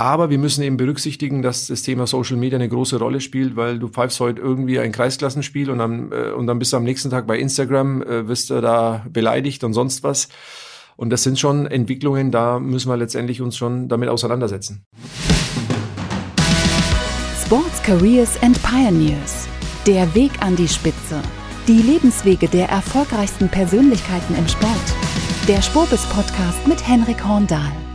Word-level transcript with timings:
Aber 0.00 0.30
wir 0.30 0.38
müssen 0.38 0.62
eben 0.62 0.78
berücksichtigen, 0.78 1.42
dass 1.42 1.66
das 1.66 1.82
Thema 1.82 2.06
Social 2.06 2.38
Media 2.38 2.58
eine 2.58 2.70
große 2.70 2.98
Rolle 2.98 3.20
spielt, 3.20 3.54
weil 3.54 3.78
du 3.78 3.88
pfeifst 3.88 4.18
heute 4.20 4.40
irgendwie 4.40 4.80
ein 4.80 4.92
Kreisklassenspiel 4.92 5.68
und 5.68 5.76
dann, 5.76 6.10
äh, 6.10 6.30
und 6.30 6.46
dann 6.46 6.58
bist 6.58 6.72
du 6.72 6.78
am 6.78 6.84
nächsten 6.84 7.10
Tag 7.10 7.26
bei 7.26 7.38
Instagram, 7.38 8.02
äh, 8.02 8.26
wirst 8.26 8.48
du 8.48 8.62
da 8.62 9.04
beleidigt 9.10 9.62
und 9.62 9.74
sonst 9.74 10.02
was. 10.02 10.30
Und 10.96 11.10
das 11.10 11.22
sind 11.22 11.38
schon 11.38 11.66
Entwicklungen, 11.66 12.30
da 12.30 12.58
müssen 12.58 12.88
wir 12.88 12.96
letztendlich 12.96 13.42
uns 13.42 13.58
schon 13.58 13.90
damit 13.90 14.08
auseinandersetzen. 14.08 14.86
Sports 17.44 17.82
Careers 17.82 18.42
and 18.42 18.58
Pioneers. 18.62 19.48
Der 19.86 20.14
Weg 20.14 20.30
an 20.40 20.56
die 20.56 20.68
Spitze. 20.68 21.20
Die 21.68 21.82
Lebenswege 21.82 22.48
der 22.48 22.70
erfolgreichsten 22.70 23.50
Persönlichkeiten 23.50 24.34
im 24.34 24.48
Sport. 24.48 24.70
Der 25.46 25.60
Spobis 25.60 26.06
Podcast 26.06 26.66
mit 26.66 26.88
Henrik 26.88 27.22
Horndahl. 27.22 27.89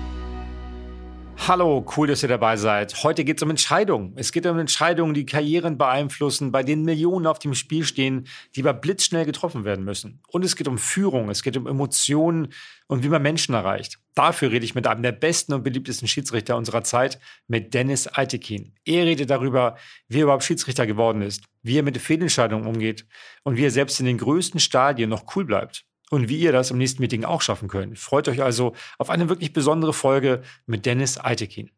Hallo, 1.38 1.86
cool, 1.95 2.07
dass 2.07 2.23
ihr 2.23 2.29
dabei 2.29 2.57
seid. 2.57 3.04
Heute 3.04 3.23
geht 3.23 3.38
es 3.38 3.43
um 3.43 3.52
Entscheidungen. 3.52 4.13
Es 4.16 4.31
geht 4.31 4.48
um 4.48 4.57
Entscheidungen, 4.57 5.13
die 5.13 5.27
Karrieren 5.27 5.77
beeinflussen, 5.77 6.52
bei 6.52 6.63
denen 6.63 6.84
Millionen 6.84 7.27
auf 7.27 7.38
dem 7.38 7.53
Spiel 7.53 7.84
stehen, 7.84 8.26
die 8.55 8.62
aber 8.62 8.73
blitzschnell 8.73 9.26
getroffen 9.26 9.63
werden 9.63 9.85
müssen. 9.85 10.21
Und 10.29 10.43
es 10.43 10.55
geht 10.55 10.67
um 10.67 10.79
Führung, 10.79 11.29
es 11.29 11.43
geht 11.43 11.55
um 11.55 11.67
Emotionen 11.67 12.48
und 12.88 13.03
wie 13.03 13.09
man 13.09 13.21
Menschen 13.21 13.53
erreicht. 13.53 13.99
Dafür 14.16 14.49
rede 14.52 14.66
ich 14.66 14.73
mit 14.73 14.88
einem 14.88 15.03
der 15.03 15.12
besten 15.12 15.53
und 15.53 15.63
beliebtesten 15.63 16.07
Schiedsrichter 16.07 16.57
unserer 16.57 16.84
Zeit, 16.84 17.20
mit 17.48 17.76
Dennis 17.76 18.07
Altekin. 18.07 18.73
Er 18.84 19.05
redet 19.05 19.29
darüber, 19.29 19.77
wie 20.07 20.20
er 20.20 20.23
überhaupt 20.23 20.45
Schiedsrichter 20.45 20.88
geworden 20.88 21.21
ist, 21.21 21.43
wie 21.62 21.77
er 21.77 21.84
mit 21.84 21.98
Fehlentscheidungen 21.99 22.65
umgeht 22.65 23.05
und 23.43 23.57
wie 23.57 23.65
er 23.65 23.71
selbst 23.71 23.99
in 23.99 24.07
den 24.07 24.17
größten 24.17 24.59
Stadien 24.59 25.09
noch 25.09 25.35
cool 25.35 25.45
bleibt 25.45 25.85
und 26.09 26.30
wie 26.30 26.38
ihr 26.38 26.52
das 26.52 26.72
im 26.72 26.77
nächsten 26.77 27.02
Meeting 27.02 27.26
auch 27.26 27.41
schaffen 27.41 27.68
könnt. 27.68 27.98
Freut 28.00 28.27
euch 28.27 28.44
also 28.44 28.73
auf 28.98 29.09
eine 29.09 29.30
wirklich 29.30 29.54
besondere 29.54 29.94
Folge 29.94 30.44
mit 30.66 30.86
Dennis 30.86 31.18
Altekin. 31.18 31.72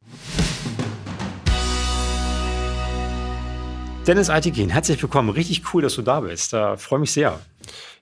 Dennis 4.06 4.30
Altekin, 4.30 4.70
herzlich 4.70 5.02
willkommen. 5.02 5.30
Richtig 5.30 5.74
cool, 5.74 5.82
dass 5.82 5.96
du 5.96 6.02
da 6.02 6.22
bist. 6.22 6.54
Da 6.54 6.78
freue 6.78 7.00
mich 7.00 7.12
sehr. 7.12 7.40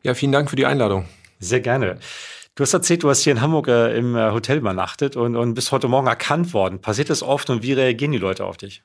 Ja, 0.03 0.13
vielen 0.13 0.31
Dank 0.31 0.51
für 0.51 0.55
die 0.55 0.67
Einladung. 0.67 1.07
Sehr 1.39 1.61
gerne. 1.61 1.97
Du 2.53 2.61
hast 2.61 2.73
erzählt, 2.73 3.03
du 3.03 3.09
hast 3.09 3.21
hier 3.21 3.33
in 3.33 3.41
Hamburg 3.41 3.67
äh, 3.67 3.97
im 3.97 4.15
äh, 4.15 4.31
Hotel 4.31 4.59
übernachtet 4.59 5.15
und, 5.17 5.35
und 5.35 5.55
bist 5.55 5.71
heute 5.71 5.87
Morgen 5.87 6.07
erkannt 6.07 6.53
worden. 6.53 6.79
Passiert 6.79 7.09
das 7.09 7.21
oft 7.23 7.49
und 7.49 7.63
wie 7.63 7.73
reagieren 7.73 8.11
die 8.11 8.17
Leute 8.17 8.45
auf 8.45 8.55
dich? 8.55 8.83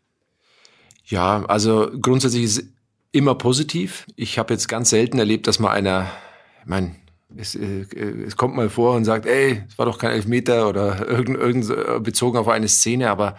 Ja, 1.04 1.44
also 1.46 1.90
grundsätzlich 2.00 2.44
ist 2.44 2.58
es 2.58 2.68
immer 3.12 3.34
positiv. 3.34 4.06
Ich 4.16 4.38
habe 4.38 4.54
jetzt 4.54 4.68
ganz 4.68 4.90
selten 4.90 5.18
erlebt, 5.18 5.46
dass 5.46 5.58
mal 5.58 5.72
einer, 5.72 6.10
ich 6.62 6.68
meine, 6.68 6.96
es, 7.36 7.54
äh, 7.54 7.84
es 8.26 8.36
kommt 8.36 8.56
mal 8.56 8.68
vor 8.68 8.94
und 8.94 9.04
sagt, 9.04 9.26
ey, 9.26 9.62
es 9.68 9.78
war 9.78 9.86
doch 9.86 9.98
kein 9.98 10.12
Elfmeter 10.12 10.68
oder 10.68 11.08
irgend, 11.08 11.38
irgend 11.38 11.70
äh, 11.70 12.00
bezogen 12.00 12.38
auf 12.38 12.48
eine 12.48 12.68
Szene, 12.68 13.10
aber 13.10 13.36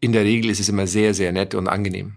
in 0.00 0.12
der 0.12 0.24
Regel 0.24 0.50
ist 0.50 0.60
es 0.60 0.68
immer 0.68 0.86
sehr, 0.86 1.14
sehr 1.14 1.32
nett 1.32 1.54
und 1.54 1.68
angenehm. 1.68 2.14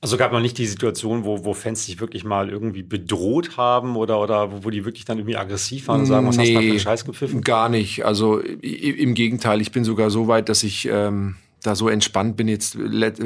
Also 0.00 0.16
gab 0.16 0.32
noch 0.32 0.40
nicht 0.40 0.58
die 0.58 0.66
Situation, 0.66 1.24
wo, 1.24 1.44
wo 1.44 1.54
Fans 1.54 1.86
sich 1.86 2.00
wirklich 2.00 2.24
mal 2.24 2.50
irgendwie 2.50 2.82
bedroht 2.82 3.56
haben 3.56 3.94
oder, 3.94 4.20
oder 4.20 4.64
wo 4.64 4.68
die 4.68 4.84
wirklich 4.84 5.04
dann 5.04 5.18
irgendwie 5.18 5.36
aggressiv 5.36 5.86
waren 5.86 6.00
und 6.00 6.06
sagen, 6.06 6.26
was 6.26 6.36
nee, 6.36 6.42
hast 6.42 6.50
du 6.50 6.54
da 6.54 6.60
für 6.60 6.70
einen 6.70 6.80
Scheiß 6.80 7.04
gepfiffen? 7.04 7.40
Gar 7.42 7.68
nicht. 7.68 8.04
Also 8.04 8.40
im 8.40 9.14
Gegenteil, 9.14 9.60
ich 9.60 9.70
bin 9.70 9.84
sogar 9.84 10.10
so 10.10 10.26
weit, 10.26 10.48
dass 10.48 10.64
ich 10.64 10.88
ähm, 10.90 11.36
da 11.62 11.76
so 11.76 11.88
entspannt 11.88 12.36
bin. 12.36 12.48
Jetzt 12.48 12.76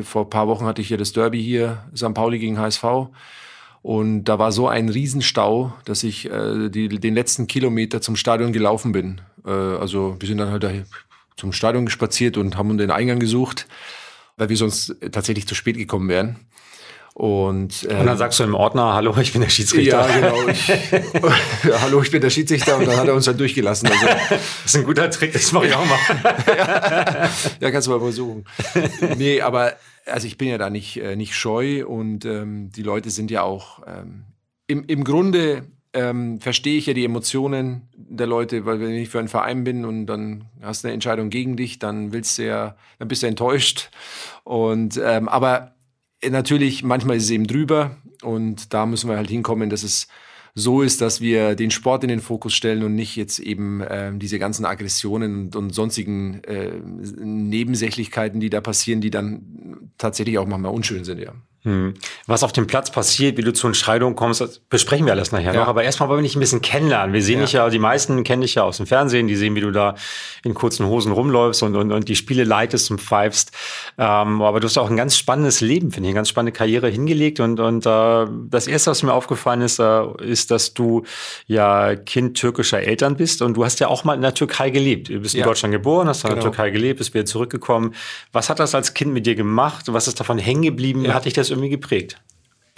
vor 0.02 0.24
ein 0.24 0.30
paar 0.30 0.48
Wochen 0.48 0.66
hatte 0.66 0.82
ich 0.82 0.90
ja 0.90 0.98
das 0.98 1.14
Derby 1.14 1.42
hier, 1.42 1.84
St. 1.96 2.12
Pauli 2.12 2.38
gegen 2.38 2.58
HSV. 2.58 2.84
Und 3.86 4.24
da 4.24 4.40
war 4.40 4.50
so 4.50 4.66
ein 4.66 4.88
Riesenstau, 4.88 5.72
dass 5.84 6.02
ich 6.02 6.28
äh, 6.28 6.70
die, 6.70 6.88
den 6.88 7.14
letzten 7.14 7.46
Kilometer 7.46 8.00
zum 8.00 8.16
Stadion 8.16 8.52
gelaufen 8.52 8.90
bin. 8.90 9.20
Äh, 9.46 9.50
also 9.50 10.16
wir 10.18 10.26
sind 10.26 10.38
dann 10.38 10.50
halt 10.50 10.64
da 10.64 10.72
zum 11.36 11.52
Stadion 11.52 11.86
gespaziert 11.86 12.36
und 12.36 12.56
haben 12.56 12.78
den 12.78 12.90
Eingang 12.90 13.20
gesucht, 13.20 13.68
weil 14.36 14.48
wir 14.48 14.56
sonst 14.56 14.96
tatsächlich 15.12 15.46
zu 15.46 15.54
spät 15.54 15.76
gekommen 15.76 16.08
wären. 16.08 16.34
Und, 17.14 17.86
ähm, 17.88 18.00
und 18.00 18.06
dann 18.06 18.18
sagst 18.18 18.40
du 18.40 18.42
im 18.42 18.56
Ordner, 18.56 18.92
hallo, 18.92 19.16
ich 19.20 19.32
bin 19.32 19.40
der 19.40 19.50
Schiedsrichter. 19.50 20.08
Ja, 20.08 20.16
genau. 20.16 20.48
Ich, 20.48 20.68
hallo, 21.80 22.02
ich 22.02 22.10
bin 22.10 22.20
der 22.20 22.30
Schiedsrichter 22.30 22.78
und 22.78 22.88
dann 22.88 22.96
hat 22.96 23.06
er 23.06 23.14
uns 23.14 23.26
dann 23.26 23.38
durchgelassen. 23.38 23.88
Also, 23.88 24.04
das 24.30 24.40
ist 24.64 24.76
ein 24.76 24.82
guter 24.82 25.08
Trick, 25.12 25.32
das 25.32 25.52
mache 25.52 25.68
ich 25.68 25.74
auch 25.76 25.86
mal. 25.86 25.98
ja, 26.48 27.30
ja, 27.60 27.70
kannst 27.70 27.86
du 27.86 27.92
mal 27.92 28.00
versuchen. 28.00 28.46
Nee, 29.16 29.40
aber 29.40 29.74
also 30.06 30.26
ich 30.26 30.38
bin 30.38 30.48
ja 30.48 30.58
da 30.58 30.70
nicht, 30.70 30.98
äh, 30.98 31.16
nicht 31.16 31.34
scheu 31.34 31.86
und 31.86 32.24
ähm, 32.24 32.70
die 32.70 32.82
Leute 32.82 33.10
sind 33.10 33.30
ja 33.30 33.42
auch 33.42 33.82
ähm, 33.86 34.24
im, 34.66 34.84
im 34.86 35.04
Grunde 35.04 35.64
ähm, 35.92 36.40
verstehe 36.40 36.76
ich 36.76 36.86
ja 36.86 36.94
die 36.94 37.04
Emotionen 37.04 37.88
der 37.96 38.26
Leute, 38.26 38.66
weil 38.66 38.80
wenn 38.80 38.92
ich 38.92 39.08
für 39.08 39.18
einen 39.18 39.28
Verein 39.28 39.64
bin 39.64 39.84
und 39.84 40.06
dann 40.06 40.44
hast 40.60 40.84
du 40.84 40.88
eine 40.88 40.94
Entscheidung 40.94 41.30
gegen 41.30 41.56
dich, 41.56 41.78
dann 41.78 42.12
willst 42.12 42.38
du 42.38 42.46
ja, 42.46 42.76
dann 42.98 43.08
bist 43.08 43.22
du 43.22 43.26
enttäuscht. 43.26 43.90
Und 44.44 45.00
ähm, 45.02 45.28
aber 45.28 45.74
natürlich, 46.28 46.82
manchmal 46.82 47.16
ist 47.16 47.24
es 47.24 47.30
eben 47.30 47.46
drüber 47.46 47.96
und 48.22 48.74
da 48.74 48.84
müssen 48.86 49.08
wir 49.08 49.16
halt 49.16 49.30
hinkommen, 49.30 49.70
dass 49.70 49.82
es 49.82 50.08
so 50.58 50.80
ist, 50.80 51.02
dass 51.02 51.20
wir 51.20 51.54
den 51.54 51.70
Sport 51.70 52.02
in 52.02 52.08
den 52.08 52.20
Fokus 52.20 52.54
stellen 52.54 52.82
und 52.82 52.94
nicht 52.94 53.14
jetzt 53.14 53.38
eben 53.38 53.82
äh, 53.82 54.10
diese 54.16 54.38
ganzen 54.38 54.64
Aggressionen 54.64 55.44
und, 55.44 55.56
und 55.56 55.74
sonstigen 55.74 56.42
äh, 56.44 56.72
Nebensächlichkeiten, 56.80 58.40
die 58.40 58.48
da 58.48 58.62
passieren, 58.62 59.02
die 59.02 59.10
dann 59.10 59.90
tatsächlich 59.98 60.38
auch 60.38 60.46
manchmal 60.46 60.72
unschön 60.72 61.04
sind, 61.04 61.20
ja. 61.20 61.34
Hm. 61.66 61.94
Was 62.28 62.44
auf 62.44 62.52
dem 62.52 62.68
Platz 62.68 62.92
passiert, 62.92 63.36
wie 63.36 63.42
du 63.42 63.52
zur 63.52 63.70
Entscheidung 63.70 64.14
kommst, 64.14 64.68
besprechen 64.70 65.04
wir 65.04 65.12
alles 65.12 65.32
nachher 65.32 65.52
ja. 65.52 65.60
noch. 65.60 65.66
Aber 65.66 65.82
erstmal 65.82 66.08
wollen 66.08 66.20
wir 66.20 66.22
dich 66.22 66.36
ein 66.36 66.40
bisschen 66.40 66.62
kennenlernen. 66.62 67.12
Wir 67.12 67.24
sehen 67.24 67.40
ja. 67.40 67.44
dich 67.44 67.52
ja, 67.54 67.68
die 67.68 67.80
meisten 67.80 68.22
kennen 68.22 68.42
dich 68.42 68.54
ja 68.54 68.62
aus 68.62 68.76
dem 68.76 68.86
Fernsehen, 68.86 69.26
die 69.26 69.34
sehen, 69.34 69.56
wie 69.56 69.62
du 69.62 69.72
da 69.72 69.96
in 70.44 70.54
kurzen 70.54 70.86
Hosen 70.86 71.10
rumläufst 71.10 71.64
und, 71.64 71.74
und, 71.74 71.90
und 71.90 72.08
die 72.08 72.14
Spiele 72.14 72.44
leitest 72.44 72.92
und 72.92 73.00
pfeifst. 73.00 73.50
Ähm, 73.98 74.42
aber 74.42 74.60
du 74.60 74.68
hast 74.68 74.78
auch 74.78 74.88
ein 74.88 74.96
ganz 74.96 75.16
spannendes 75.16 75.60
Leben, 75.60 75.90
finde 75.90 76.08
ich, 76.08 76.12
eine 76.12 76.14
ganz 76.14 76.28
spannende 76.28 76.52
Karriere 76.52 76.88
hingelegt. 76.88 77.40
Und, 77.40 77.58
und 77.58 77.84
äh, 77.84 78.26
das 78.48 78.68
Erste, 78.68 78.92
was 78.92 79.02
mir 79.02 79.12
aufgefallen 79.12 79.60
ist, 79.62 79.80
äh, 79.80 80.04
ist, 80.22 80.52
dass 80.52 80.72
du 80.72 81.02
ja 81.48 81.96
Kind 81.96 82.36
türkischer 82.36 82.80
Eltern 82.80 83.16
bist 83.16 83.42
und 83.42 83.56
du 83.56 83.64
hast 83.64 83.80
ja 83.80 83.88
auch 83.88 84.04
mal 84.04 84.14
in 84.14 84.22
der 84.22 84.34
Türkei 84.34 84.70
gelebt. 84.70 85.08
Du 85.08 85.18
bist 85.18 85.34
ja. 85.34 85.40
in 85.40 85.48
Deutschland 85.48 85.72
geboren, 85.72 86.06
hast 86.06 86.22
in 86.22 86.30
genau. 86.30 86.42
der 86.42 86.52
Türkei 86.52 86.70
gelebt, 86.70 86.98
bist 86.98 87.12
wieder 87.12 87.26
zurückgekommen. 87.26 87.92
Was 88.30 88.50
hat 88.50 88.60
das 88.60 88.76
als 88.76 88.94
Kind 88.94 89.12
mit 89.12 89.26
dir 89.26 89.34
gemacht? 89.34 89.86
Was 89.88 90.06
ist 90.06 90.20
davon 90.20 90.38
hängen 90.38 90.62
geblieben? 90.62 91.12
Hat 91.12 91.24
dich 91.24 91.34
das 91.34 91.55
irgendwie 91.56 91.70
geprägt? 91.70 92.22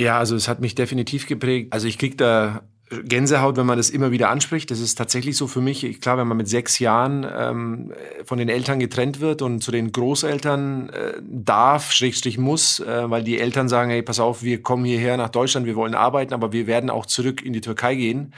Ja, 0.01 0.19
also 0.19 0.37
es 0.37 0.49
hat 0.49 0.61
mich 0.61 0.75
definitiv 0.75 1.27
geprägt. 1.27 1.73
Also 1.73 1.89
ich 1.89 1.99
kriege 1.99 2.17
da 2.17 2.63
Gänsehaut, 2.91 3.57
wenn 3.57 3.67
man 3.67 3.77
das 3.77 3.91
immer 3.91 4.13
wieder 4.13 4.31
anspricht. 4.31 4.71
Das 4.71 4.81
ist 4.81 4.95
tatsächlich 4.95 5.37
so 5.37 5.47
für 5.47 5.61
mich. 5.61 6.01
Klar, 6.01 6.17
wenn 6.17 6.29
man 6.29 6.37
mit 6.37 6.49
sechs 6.49 6.79
Jahren 6.79 7.27
ähm, 7.31 7.93
von 8.25 8.39
den 8.39 8.49
Eltern 8.49 8.79
getrennt 8.79 9.21
wird 9.21 9.43
und 9.43 9.63
zu 9.63 9.71
den 9.71 9.93
Großeltern 9.93 10.89
äh, 10.89 11.13
darf, 11.21 11.93
Schrägstrich 11.93 12.39
muss, 12.39 12.81
äh, 12.81 13.11
weil 13.11 13.23
die 13.23 13.39
Eltern 13.39 13.69
sagen, 13.69 13.91
hey, 13.91 14.03
pass 14.03 14.21
auf, 14.21 14.43
wir 14.43 14.63
kommen 14.63 14.85
hierher 14.85 15.17
nach 15.17 15.29
Deutschland, 15.29 15.67
wir 15.67 15.77
wollen 15.77 15.95
arbeiten, 15.95 16.33
aber 16.33 16.53
wir 16.53 16.67
werden 16.67 16.89
auch 16.89 17.05
zurück 17.05 17.43
in 17.43 17.53
die 17.53 17.61
Türkei 17.61 17.95
gehen. 17.95 18.35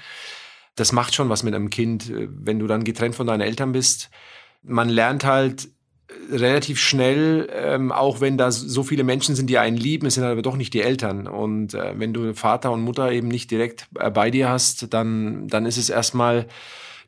Das 0.74 0.92
macht 0.92 1.14
schon 1.14 1.28
was 1.28 1.42
mit 1.42 1.54
einem 1.54 1.70
Kind, 1.70 2.10
äh, 2.10 2.28
wenn 2.30 2.58
du 2.58 2.66
dann 2.66 2.82
getrennt 2.84 3.14
von 3.14 3.26
deinen 3.26 3.42
Eltern 3.42 3.72
bist. 3.72 4.10
Man 4.62 4.88
lernt 4.88 5.24
halt 5.24 5.68
relativ 6.30 6.78
schnell, 6.78 7.48
ähm, 7.52 7.92
auch 7.92 8.20
wenn 8.20 8.38
da 8.38 8.50
so 8.50 8.82
viele 8.82 9.04
Menschen 9.04 9.34
sind, 9.34 9.48
die 9.48 9.58
einen 9.58 9.76
lieben, 9.76 10.06
es 10.06 10.14
sind 10.14 10.24
aber 10.24 10.42
doch 10.42 10.56
nicht 10.56 10.74
die 10.74 10.82
Eltern. 10.82 11.26
Und 11.26 11.74
äh, 11.74 11.94
wenn 11.96 12.12
du 12.12 12.34
Vater 12.34 12.72
und 12.72 12.82
Mutter 12.82 13.12
eben 13.12 13.28
nicht 13.28 13.50
direkt 13.50 13.86
äh, 13.98 14.10
bei 14.10 14.30
dir 14.30 14.48
hast, 14.48 14.92
dann, 14.92 15.48
dann 15.48 15.66
ist 15.66 15.76
es 15.76 15.90
erstmal 15.90 16.46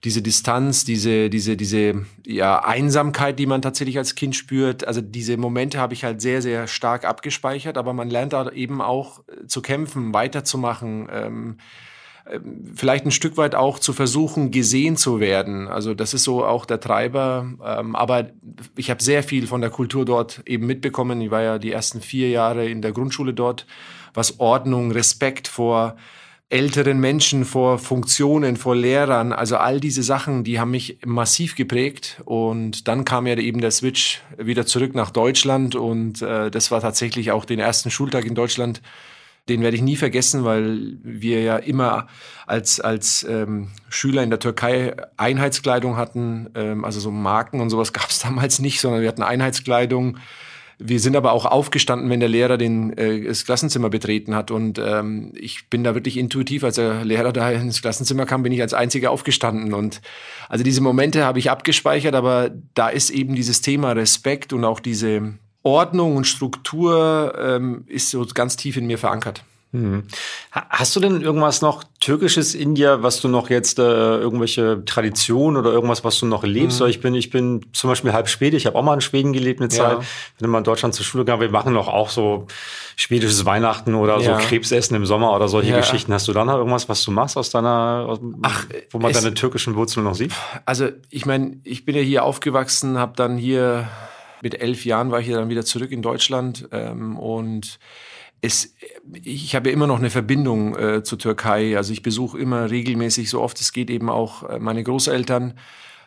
diese 0.05 0.21
Distanz, 0.21 0.85
diese, 0.85 1.31
diese, 1.31 1.57
diese 1.57 2.05
ja, 2.27 2.65
Einsamkeit, 2.65 3.39
die 3.39 3.47
man 3.47 3.63
tatsächlich 3.63 3.99
als 3.99 4.17
Kind 4.17 4.35
spürt. 4.35 4.87
Also 4.87 5.01
diese 5.01 5.37
Momente 5.37 5.79
habe 5.79 5.95
ich 5.95 6.03
halt 6.03 6.21
sehr, 6.21 6.43
sehr 6.43 6.67
stark 6.67 7.05
abgespeichert, 7.05 7.79
aber 7.79 7.93
man 7.93 8.11
lernt 8.11 8.33
da 8.33 8.51
eben 8.51 8.81
auch 8.81 9.23
zu 9.47 9.63
kämpfen, 9.63 10.13
weiterzumachen. 10.13 11.09
Ähm, 11.13 11.57
vielleicht 12.75 13.05
ein 13.05 13.11
Stück 13.11 13.37
weit 13.37 13.55
auch 13.55 13.79
zu 13.79 13.93
versuchen, 13.93 14.51
gesehen 14.51 14.97
zu 14.97 15.21
werden. 15.21 15.69
Also 15.69 15.95
das 15.95 16.15
ist 16.15 16.25
so 16.25 16.45
auch 16.45 16.67
der 16.67 16.81
Treiber. 16.81 17.47
Ähm, 17.65 17.97
aber 17.97 18.31
ich 18.77 18.91
habe 18.91 19.03
sehr 19.03 19.23
viel 19.23 19.47
von 19.47 19.61
der 19.61 19.71
Kultur 19.71 20.05
dort 20.05 20.43
eben 20.47 20.67
mitbekommen. 20.67 21.21
Ich 21.21 21.31
war 21.31 21.43
ja 21.43 21.59
die 21.59 21.73
ersten 21.73 22.01
vier 22.01 22.31
Jahre 22.31 22.69
in 22.69 22.83
der 22.83 22.93
Grundschule 22.93 23.35
dort, 23.35 23.67
was 24.15 24.39
Ordnung, 24.41 24.93
Respekt 24.93 25.49
vor 25.49 25.97
älteren 26.49 27.01
Menschen, 27.01 27.47
vor 27.47 27.79
Funktionen, 27.79 28.59
vor 28.59 28.77
Lehrern, 28.77 29.33
also 29.33 29.57
all 29.57 29.81
diese 29.81 30.03
Sachen, 30.03 30.45
die 30.45 30.61
haben 30.61 30.71
mich 30.71 30.99
massiv 31.03 31.57
geprägt. 31.57 32.21
Und 32.27 32.89
dann 32.89 33.07
kam 33.07 33.27
ja 33.27 33.39
eben 33.39 33.63
der 33.63 33.71
Switch 33.71 34.21
wieder 34.37 34.67
zurück 34.67 34.95
nach 34.95 35.11
Deutschland 35.11 35.75
und 35.75 36.21
äh, 36.21 36.51
das 36.51 36.71
war 36.71 36.83
tatsächlich 36.83 37.33
auch 37.33 37.47
den 37.47 37.59
ersten 37.59 37.91
Schultag 37.91 38.27
in 38.27 38.35
Deutschland 38.35 38.83
den 39.49 39.63
werde 39.63 39.77
ich 39.77 39.83
nie 39.83 39.97
vergessen, 39.97 40.45
weil 40.45 40.99
wir 41.03 41.43
ja 41.43 41.57
immer 41.57 42.07
als, 42.47 42.79
als 42.81 43.27
ähm, 43.29 43.69
Schüler 43.89 44.23
in 44.23 44.31
der 44.31 44.39
Türkei 44.39 44.95
Einheitskleidung 45.17 45.97
hatten. 45.97 46.51
Ähm, 46.55 46.85
also 46.85 47.01
so 47.01 47.11
Marken 47.11 47.61
und 47.61 47.71
sowas 47.71 47.93
gab 47.93 48.11
es 48.11 48.21
damals 48.21 48.61
nicht, 48.61 48.81
sondern 48.81 49.01
wir 49.01 49.09
hatten 49.09 49.23
Einheitskleidung. 49.23 50.19
Wir 50.79 51.01
sind 51.01 51.17
aber 51.17 51.33
auch 51.33 51.45
aufgestanden, 51.45 52.09
wenn 52.11 52.21
der 52.21 52.29
Lehrer 52.29 52.57
den, 52.57 52.97
äh, 52.97 53.25
das 53.25 53.45
Klassenzimmer 53.45 53.91
betreten 53.91 54.35
hat. 54.35 54.51
Und 54.51 54.79
ähm, 54.79 55.33
ich 55.35 55.69
bin 55.69 55.85
da 55.85 55.95
wirklich 55.95 56.17
intuitiv, 56.17 56.63
als 56.65 56.77
der 56.77 57.05
Lehrer 57.05 57.33
da 57.33 57.51
ins 57.51 57.83
Klassenzimmer 57.83 58.27
kam, 58.27 58.43
bin 58.43 58.53
ich 58.53 58.63
als 58.63 58.75
Einziger 58.75 59.11
aufgestanden. 59.11 59.75
Und 59.75 60.01
also 60.49 60.63
diese 60.65 60.81
Momente 60.81 61.25
habe 61.25 61.41
ich 61.41 61.51
abgespeichert, 61.51 62.15
aber 62.15 62.51
da 62.75 62.89
ist 62.89 63.11
eben 63.11 63.35
dieses 63.35 63.61
Thema 63.61 63.93
Respekt 63.93 64.53
und 64.53 64.65
auch 64.65 64.81
diese 64.81 65.35
Ordnung 65.63 66.17
und 66.17 66.27
Struktur 66.27 67.35
ähm, 67.39 67.85
ist 67.87 68.11
so 68.11 68.27
ganz 68.35 68.57
tief 68.57 68.77
in 68.77 68.87
mir 68.87 68.99
verankert. 68.99 69.45
Hm. 69.73 70.05
Hast 70.51 70.95
du 70.95 71.01
denn 71.01 71.23
irgendwas 71.23 71.63
noch 71.63 71.83
Türkisches 71.99 72.55
in 72.55 72.75
dir, 72.75 73.03
was 73.03 73.23
du 73.23 73.29
noch 73.29 73.49
jetzt 73.49 73.79
äh, 73.79 73.83
irgendwelche 73.83 74.85
Traditionen 74.85 75.57
oder 75.57 75.73
irgendwas, 75.73 76.05
was 76.05 76.19
du 76.19 76.27
noch 76.27 76.45
lebst? 76.45 76.83
Mhm. 76.83 76.89
Ich 76.89 77.01
bin, 77.01 77.15
ich 77.15 77.31
bin 77.31 77.65
zum 77.73 77.89
Beispiel 77.89 78.13
halb 78.13 78.29
Schwede. 78.29 78.59
Ich 78.59 78.67
habe 78.67 78.77
auch 78.77 78.83
mal 78.83 78.93
in 78.93 79.01
Schweden 79.01 79.33
gelebt 79.33 79.61
eine 79.61 79.71
Zeit. 79.71 79.99
Ja. 80.01 80.05
Bin 80.37 80.49
immer 80.49 80.59
in 80.59 80.65
Deutschland 80.65 80.95
zur 80.95 81.07
Schule 81.07 81.25
gegangen. 81.25 81.41
Wir 81.41 81.51
machen 81.51 81.73
noch 81.73 81.89
auch 81.89 82.11
so 82.11 82.49
schwedisches 82.97 83.47
Weihnachten 83.47 83.95
oder 83.95 84.21
ja. 84.21 84.39
so 84.39 84.47
Krebsessen 84.47 84.95
im 84.95 85.07
Sommer 85.07 85.35
oder 85.35 85.49
solche 85.49 85.71
ja. 85.71 85.79
Geschichten. 85.79 86.13
Hast 86.13 86.29
du 86.29 86.35
da 86.35 86.45
noch 86.45 86.57
irgendwas, 86.57 86.91
was 86.91 87.03
du 87.03 87.11
machst 87.11 87.39
aus 87.39 87.49
deiner, 87.49 88.05
aus, 88.07 88.21
Ach, 88.43 88.67
wo 88.91 88.99
man 88.99 89.11
deine 89.11 89.33
türkischen 89.33 89.75
Wurzeln 89.75 90.05
noch 90.05 90.15
sieht? 90.15 90.33
Also 90.67 90.91
ich 91.09 91.25
meine, 91.25 91.57
ich 91.65 91.87
bin 91.87 91.97
ja 91.97 92.03
hier 92.03 92.25
aufgewachsen, 92.25 92.99
habe 92.99 93.15
dann 93.17 93.39
hier 93.39 93.89
mit 94.43 94.61
elf 94.61 94.85
Jahren 94.85 95.11
war 95.11 95.21
ich 95.21 95.29
ja 95.29 95.37
dann 95.37 95.49
wieder 95.49 95.65
zurück 95.65 95.93
in 95.93 96.03
Deutschland 96.03 96.69
ähm, 96.73 97.17
und 97.17 97.79
es, 98.43 98.75
ich 99.23 99.55
habe 99.55 99.69
ja 99.69 99.73
immer 99.73 99.87
noch 99.87 100.01
eine 100.01 100.11
Verbindung 100.11 100.77
äh, 100.77 101.03
zur 101.05 101.19
Türkei. 101.19 101.77
Also 101.77 101.93
ich 101.93 102.03
besuche 102.03 102.39
immer 102.39 102.71
regelmäßig, 102.71 103.31
so 103.31 103.41
oft 103.41 103.61
es 103.61 103.73
geht, 103.73 103.89
eben 103.89 104.11
auch 104.11 104.43
äh, 104.49 104.59
meine 104.59 104.83
Großeltern, 104.83 105.55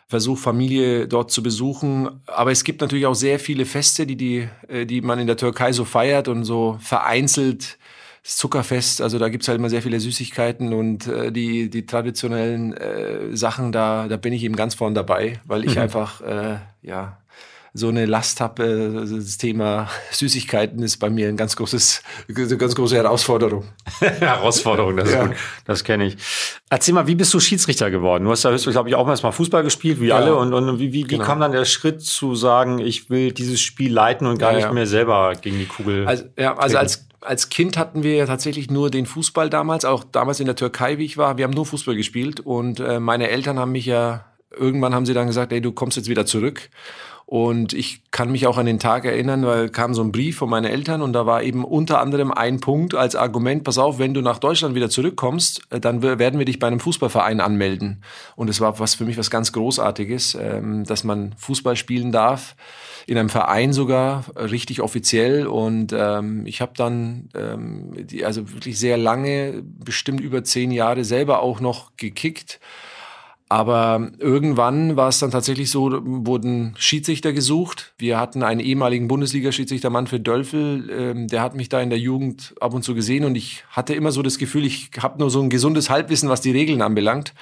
versuche 0.08 0.42
Familie 0.42 1.08
dort 1.08 1.32
zu 1.32 1.42
besuchen. 1.42 2.22
Aber 2.28 2.52
es 2.52 2.66
gibt 2.66 2.82
natürlich 2.82 3.06
auch 3.06 3.16
sehr 3.16 3.40
viele 3.40 3.66
Feste, 3.66 4.06
die, 4.06 4.18
die, 4.18 4.50
äh, 4.68 4.86
die 4.86 5.00
man 5.00 5.18
in 5.18 5.28
der 5.28 5.38
Türkei 5.38 5.72
so 5.72 5.86
feiert 5.86 6.28
und 6.28 6.44
so 6.44 6.78
vereinzelt. 6.82 7.78
Das 8.22 8.38
Zuckerfest, 8.38 9.02
also 9.02 9.20
da 9.20 9.30
gibt's 9.30 9.48
halt 9.48 9.60
immer 9.60 9.70
sehr 9.70 9.84
viele 9.84 10.00
Süßigkeiten 10.00 10.74
und 10.74 11.06
äh, 11.06 11.32
die, 11.32 11.70
die 11.70 11.86
traditionellen 11.86 12.74
äh, 12.74 13.38
Sachen, 13.38 13.72
da, 13.72 14.08
da 14.08 14.18
bin 14.18 14.34
ich 14.34 14.44
eben 14.44 14.56
ganz 14.56 14.74
vorn 14.74 14.96
dabei, 14.96 15.40
weil 15.46 15.64
ich 15.64 15.76
mhm. 15.76 15.84
einfach, 15.84 16.22
äh, 16.22 16.58
ja, 16.82 17.20
so 17.78 17.90
eine 17.90 18.06
Last 18.06 18.40
habe. 18.40 19.06
Das 19.06 19.38
Thema 19.38 19.90
Süßigkeiten 20.10 20.82
ist 20.82 20.98
bei 20.98 21.10
mir 21.10 21.28
ein 21.28 21.36
ganz 21.36 21.58
großes, 21.58 22.02
eine 22.30 22.58
ganz 22.58 22.74
große 22.74 22.96
Herausforderung. 22.96 23.66
Herausforderung, 24.00 24.96
das 24.96 25.12
ja. 25.12 25.30
Das 25.66 25.84
kenne 25.84 26.06
ich. 26.08 26.18
Erzähl 26.70 26.94
mal, 26.94 27.06
wie 27.06 27.16
bist 27.16 27.34
du 27.34 27.40
Schiedsrichter 27.42 27.92
geworden? 27.92 28.24
Du 28.24 28.32
hast 28.32 28.44
ja 28.44 28.50
höchstens, 28.50 28.74
glaube 28.74 28.88
ich, 28.88 28.96
auch 28.96 29.06
mal 29.06 29.32
Fußball 29.32 29.62
gespielt, 29.62 30.00
wie 30.00 30.08
ja. 30.08 30.16
alle. 30.16 30.36
Und, 30.36 30.54
und 30.54 30.80
wie, 30.80 30.94
wie, 30.94 31.04
genau. 31.04 31.26
kam 31.26 31.42
dann 31.42 31.52
der 31.52 31.66
Schritt 31.66 32.02
zu 32.02 32.34
sagen, 32.34 32.80
ich 32.80 33.10
will 33.10 33.34
dieses 33.34 33.60
Spiel 33.60 33.92
leiten 33.92 34.26
und 34.26 34.38
gar 34.38 34.54
ja, 34.54 34.60
nicht 34.60 34.74
mehr 34.74 34.88
selber 34.88 35.34
gegen 35.40 35.60
die 35.60 35.66
Kugel? 35.66 36.08
Also, 36.08 36.24
ja, 36.40 36.58
also 36.58 36.78
als 36.78 37.08
als 37.22 37.50
Kind 37.50 37.76
hatten 37.76 38.04
wir 38.04 38.14
ja 38.14 38.28
tatsächlich 38.28 38.70
nur 38.70 38.92
den 38.92 39.08
Fußball 39.08 39.50
damals, 39.50 39.84
auch 39.84 40.04
damals 40.04 40.40
in 40.40 40.46
der 40.46 40.56
Türkei, 40.56 41.00
wie 41.00 41.06
ich 41.06 41.18
war. 41.18 41.40
Wir 41.40 41.46
haben 41.46 41.56
nur 41.56 41.66
Fußball 41.66 41.96
gespielt 41.96 42.40
und 42.40 42.80
äh, 42.80 43.00
meine 43.00 43.30
Eltern 43.30 43.58
haben 43.58 43.72
mich 43.72 43.88
ja 43.88 44.26
irgendwann 44.56 44.94
haben 44.94 45.06
sie 45.06 45.14
dann 45.14 45.28
gesagt, 45.28 45.52
ey, 45.52 45.62
du 45.62 45.72
kommst 45.72 45.98
jetzt 45.98 46.10
wieder 46.10 46.26
zurück. 46.26 46.70
Und 47.28 47.74
ich 47.74 48.04
kann 48.12 48.32
mich 48.32 48.46
auch 48.46 48.60
an 48.60 48.68
den 48.68 48.78
Tag 48.78 49.04
erinnern, 49.04 49.46
weil 49.48 49.70
kam 49.70 49.96
so 49.96 50.04
ein 50.04 50.12
Brief 50.12 50.38
von 50.38 50.50
meinen 50.50 50.66
Eltern 50.66 51.02
und 51.02 51.14
da 51.14 51.26
war 51.26 51.42
eben 51.42 51.66
unter 51.66 52.00
anderem 52.00 52.32
ein 52.32 52.60
Punkt 52.60 52.94
als 52.94 53.16
Argument, 53.16 53.64
pass 53.64 53.80
auf, 53.80 53.98
wenn 53.98 54.14
du 54.14 54.22
nach 54.22 54.38
Deutschland 54.38 54.76
wieder 54.76 54.92
zurückkommst, 54.92 55.62
äh, 55.72 55.80
dann 55.80 56.04
werden 56.04 56.38
wir 56.38 56.46
dich 56.46 56.60
bei 56.60 56.68
einem 56.68 56.80
Fußballverein 56.80 57.42
anmelden. 57.42 58.04
Und 58.36 58.50
es 58.50 58.62
war 58.62 58.78
was 58.80 58.94
für 58.94 59.06
mich 59.06 59.18
was 59.18 59.32
ganz 59.32 59.52
Großartiges, 59.54 60.38
ähm, 60.40 60.84
dass 60.84 61.04
man 61.04 61.34
Fußball 61.38 61.76
spielen 61.76 62.12
darf, 62.12 62.56
in 63.08 63.18
einem 63.18 63.30
Verein 63.30 63.74
sogar, 63.74 64.26
richtig 64.36 64.82
offiziell. 64.82 65.48
Und 65.48 65.94
ähm, 65.98 66.46
ich 66.46 66.62
habe 66.62 66.74
dann 66.76 67.30
ähm, 67.36 68.06
also 68.24 68.52
wirklich 68.54 68.78
sehr 68.78 68.98
lange, 68.98 69.64
bestimmt 69.64 70.22
über 70.22 70.44
zehn 70.44 70.70
Jahre 70.70 71.04
selber 71.04 71.42
auch 71.42 71.60
noch 71.60 71.96
gekickt 71.98 72.60
aber 73.48 74.12
irgendwann 74.18 74.96
war 74.96 75.10
es 75.10 75.20
dann 75.20 75.30
tatsächlich 75.30 75.70
so, 75.70 76.02
wurden 76.04 76.74
Schiedsrichter 76.78 77.32
gesucht. 77.32 77.94
Wir 77.98 78.20
hatten 78.20 78.42
einen 78.42 78.60
ehemaligen 78.60 79.08
Bundesliga-Schiedsrichter, 79.08 79.92
Manfred 79.92 80.26
Dölfel, 80.26 80.90
ähm, 80.90 81.28
der 81.28 81.42
hat 81.42 81.56
mich 81.56 81.70
da 81.70 81.80
in 81.80 81.92
der 81.92 82.00
Jugend 82.00 82.56
ab 82.60 82.74
und 82.74 82.84
zu 82.84 82.96
gesehen 82.96 83.24
und 83.24 83.36
ich 83.36 83.64
hatte 83.70 83.94
immer 83.94 84.12
so 84.12 84.24
das 84.24 84.40
Gefühl, 84.40 84.66
ich 84.66 84.90
habe 85.00 85.20
nur 85.20 85.30
so 85.30 85.42
ein 85.42 85.52
gesundes 85.52 85.92
Halbwissen, 85.92 86.28
was 86.28 86.42
die 86.42 86.52
Regeln 86.52 86.82
anbelangt. 86.82 87.34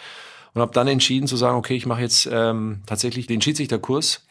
Und 0.53 0.61
habe 0.61 0.73
dann 0.73 0.87
entschieden 0.87 1.25
zu 1.25 1.35
sagen, 1.35 1.57
okay, 1.57 1.75
ich 1.75 1.87
mache 1.87 2.01
jetzt 2.01 2.29
ähm, 2.31 2.81
tatsächlich 2.85 3.25
den 3.25 3.41
Schiedsrichterkurs. 3.41 4.23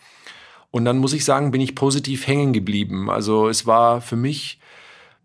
Und 0.71 0.85
dann 0.85 0.99
muss 0.99 1.15
ich 1.15 1.25
sagen, 1.25 1.51
bin 1.51 1.61
ich 1.61 1.75
positiv 1.75 2.29
hängen 2.29 2.53
geblieben. 2.53 3.11
Also 3.11 3.49
es 3.49 3.67
war 3.67 4.01
für 4.01 4.15
mich 4.15 4.61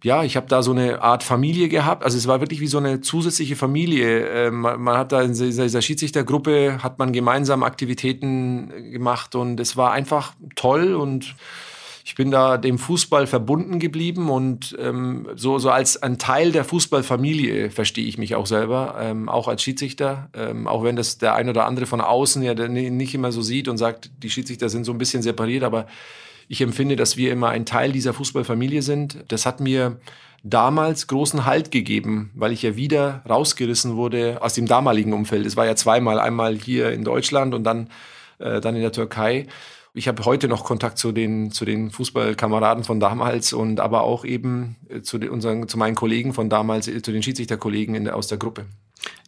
ja, 0.08 0.24
ich 0.24 0.38
habe 0.38 0.48
da 0.48 0.64
so 0.64 0.72
eine 0.72 1.02
Art 1.02 1.22
Familie 1.22 1.68
gehabt. 1.68 2.06
Also 2.06 2.18
es 2.18 2.28
war 2.28 2.40
wirklich 2.40 2.62
wie 2.62 2.68
so 2.68 2.78
eine 2.78 3.02
zusätzliche 3.02 3.58
Familie. 3.58 4.26
Äh, 4.26 4.52
man, 4.52 4.82
man, 4.82 4.98
hat 4.98 5.12
da 5.12 5.22
in 5.22 5.34
dieser, 5.34 5.82
Schiedsrichtergruppe 5.82 6.82
hat 6.82 6.98
man 6.98 7.12
gemeinsam 7.12 7.62
Aktivitäten 7.62 8.92
gemacht 8.94 9.36
und 9.36 9.60
es 9.60 9.76
war 9.76 9.92
einfach 9.92 10.34
toll 10.56 10.96
und 10.96 11.36
ich 12.06 12.16
bin 12.16 12.32
da 12.32 12.58
dem 12.58 12.78
Fußball 12.78 13.28
verbunden 13.28 13.80
geblieben 13.80 14.30
und 14.30 14.78
ähm, 14.80 15.28
so, 15.36 15.60
so 15.60 15.72
als 15.72 16.02
ein 16.02 16.18
Teil 16.18 16.54
der 16.54 16.64
Fußballfamilie 16.64 17.70
verstehe 17.70 18.06
ich 18.06 18.18
mich 18.18 18.34
auch 18.36 18.48
selber, 18.48 18.96
ähm, 19.02 19.28
auch 19.28 19.50
als 19.50 19.62
Schiedsrichter, 19.62 20.30
ähm, 20.34 20.70
auch 20.70 20.86
wenn 20.86 20.96
das 20.96 21.18
der 21.18 21.36
ein 21.36 21.50
oder 21.50 21.66
andere 21.66 21.86
von 21.86 22.00
außen 22.00 22.42
ja 22.44 22.54
nicht 22.54 23.14
immer 23.14 23.34
so 23.34 23.42
sieht 23.42 23.68
und 23.68 23.78
sagt, 23.78 24.10
die 24.24 24.30
Schiedsrichter 24.30 24.70
sind 24.70 24.86
so 24.86 24.94
ein 24.94 24.98
bisschen 24.98 25.22
separiert, 25.22 25.66
aber 25.66 25.86
ich 26.48 26.62
empfinde, 26.62 26.96
dass 26.96 27.18
wir 27.18 27.32
immer 27.32 27.50
ein 27.50 27.66
Teil 27.66 27.92
dieser 27.92 28.14
Fußballfamilie 28.14 28.82
sind. 28.82 29.24
Das 29.28 29.46
hat 29.46 29.60
mir 29.60 30.00
damals 30.44 31.08
großen 31.08 31.46
Halt 31.46 31.72
gegeben, 31.72 32.32
weil 32.36 32.52
ich 32.52 32.62
ja 32.62 32.76
wieder 32.76 33.22
rausgerissen 33.28 33.96
wurde 33.96 34.42
aus 34.42 34.54
dem 34.54 34.66
damaligen 34.66 35.14
Umfeld. 35.14 35.46
Es 35.46 35.58
war 35.58 35.66
ja 35.66 35.76
zweimal, 35.76 36.20
einmal 36.20 36.56
hier 36.56 36.92
in 36.92 37.04
Deutschland 37.04 37.54
und 37.54 37.64
dann, 37.64 37.90
äh, 38.40 38.62
dann 38.62 38.76
in 38.76 38.82
der 38.82 38.92
Türkei. 38.92 39.48
Ich 39.94 40.08
habe 40.08 40.24
heute 40.26 40.48
noch 40.48 40.64
Kontakt 40.64 41.00
zu 41.00 41.12
den, 41.12 41.52
zu 41.52 41.66
den 41.66 41.90
Fußballkameraden 41.90 42.84
von 42.84 43.00
damals 43.00 43.52
und 43.52 43.80
aber 43.80 44.04
auch 44.04 44.24
eben 44.24 44.76
äh, 44.90 45.02
zu, 45.02 45.18
den, 45.18 45.30
unseren, 45.30 45.68
zu 45.68 45.78
meinen 45.78 45.96
Kollegen 45.96 46.34
von 46.34 46.50
damals, 46.50 46.88
äh, 46.88 47.02
zu 47.02 47.12
den 47.12 47.24
Schiedsrichterkollegen 47.24 47.96
in 47.96 48.08
aus 48.08 48.28
der 48.28 48.38
Gruppe. 48.38 48.68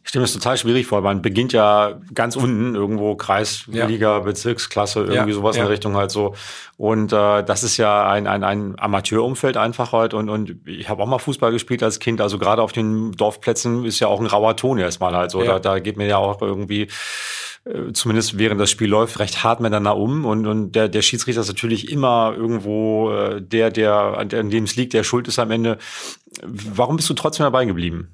Ich 0.10 0.12
stelle 0.12 0.22
mir 0.22 0.26
das 0.26 0.34
total 0.34 0.58
schwierig 0.58 0.88
vor. 0.88 1.02
Man 1.02 1.22
beginnt 1.22 1.54
ja 1.54 2.00
ganz 2.16 2.36
unten, 2.36 2.74
irgendwo 2.74 3.14
Kreisliga, 3.14 4.14
ja. 4.14 4.20
Bezirksklasse, 4.20 5.02
irgendwie 5.02 5.30
ja, 5.30 5.36
sowas 5.36 5.56
ja. 5.56 5.62
in 5.62 5.68
der 5.68 5.72
Richtung 5.72 5.96
halt 5.96 6.10
so. 6.10 6.34
Und 6.78 7.14
äh, 7.14 7.44
das 7.44 7.62
ist 7.62 7.78
ja 7.78 8.10
ein, 8.10 8.26
ein, 8.26 8.44
ein 8.44 8.74
Amateurumfeld 8.80 9.56
einfach 9.56 9.92
halt. 9.92 10.16
Und, 10.16 10.30
und 10.30 10.56
ich 10.66 10.90
habe 10.90 11.04
auch 11.04 11.06
mal 11.06 11.20
Fußball 11.20 11.52
gespielt 11.52 11.84
als 11.84 12.00
Kind. 12.00 12.22
Also 12.22 12.40
gerade 12.40 12.64
auf 12.64 12.72
den 12.72 13.12
Dorfplätzen 13.12 13.86
ist 13.86 14.00
ja 14.00 14.08
auch 14.08 14.20
ein 14.20 14.26
rauer 14.26 14.56
Ton 14.56 14.80
erstmal 14.80 15.16
halt 15.16 15.30
so. 15.30 15.44
Da, 15.44 15.60
da 15.60 15.78
geht 15.78 15.96
mir 15.96 16.08
ja 16.08 16.18
auch 16.18 16.42
irgendwie 16.42 16.88
äh, 17.66 17.94
zumindest 17.94 18.40
während 18.40 18.60
das 18.60 18.72
Spiel 18.72 18.90
läuft, 18.90 19.20
recht 19.20 19.44
hart 19.44 19.60
miteinander 19.60 19.96
um. 19.96 20.26
Und, 20.26 20.48
und 20.48 20.72
der, 20.72 20.90
der 20.90 21.04
Schiedsrichter 21.04 21.42
ist 21.42 21.50
natürlich 21.50 21.92
immer 21.92 22.34
irgendwo 22.36 23.12
äh, 23.12 23.44
der, 23.44 23.70
der, 23.70 24.18
an 24.18 24.50
dem 24.50 24.64
es 24.64 24.76
liegt, 24.76 24.94
der 24.94 25.04
schuld 25.04 25.28
ist 25.28 25.38
am 25.38 25.52
Ende. 25.52 25.78
Warum 26.44 26.96
bist 26.96 27.08
du 27.12 27.14
trotzdem 27.14 27.44
dabei 27.44 27.66
geblieben? 27.66 28.10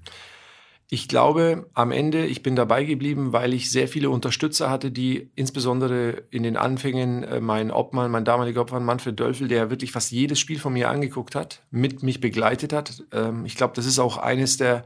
Ich 0.87 1.07
glaube, 1.07 1.67
am 1.73 1.91
Ende, 1.91 2.27
ich 2.27 2.43
bin 2.43 2.55
dabei 2.55 2.83
geblieben, 2.83 3.33
weil 3.33 3.55
ich 3.55 3.71
sehr 3.71 3.87
viele 3.87 4.11
Unterstützer 4.11 4.69
hatte, 4.69 4.91
die 4.91 5.31
insbesondere 5.35 6.23
in 6.29 6.43
den 6.43 6.57
Anfängen 6.57 7.23
äh, 7.23 7.41
mein 7.41 7.71
Obmann, 7.71 8.11
mein 8.11 8.23
damaliger 8.23 8.61
Obmann 8.61 8.85
Manfred 8.85 9.19
Dölfel, 9.19 9.47
der 9.47 9.71
wirklich 9.71 9.91
fast 9.91 10.11
jedes 10.11 10.39
Spiel 10.39 10.59
von 10.59 10.73
mir 10.73 10.89
angeguckt 10.89 11.33
hat, 11.33 11.63
mit 11.71 12.03
mich 12.03 12.19
begleitet 12.19 12.71
hat. 12.71 13.03
Ähm, 13.11 13.45
ich 13.45 13.55
glaube, 13.55 13.73
das 13.75 13.87
ist 13.87 13.97
auch 13.97 14.17
eines 14.17 14.57
der 14.57 14.85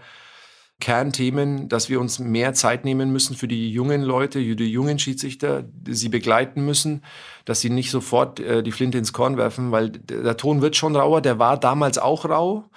Kernthemen, 0.79 1.67
dass 1.67 1.89
wir 1.89 1.99
uns 1.99 2.19
mehr 2.19 2.53
Zeit 2.53 2.85
nehmen 2.85 3.11
müssen 3.11 3.35
für 3.35 3.49
die 3.49 3.69
jungen 3.69 4.01
Leute, 4.01 4.39
die 4.39 4.71
jungen 4.71 4.97
Schiedsrichter, 4.97 5.65
sie 5.85 6.07
begleiten 6.07 6.63
müssen, 6.63 7.03
dass 7.43 7.59
sie 7.59 7.69
nicht 7.69 7.91
sofort 7.91 8.39
äh, 8.39 8.63
die 8.63 8.71
Flinte 8.71 8.97
ins 8.97 9.11
Korn 9.11 9.35
werfen, 9.35 9.71
weil 9.71 9.89
der 9.89 10.37
Ton 10.37 10.61
wird 10.61 10.77
schon 10.77 10.95
rauer, 10.95 11.19
der 11.19 11.39
war 11.39 11.59
damals 11.59 11.97
auch 11.97 12.23
rau 12.23 12.69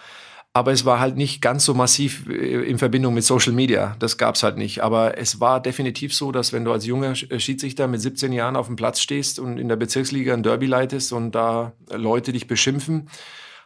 aber 0.55 0.73
es 0.73 0.85
war 0.85 1.01
halt 1.01 1.17
nicht 1.17 1.41
ganz 1.41 1.65
so 1.65 1.73
massiv 1.73 2.29
äh, 2.29 2.69
in 2.69 2.79
Verbindung 2.79 3.15
mit 3.15 3.25
Social 3.25 3.53
Media. 3.53 3.97
Das 3.99 4.19
gab's 4.19 4.43
halt 4.43 4.59
nicht. 4.59 4.83
Aber 4.83 5.17
es 5.17 5.41
war 5.41 5.61
definitiv 5.61 6.15
so, 6.15 6.31
dass 6.31 6.53
wenn 6.53 6.65
du 6.65 6.73
als 6.73 6.85
junger 6.85 7.13
äh, 7.31 7.41
Schiedsrichter 7.41 7.89
mit 7.89 8.01
17 8.01 8.33
Jahren 8.33 8.57
auf 8.57 8.67
dem 8.67 8.77
Platz 8.77 9.01
stehst 9.01 9.39
und 9.39 9.59
in 9.59 9.69
der 9.69 9.77
Bezirksliga 9.77 10.35
ein 10.35 10.43
Derby 10.43 10.67
leitest 10.67 11.13
und 11.13 11.33
da 11.33 11.73
Leute 11.91 12.33
dich 12.33 12.47
beschimpfen, 12.47 13.09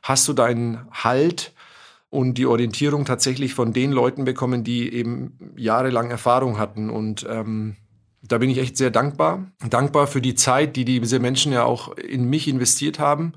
hast 0.02 0.28
du 0.28 0.32
deinen 0.32 0.86
Halt 0.92 1.54
und 2.08 2.38
die 2.38 2.46
Orientierung 2.46 3.04
tatsächlich 3.04 3.52
von 3.52 3.72
den 3.72 3.90
Leuten 3.90 4.24
bekommen, 4.24 4.62
die 4.62 4.92
eben 4.92 5.54
jahrelang 5.56 6.10
Erfahrung 6.10 6.56
hatten. 6.56 6.88
Und 6.88 7.26
ähm, 7.28 7.74
da 8.22 8.38
bin 8.38 8.48
ich 8.48 8.58
echt 8.58 8.76
sehr 8.76 8.92
dankbar. 8.92 9.50
Dankbar 9.68 10.06
für 10.06 10.20
die 10.20 10.36
Zeit, 10.36 10.76
die 10.76 10.84
diese 10.84 11.18
Menschen 11.18 11.52
ja 11.52 11.64
auch 11.64 11.96
in 11.96 12.30
mich 12.30 12.46
investiert 12.46 13.00
haben 13.00 13.32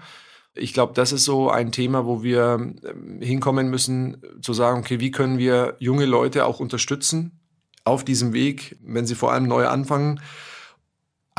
ich 0.59 0.73
glaube, 0.73 0.93
das 0.93 1.11
ist 1.11 1.25
so 1.25 1.49
ein 1.49 1.71
Thema, 1.71 2.05
wo 2.05 2.23
wir 2.23 2.57
ähm, 2.59 3.21
hinkommen 3.21 3.69
müssen, 3.69 4.17
zu 4.41 4.53
sagen, 4.53 4.79
okay, 4.79 4.99
wie 4.99 5.11
können 5.11 5.37
wir 5.37 5.75
junge 5.79 6.05
Leute 6.05 6.45
auch 6.45 6.59
unterstützen 6.59 7.39
auf 7.85 8.03
diesem 8.05 8.33
Weg, 8.33 8.77
wenn 8.83 9.05
sie 9.07 9.15
vor 9.15 9.31
allem 9.31 9.47
neu 9.47 9.67
anfangen, 9.67 10.19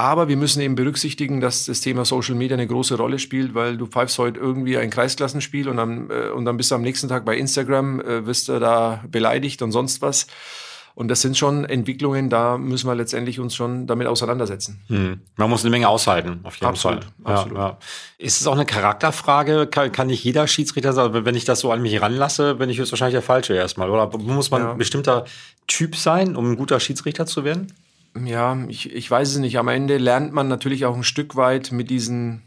Aber 0.01 0.29
wir 0.29 0.39
müssen 0.39 0.63
eben 0.63 0.77
berücksichtigen, 0.77 1.43
dass 1.43 1.67
das 1.67 1.83
Thema 1.83 2.07
Social 2.07 2.35
Media 2.35 2.57
eine 2.57 2.67
große 2.67 2.97
Rolle 2.97 3.19
spielt, 3.19 3.55
weil 3.55 3.77
du 3.77 3.87
pfeifst 3.87 4.19
heute 4.19 4.41
irgendwie 4.41 4.79
ein 4.79 4.89
Kreisklassenspiel 4.89 5.69
und 5.69 5.77
dann, 5.77 6.09
äh, 6.09 6.31
und 6.31 6.47
dann 6.47 6.57
bist 6.57 6.71
du 6.71 6.75
am 6.75 6.81
nächsten 6.81 7.09
Tag 7.09 7.27
bei 7.27 7.37
Instagram, 7.37 8.01
äh, 8.01 8.25
wirst 8.25 8.49
du 8.49 8.59
da 8.59 9.05
beleidigt 9.07 9.61
und 9.61 9.73
sonst 9.73 10.01
was. 10.01 10.27
Und 11.01 11.09
das 11.09 11.23
sind 11.23 11.39
schon 11.39 11.65
Entwicklungen, 11.65 12.29
da 12.29 12.59
müssen 12.59 12.87
wir 12.87 12.95
letztendlich 12.95 13.41
uns 13.41 13.55
schon 13.55 13.87
damit 13.87 14.07
auseinandersetzen. 14.07 14.83
Hm. 14.89 15.21
Man 15.37 15.49
muss 15.49 15.63
eine 15.63 15.71
Menge 15.71 15.89
aushalten, 15.89 16.41
auf 16.43 16.57
jeden 16.57 16.67
absolut, 16.67 17.05
Fall. 17.05 17.13
Absolut. 17.25 17.57
Ja, 17.57 17.69
ja. 17.69 17.79
Ist 18.19 18.43
es 18.43 18.47
auch 18.47 18.53
eine 18.53 18.67
Charakterfrage? 18.67 19.67
Kann, 19.67 19.93
kann 19.93 20.09
nicht 20.09 20.23
jeder 20.23 20.47
Schiedsrichter 20.47 20.93
sagen, 20.93 21.25
wenn 21.25 21.35
ich 21.35 21.47
das 21.47 21.61
so 21.61 21.73
an 21.73 21.81
mich 21.81 22.03
ranlasse, 22.03 22.57
bin 22.57 22.69
ich 22.69 22.77
jetzt 22.77 22.93
wahrscheinlich 22.93 23.15
der 23.15 23.23
Falsche 23.23 23.55
erstmal? 23.55 23.89
Oder 23.89 24.15
muss 24.19 24.51
man 24.51 24.61
ja. 24.61 24.73
ein 24.73 24.77
bestimmter 24.77 25.25
Typ 25.67 25.97
sein, 25.97 26.37
um 26.37 26.53
ein 26.53 26.57
guter 26.57 26.79
Schiedsrichter 26.79 27.25
zu 27.25 27.45
werden? 27.45 27.73
ja, 28.23 28.59
ich, 28.69 28.93
ich 28.93 29.11
weiß 29.11 29.31
es 29.31 29.39
nicht. 29.39 29.57
Am 29.59 29.69
Ende 29.69 29.97
lernt 29.97 30.35
man 30.35 30.49
natürlich 30.49 30.85
auch 30.85 30.97
ein 30.97 31.03
Stück 31.03 31.35
weit 31.35 31.73
mit 31.73 31.89
diesen, 31.89 32.43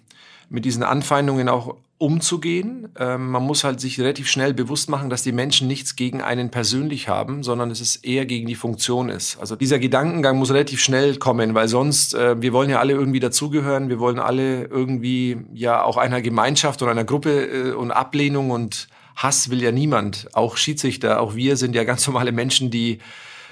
mit 0.49 0.63
diesen 0.63 0.83
Anfeindungen 0.83 1.49
auch 1.49 1.77
umzugehen. 2.03 2.89
Ähm, 2.99 3.31
man 3.31 3.43
muss 3.43 3.63
halt 3.63 3.79
sich 3.79 3.97
relativ 3.97 4.29
schnell 4.29 4.53
bewusst 4.53 4.89
machen, 4.89 5.09
dass 5.09 5.23
die 5.23 5.31
Menschen 5.31 5.69
nichts 5.69 5.95
gegen 5.95 6.21
einen 6.21 6.51
persönlich 6.51 7.07
haben, 7.07 7.43
sondern 7.43 7.71
es 7.71 7.79
ist 7.79 8.03
eher 8.03 8.25
gegen 8.25 8.45
die 8.45 8.55
Funktion 8.55 9.07
ist. 9.07 9.39
Also 9.39 9.55
dieser 9.55 9.79
Gedankengang 9.79 10.37
muss 10.37 10.51
relativ 10.51 10.81
schnell 10.81 11.15
kommen, 11.15 11.55
weil 11.55 11.69
sonst, 11.69 12.13
äh, 12.13 12.41
wir 12.41 12.51
wollen 12.51 12.69
ja 12.69 12.79
alle 12.79 12.91
irgendwie 12.91 13.21
dazugehören, 13.21 13.87
wir 13.87 13.99
wollen 13.99 14.19
alle 14.19 14.65
irgendwie 14.65 15.37
ja 15.53 15.81
auch 15.81 15.95
einer 15.95 16.21
Gemeinschaft 16.21 16.81
oder 16.81 16.91
einer 16.91 17.05
Gruppe 17.05 17.45
äh, 17.45 17.71
und 17.71 17.91
Ablehnung 17.91 18.51
und 18.51 18.89
Hass 19.15 19.49
will 19.49 19.63
ja 19.63 19.71
niemand. 19.71 20.27
Auch 20.33 20.57
Schiedsrichter, 20.57 21.21
auch 21.21 21.35
wir 21.35 21.55
sind 21.55 21.73
ja 21.73 21.83
ganz 21.85 22.05
normale 22.05 22.33
Menschen, 22.33 22.69
die 22.69 22.99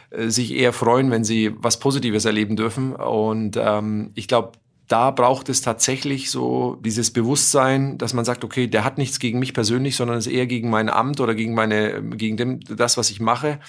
äh, 0.09 0.27
sich 0.27 0.53
eher 0.53 0.73
freuen, 0.73 1.09
wenn 1.09 1.23
sie 1.23 1.53
was 1.55 1.79
Positives 1.79 2.25
erleben 2.25 2.57
dürfen. 2.57 2.97
Und 2.97 3.57
ähm, 3.57 4.11
ich 4.15 4.27
glaube, 4.27 4.51
da 4.91 5.11
braucht 5.11 5.47
es 5.47 5.61
tatsächlich 5.61 6.29
so 6.31 6.77
dieses 6.83 7.11
Bewusstsein, 7.11 7.97
dass 7.97 8.13
man 8.13 8.25
sagt, 8.25 8.43
okay, 8.43 8.67
der 8.67 8.83
hat 8.83 8.97
nichts 8.97 9.19
gegen 9.19 9.39
mich 9.39 9.53
persönlich, 9.53 9.95
sondern 9.95 10.17
es 10.17 10.27
ist 10.27 10.33
eher 10.33 10.47
gegen 10.47 10.69
mein 10.69 10.89
Amt 10.89 11.21
oder 11.21 11.33
gegen 11.33 11.53
meine, 11.53 12.03
gegen 12.17 12.35
dem, 12.35 12.59
das, 12.59 12.97
was 12.97 13.09
ich 13.09 13.21
mache. 13.21 13.59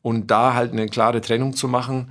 Und 0.00 0.30
da 0.30 0.54
halt 0.54 0.72
eine 0.72 0.86
klare 0.86 1.20
Trennung 1.20 1.54
zu 1.54 1.68
machen. 1.68 2.10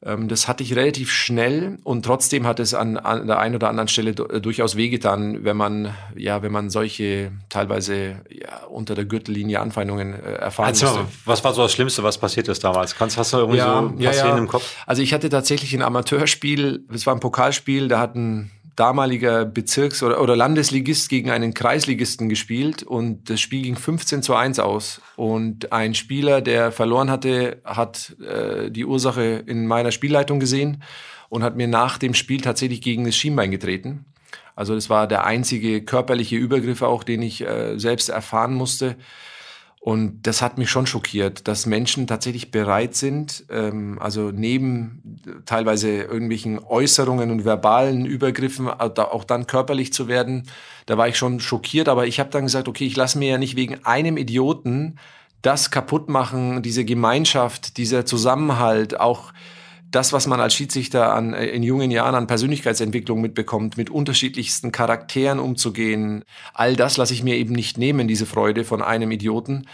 Ähm, 0.00 0.28
das 0.28 0.46
hatte 0.46 0.62
ich 0.62 0.76
relativ 0.76 1.10
schnell 1.10 1.78
und 1.82 2.04
trotzdem 2.04 2.46
hat 2.46 2.60
es 2.60 2.72
an, 2.72 2.96
an 2.96 3.26
der 3.26 3.40
einen 3.40 3.56
oder 3.56 3.68
anderen 3.68 3.88
Stelle 3.88 4.10
äh, 4.10 4.40
durchaus 4.40 4.76
wehgetan, 4.76 5.44
wenn 5.44 5.56
man, 5.56 5.92
ja, 6.16 6.40
wenn 6.42 6.52
man 6.52 6.70
solche 6.70 7.32
teilweise 7.48 8.20
ja, 8.30 8.64
unter 8.68 8.94
der 8.94 9.06
Gürtellinie 9.06 9.58
Anfeindungen 9.58 10.14
äh, 10.14 10.34
erfahren 10.34 10.68
also, 10.68 10.86
musste. 10.86 11.06
Was 11.24 11.42
war 11.42 11.52
so 11.52 11.62
das 11.62 11.72
Schlimmste, 11.72 12.04
was 12.04 12.16
passiert 12.16 12.46
ist 12.46 12.62
damals? 12.62 12.94
Kannst, 12.94 13.18
hast 13.18 13.32
du 13.32 13.38
irgendwie 13.38 13.58
ja, 13.58 13.80
so 13.82 13.88
passieren 13.88 14.12
ja, 14.12 14.26
ja. 14.26 14.38
im 14.38 14.46
Kopf? 14.46 14.76
Also 14.86 15.02
ich 15.02 15.12
hatte 15.12 15.28
tatsächlich 15.30 15.74
ein 15.74 15.82
Amateurspiel, 15.82 16.84
es 16.92 17.04
war 17.04 17.14
ein 17.14 17.20
Pokalspiel, 17.20 17.88
da 17.88 17.98
hatten 17.98 18.52
damaliger 18.78 19.44
Bezirks- 19.44 20.02
oder, 20.02 20.20
oder 20.20 20.36
Landesligist 20.36 21.08
gegen 21.08 21.30
einen 21.30 21.52
Kreisligisten 21.52 22.28
gespielt 22.28 22.82
und 22.82 23.28
das 23.28 23.40
Spiel 23.40 23.62
ging 23.62 23.76
15 23.76 24.22
zu 24.22 24.34
1 24.34 24.58
aus. 24.60 25.00
Und 25.16 25.72
ein 25.72 25.94
Spieler, 25.94 26.40
der 26.40 26.70
verloren 26.70 27.10
hatte, 27.10 27.60
hat 27.64 28.16
äh, 28.20 28.70
die 28.70 28.84
Ursache 28.84 29.42
in 29.46 29.66
meiner 29.66 29.90
Spielleitung 29.90 30.38
gesehen 30.38 30.82
und 31.28 31.42
hat 31.42 31.56
mir 31.56 31.66
nach 31.66 31.98
dem 31.98 32.14
Spiel 32.14 32.40
tatsächlich 32.40 32.80
gegen 32.80 33.04
das 33.04 33.16
Schienbein 33.16 33.50
getreten. 33.50 34.04
Also 34.54 34.74
das 34.74 34.90
war 34.90 35.06
der 35.06 35.24
einzige 35.24 35.82
körperliche 35.82 36.36
Übergriff 36.36 36.82
auch, 36.82 37.04
den 37.04 37.22
ich 37.22 37.42
äh, 37.42 37.78
selbst 37.78 38.08
erfahren 38.08 38.54
musste. 38.54 38.96
Und 39.80 40.26
das 40.26 40.42
hat 40.42 40.58
mich 40.58 40.70
schon 40.70 40.86
schockiert, 40.86 41.46
dass 41.46 41.64
Menschen 41.64 42.06
tatsächlich 42.06 42.50
bereit 42.50 42.96
sind, 42.96 43.44
ähm, 43.48 43.98
also 44.00 44.30
neben 44.32 45.20
teilweise 45.46 46.02
irgendwelchen 46.02 46.58
Äußerungen 46.58 47.30
und 47.30 47.44
verbalen 47.44 48.04
Übergriffen 48.04 48.68
auch 48.68 49.24
dann 49.24 49.46
körperlich 49.46 49.92
zu 49.92 50.08
werden. 50.08 50.48
Da 50.86 50.98
war 50.98 51.08
ich 51.08 51.16
schon 51.16 51.38
schockiert, 51.40 51.88
aber 51.88 52.06
ich 52.06 52.18
habe 52.18 52.30
dann 52.30 52.44
gesagt, 52.44 52.68
okay, 52.68 52.86
ich 52.86 52.96
lasse 52.96 53.18
mir 53.18 53.30
ja 53.30 53.38
nicht 53.38 53.56
wegen 53.56 53.84
einem 53.84 54.16
Idioten 54.16 54.98
das 55.42 55.70
kaputt 55.70 56.08
machen, 56.08 56.62
diese 56.62 56.84
Gemeinschaft, 56.84 57.76
dieser 57.76 58.04
Zusammenhalt, 58.04 58.98
auch 58.98 59.32
das, 59.90 60.12
was 60.12 60.26
man 60.26 60.40
als 60.40 60.54
Schiedsrichter 60.54 61.14
an, 61.14 61.32
äh, 61.32 61.46
in 61.46 61.62
jungen 61.62 61.90
Jahren 61.90 62.14
an 62.14 62.26
Persönlichkeitsentwicklung 62.26 63.20
mitbekommt, 63.20 63.76
mit 63.76 63.90
unterschiedlichsten 63.90 64.72
Charakteren 64.72 65.38
umzugehen, 65.38 66.24
all 66.54 66.76
das 66.76 66.96
lasse 66.96 67.14
ich 67.14 67.22
mir 67.22 67.36
eben 67.36 67.54
nicht 67.54 67.78
nehmen, 67.78 68.08
diese 68.08 68.26
Freude 68.26 68.64
von 68.64 68.82
einem 68.82 69.10
Idioten. 69.10 69.66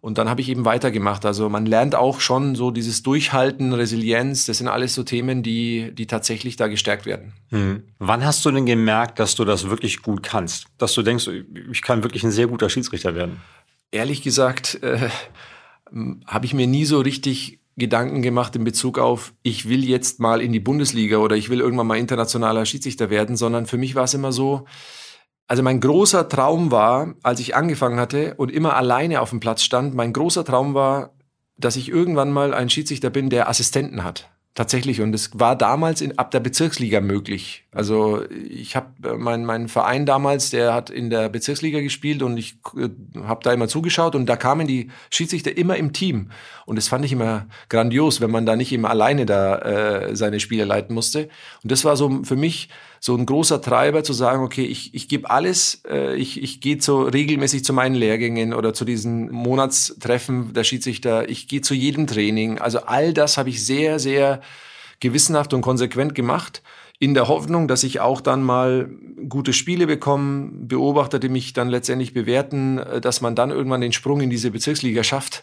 Und 0.00 0.16
dann 0.16 0.30
habe 0.30 0.40
ich 0.40 0.48
eben 0.48 0.64
weitergemacht. 0.64 1.26
Also 1.26 1.50
man 1.50 1.66
lernt 1.66 1.94
auch 1.94 2.20
schon 2.20 2.54
so 2.54 2.70
dieses 2.70 3.02
Durchhalten, 3.02 3.74
Resilienz, 3.74 4.46
das 4.46 4.58
sind 4.58 4.68
alles 4.68 4.94
so 4.94 5.02
Themen, 5.02 5.42
die, 5.42 5.92
die 5.92 6.06
tatsächlich 6.06 6.56
da 6.56 6.68
gestärkt 6.68 7.04
werden. 7.04 7.34
Hm. 7.50 7.82
Wann 7.98 8.24
hast 8.24 8.44
du 8.46 8.50
denn 8.50 8.64
gemerkt, 8.64 9.18
dass 9.18 9.34
du 9.34 9.44
das 9.44 9.68
wirklich 9.68 10.00
gut 10.00 10.22
kannst? 10.22 10.66
Dass 10.78 10.94
du 10.94 11.02
denkst, 11.02 11.28
ich 11.70 11.82
kann 11.82 12.02
wirklich 12.02 12.24
ein 12.24 12.30
sehr 12.30 12.46
guter 12.46 12.70
Schiedsrichter 12.70 13.14
werden? 13.14 13.42
Ehrlich 13.90 14.22
gesagt, 14.22 14.82
äh, 14.82 15.10
habe 16.26 16.46
ich 16.46 16.54
mir 16.54 16.66
nie 16.66 16.86
so 16.86 17.00
richtig 17.00 17.59
Gedanken 17.76 18.22
gemacht 18.22 18.56
in 18.56 18.64
Bezug 18.64 18.98
auf, 18.98 19.32
ich 19.42 19.68
will 19.68 19.84
jetzt 19.84 20.20
mal 20.20 20.40
in 20.40 20.52
die 20.52 20.60
Bundesliga 20.60 21.18
oder 21.18 21.36
ich 21.36 21.48
will 21.48 21.60
irgendwann 21.60 21.86
mal 21.86 21.98
internationaler 21.98 22.66
Schiedsrichter 22.66 23.10
werden, 23.10 23.36
sondern 23.36 23.66
für 23.66 23.78
mich 23.78 23.94
war 23.94 24.04
es 24.04 24.14
immer 24.14 24.32
so, 24.32 24.66
also 25.46 25.62
mein 25.62 25.80
großer 25.80 26.28
Traum 26.28 26.70
war, 26.70 27.14
als 27.22 27.40
ich 27.40 27.56
angefangen 27.56 27.98
hatte 27.98 28.34
und 28.36 28.52
immer 28.52 28.76
alleine 28.76 29.20
auf 29.20 29.30
dem 29.30 29.40
Platz 29.40 29.62
stand, 29.62 29.94
mein 29.94 30.12
großer 30.12 30.44
Traum 30.44 30.74
war, 30.74 31.14
dass 31.56 31.76
ich 31.76 31.88
irgendwann 31.88 32.30
mal 32.30 32.54
ein 32.54 32.70
Schiedsrichter 32.70 33.10
bin, 33.10 33.30
der 33.30 33.48
Assistenten 33.48 34.04
hat. 34.04 34.30
Tatsächlich. 34.56 35.00
Und 35.00 35.14
es 35.14 35.30
war 35.38 35.54
damals 35.54 36.00
in, 36.00 36.18
ab 36.18 36.32
der 36.32 36.40
Bezirksliga 36.40 37.00
möglich. 37.00 37.64
Also 37.70 38.24
ich 38.28 38.74
habe 38.74 39.08
äh, 39.08 39.14
mein, 39.14 39.44
mein 39.44 39.68
Verein 39.68 40.06
damals, 40.06 40.50
der 40.50 40.74
hat 40.74 40.90
in 40.90 41.08
der 41.08 41.28
Bezirksliga 41.28 41.80
gespielt 41.80 42.20
und 42.20 42.36
ich 42.36 42.56
äh, 42.76 42.88
habe 43.22 43.44
da 43.44 43.52
immer 43.52 43.68
zugeschaut 43.68 44.16
und 44.16 44.26
da 44.26 44.34
kamen 44.34 44.66
die 44.66 44.90
Schiedsrichter 45.08 45.56
immer 45.56 45.76
im 45.76 45.92
Team. 45.92 46.30
Und 46.66 46.74
das 46.74 46.88
fand 46.88 47.04
ich 47.04 47.12
immer 47.12 47.46
grandios, 47.68 48.20
wenn 48.20 48.32
man 48.32 48.44
da 48.44 48.56
nicht 48.56 48.72
immer 48.72 48.90
alleine 48.90 49.24
da 49.24 49.58
äh, 49.60 50.16
seine 50.16 50.40
Spiele 50.40 50.64
leiten 50.64 50.94
musste. 50.94 51.28
Und 51.62 51.70
das 51.70 51.84
war 51.84 51.96
so 51.96 52.24
für 52.24 52.36
mich 52.36 52.70
so 53.02 53.16
ein 53.16 53.24
großer 53.24 53.62
Treiber 53.62 54.04
zu 54.04 54.12
sagen, 54.12 54.44
okay, 54.44 54.64
ich, 54.64 54.94
ich 54.94 55.08
gebe 55.08 55.30
alles, 55.30 55.82
äh, 55.88 56.14
ich, 56.16 56.42
ich 56.42 56.60
gehe 56.60 56.80
so 56.80 57.02
regelmäßig 57.02 57.64
zu 57.64 57.72
meinen 57.72 57.94
Lehrgängen 57.94 58.52
oder 58.52 58.74
zu 58.74 58.84
diesen 58.84 59.32
Monatstreffen 59.32 60.52
der 60.52 60.64
Schiedsrichter, 60.64 61.28
ich 61.28 61.48
gehe 61.48 61.62
zu 61.62 61.72
jedem 61.72 62.06
Training. 62.06 62.58
Also 62.58 62.80
all 62.80 63.14
das 63.14 63.38
habe 63.38 63.48
ich 63.48 63.64
sehr, 63.64 63.98
sehr 63.98 64.42
gewissenhaft 65.00 65.54
und 65.54 65.62
konsequent 65.62 66.14
gemacht 66.14 66.62
in 66.98 67.14
der 67.14 67.28
Hoffnung, 67.28 67.66
dass 67.66 67.82
ich 67.82 68.00
auch 68.00 68.20
dann 68.20 68.42
mal 68.42 68.90
gute 69.30 69.54
Spiele 69.54 69.86
bekomme, 69.86 70.50
Beobachter, 70.52 71.18
die 71.18 71.30
mich 71.30 71.54
dann 71.54 71.70
letztendlich 71.70 72.12
bewerten, 72.12 72.78
äh, 72.78 73.00
dass 73.00 73.22
man 73.22 73.34
dann 73.34 73.50
irgendwann 73.50 73.80
den 73.80 73.92
Sprung 73.92 74.20
in 74.20 74.28
diese 74.28 74.50
Bezirksliga 74.50 75.02
schafft. 75.02 75.42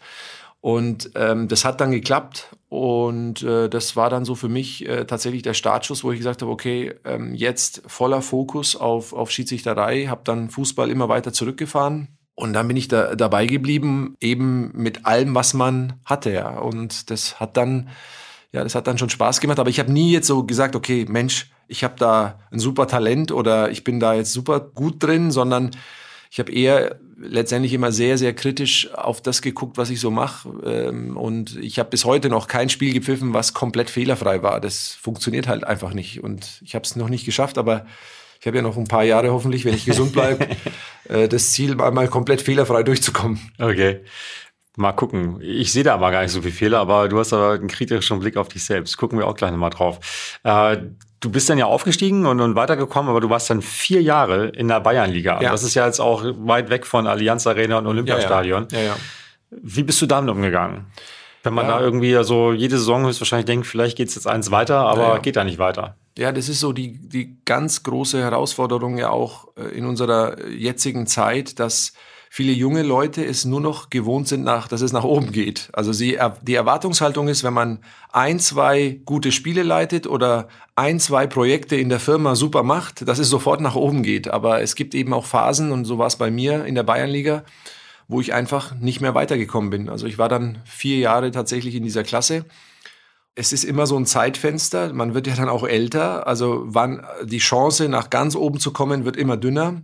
Und 0.60 1.12
ähm, 1.16 1.48
das 1.48 1.66
hat 1.66 1.80
dann 1.80 1.92
geklappt 1.92 2.56
und 2.68 3.44
äh, 3.44 3.70
das 3.70 3.96
war 3.96 4.10
dann 4.10 4.26
so 4.26 4.36
für 4.36 4.50
mich 4.50 4.88
äh, 4.88 5.06
tatsächlich 5.06 5.44
der 5.44 5.54
Startschuss, 5.54 6.04
wo 6.04 6.12
ich 6.12 6.18
gesagt 6.18 6.42
habe, 6.42 6.52
okay, 6.52 6.96
ähm, 7.06 7.36
jetzt 7.36 7.84
voller 7.86 8.22
Fokus 8.22 8.76
auf, 8.76 9.14
auf 9.14 9.32
Schiedsrichterei, 9.32 10.08
habe 10.08 10.22
dann 10.24 10.50
Fußball 10.50 10.90
immer 10.90 11.10
weiter 11.10 11.32
zurückgefahren. 11.32 12.18
Und 12.36 12.54
dann 12.54 12.68
bin 12.68 12.78
ich 12.78 12.88
da 12.88 13.16
dabei 13.16 13.48
geblieben, 13.48 14.16
eben 14.20 14.72
mit 14.74 15.06
allem, 15.06 15.34
was 15.34 15.54
man 15.54 15.94
hatte, 16.06 16.32
ja. 16.32 16.60
Und 16.60 17.10
das 17.10 17.40
hat 17.40 17.58
dann, 17.58 17.90
ja, 18.52 18.64
das 18.64 18.76
hat 18.76 18.86
dann 18.86 18.98
schon 18.98 19.10
Spaß 19.10 19.40
gemacht. 19.40 19.60
Aber 19.60 19.70
ich 19.70 19.80
habe 19.80 19.92
nie 19.92 20.12
jetzt 20.12 20.28
so 20.28 20.44
gesagt, 20.44 20.76
okay, 20.76 21.06
Mensch, 21.08 21.50
ich 21.68 21.84
habe 21.84 21.96
da 21.98 22.40
ein 22.52 22.60
super 22.60 22.88
Talent 22.88 23.32
oder 23.32 23.72
ich 23.72 23.84
bin 23.84 24.00
da 24.00 24.14
jetzt 24.14 24.34
super 24.34 24.60
gut 24.60 25.02
drin, 25.02 25.32
sondern 25.32 25.72
ich 26.30 26.40
habe 26.40 26.52
eher 26.52 27.00
letztendlich 27.20 27.74
immer 27.74 27.92
sehr, 27.92 28.18
sehr 28.18 28.34
kritisch 28.34 28.94
auf 28.94 29.22
das 29.22 29.42
geguckt, 29.42 29.78
was 29.78 29.90
ich 29.90 30.00
so 30.00 30.12
mache. 30.12 30.50
Ähm, 30.66 31.18
und 31.18 31.58
ich 31.58 31.80
habe 31.80 31.90
bis 31.90 32.06
heute 32.06 32.30
noch 32.30 32.48
kein 32.48 32.70
Spiel 32.70 32.94
gepfiffen, 32.94 33.34
was 33.34 33.54
komplett 33.54 33.90
fehlerfrei 33.90 34.44
war. 34.44 34.62
Das 34.62 34.94
funktioniert 34.94 35.48
halt 35.48 35.64
einfach 35.64 35.94
nicht. 35.94 36.24
Und 36.24 36.62
ich 36.64 36.76
habe 36.76 36.84
es 36.84 36.96
noch 36.96 37.10
nicht 37.10 37.26
geschafft, 37.26 37.58
aber 37.58 37.86
ich 38.40 38.46
habe 38.46 38.58
ja 38.58 38.64
noch 38.64 38.78
ein 38.78 38.88
paar 38.88 39.04
Jahre 39.04 39.32
hoffentlich, 39.32 39.66
wenn 39.66 39.74
ich 39.74 39.86
gesund 39.86 40.14
bleibe, 40.14 40.48
äh, 41.10 41.28
das 41.28 41.52
Ziel, 41.52 41.80
einmal 41.82 42.08
komplett 42.08 42.42
fehlerfrei 42.42 42.84
durchzukommen. 42.84 43.40
Okay. 43.58 44.02
Mal 44.76 44.92
gucken. 44.92 45.40
Ich 45.42 45.72
sehe 45.72 45.84
da 45.84 45.96
aber 45.96 46.12
gar 46.12 46.22
nicht 46.22 46.32
so 46.32 46.44
viele 46.44 46.54
Fehler, 46.54 46.80
aber 46.80 47.10
du 47.10 47.18
hast 47.18 47.34
aber 47.34 47.54
einen 47.54 47.68
kritischen 47.68 48.20
Blick 48.20 48.38
auf 48.38 48.48
dich 48.48 48.64
selbst. 48.64 48.96
Gucken 48.98 49.18
wir 49.18 49.26
auch 49.26 49.36
gleich 49.36 49.50
nochmal 49.50 49.72
drauf. 49.72 50.40
Äh, 50.44 50.78
du 51.20 51.30
bist 51.30 51.50
dann 51.50 51.58
ja 51.58 51.66
aufgestiegen 51.66 52.26
und, 52.26 52.40
und 52.40 52.56
weitergekommen, 52.56 53.10
aber 53.10 53.22
du 53.22 53.30
warst 53.30 53.50
dann 53.50 53.62
vier 53.62 54.02
Jahre 54.02 54.48
in 54.48 54.68
der 54.68 54.80
Bayernliga. 54.80 55.42
Ja. 55.42 55.52
Das 55.52 55.64
ist 55.64 55.74
ja 55.74 55.86
jetzt 55.86 56.00
auch 56.00 56.24
weit 56.24 56.70
weg 56.70 56.86
von 56.86 57.08
Allianz 57.08 57.48
Arena 57.48 57.78
und 57.80 57.88
Olympiastadion. 57.88 58.68
Ja, 58.72 58.80
ja. 58.80 58.96
Wie 59.50 59.84
bist 59.84 60.02
du 60.02 60.06
damit 60.06 60.30
umgegangen? 60.30 60.86
Wenn 61.44 61.54
man 61.54 61.68
da 61.68 61.80
irgendwie 61.80 62.12
so 62.12 62.18
also 62.18 62.52
jede 62.52 62.78
Saison 62.78 63.06
höchstwahrscheinlich 63.06 63.46
denkt, 63.46 63.68
vielleicht 63.68 63.96
geht 63.96 64.10
es 64.10 64.16
jetzt 64.16 64.28
eins 64.28 64.52
weiter, 64.52 64.80
aber 64.80 65.20
geht 65.20 65.38
da 65.38 65.46
nicht 65.46 65.60
weiter. 65.60 65.96
Ja, 66.18 66.34
das 66.34 66.50
ist 66.50 66.60
so 66.60 66.74
die, 66.74 66.98
die 67.08 67.38
ganz 67.46 67.84
große 67.84 68.20
Herausforderung 68.20 68.98
ja 68.98 69.12
auch 69.12 69.48
äh, 69.56 69.70
in 69.70 69.86
unserer 69.86 70.46
jetzigen 70.50 71.08
Zeit, 71.08 71.60
dass 71.60 71.94
viele 72.38 72.54
junge 72.54 72.84
Leute 72.84 73.26
es 73.26 73.46
nur 73.46 73.60
noch 73.60 73.90
gewohnt 73.90 74.28
sind, 74.28 74.44
nach, 74.44 74.68
dass 74.68 74.82
es 74.82 74.94
nach 74.94 75.04
oben 75.04 75.32
geht. 75.32 75.72
Also 75.74 75.92
sie, 75.92 76.20
die 76.44 76.54
Erwartungshaltung 76.54 77.30
ist, 77.30 77.44
wenn 77.44 77.56
man 77.56 77.80
ein, 78.12 78.38
zwei 78.38 79.02
gute 79.06 79.32
Spiele 79.32 79.64
leitet 79.64 80.06
oder 80.06 80.48
ein, 80.76 81.00
zwei 81.00 81.26
Projekte 81.26 81.78
in 81.78 81.90
der 81.90 82.00
Firma 82.00 82.36
super 82.36 82.62
macht, 82.62 83.08
dass 83.08 83.18
es 83.18 83.28
sofort 83.28 83.60
nach 83.60 83.74
oben 83.74 84.04
geht. 84.04 84.28
Aber 84.28 84.62
es 84.62 84.76
gibt 84.76 84.94
eben 84.94 85.14
auch 85.14 85.26
Phasen, 85.26 85.72
und 85.72 85.86
so 85.86 85.98
war 85.98 86.06
es 86.06 86.16
bei 86.18 86.30
mir 86.30 86.64
in 86.66 86.76
der 86.76 86.84
Bayernliga, 86.84 87.44
wo 88.08 88.22
ich 88.22 88.36
einfach 88.36 88.76
nicht 88.76 89.02
mehr 89.02 89.16
weitergekommen 89.16 89.72
bin. 89.72 89.90
Also 89.90 90.06
ich 90.06 90.20
war 90.20 90.30
dann 90.30 90.60
vier 90.64 91.00
Jahre 91.00 91.32
tatsächlich 91.32 91.74
in 91.74 91.82
dieser 91.82 92.04
Klasse 92.04 92.46
es 93.40 93.54
ist 93.54 93.64
immer 93.66 93.86
so 93.86 93.96
ein 93.96 94.08
Zeitfenster. 94.08 94.94
Man 94.94 95.14
wird 95.14 95.28
ja 95.28 95.36
dann 95.36 95.48
auch 95.48 95.64
älter. 95.64 96.26
Also 96.26 96.64
wann 96.66 97.06
die 97.24 97.38
Chance, 97.38 97.88
nach 97.88 98.10
ganz 98.10 98.36
oben 98.36 98.60
zu 98.60 98.74
kommen, 98.74 99.06
wird 99.06 99.16
immer 99.16 99.38
dünner. 99.38 99.84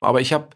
Aber 0.00 0.22
ich 0.22 0.32
habe 0.32 0.48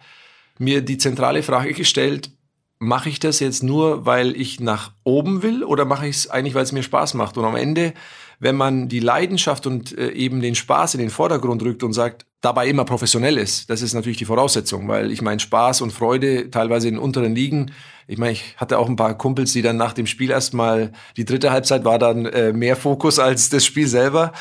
mir 0.61 0.83
die 0.83 0.99
zentrale 0.99 1.43
Frage 1.43 1.73
gestellt, 1.73 2.31
mache 2.79 3.09
ich 3.09 3.19
das 3.19 3.41
jetzt 3.41 3.63
nur, 3.63 4.07
weil 4.07 4.35
ich 4.37 4.61
nach 4.61 4.93
oben 5.05 5.43
will 5.43 5.65
oder 5.65 5.85
mache 5.85 6.07
ich 6.07 6.17
es 6.17 6.31
eigentlich, 6.31 6.55
weil 6.55 6.63
es 6.63 6.73
mir 6.73 6.83
Spaß 6.83 7.15
macht? 7.15 7.37
Und 7.37 7.45
am 7.45 7.57
Ende, 7.57 7.93
wenn 8.39 8.57
man 8.57 8.89
die 8.89 9.01
Leidenschaft 9.01 9.67
und 9.67 9.97
äh, 9.97 10.11
eben 10.13 10.41
den 10.41 10.55
Spaß 10.55 10.95
in 10.95 11.01
den 11.01 11.11
Vordergrund 11.11 11.63
rückt 11.63 11.83
und 11.83 11.93
sagt, 11.93 12.27
dabei 12.41 12.69
immer 12.69 12.85
professionell 12.85 13.37
ist, 13.37 13.69
das 13.69 13.83
ist 13.83 13.93
natürlich 13.93 14.17
die 14.17 14.25
Voraussetzung, 14.25 14.89
weil 14.89 15.11
ich 15.11 15.21
meine 15.21 15.41
Spaß 15.41 15.83
und 15.83 15.93
Freude 15.93 16.51
teilweise 16.51 16.89
in 16.89 16.99
unteren 16.99 17.35
Ligen 17.35 17.71
ich 18.11 18.19
meine, 18.19 18.33
ich 18.33 18.57
hatte 18.57 18.77
auch 18.81 18.89
ein 18.89 18.97
paar 18.97 19.17
Kumpels, 19.17 19.53
die 19.53 19.63
dann 19.63 19.77
nach 19.77 19.93
dem 19.93 20.07
Spiel 20.09 20.33
erstmal, 20.33 20.91
die 21.17 21.25
dritte 21.25 21.53
Halbzeit 21.53 21.85
war 21.85 22.01
dann 22.01 22.27
äh, 22.27 22.53
mehr 22.53 22.75
Fokus 22.75 23.21
als 23.21 23.51
das 23.51 23.65
Spiel 23.65 23.87
selber. 23.87 24.33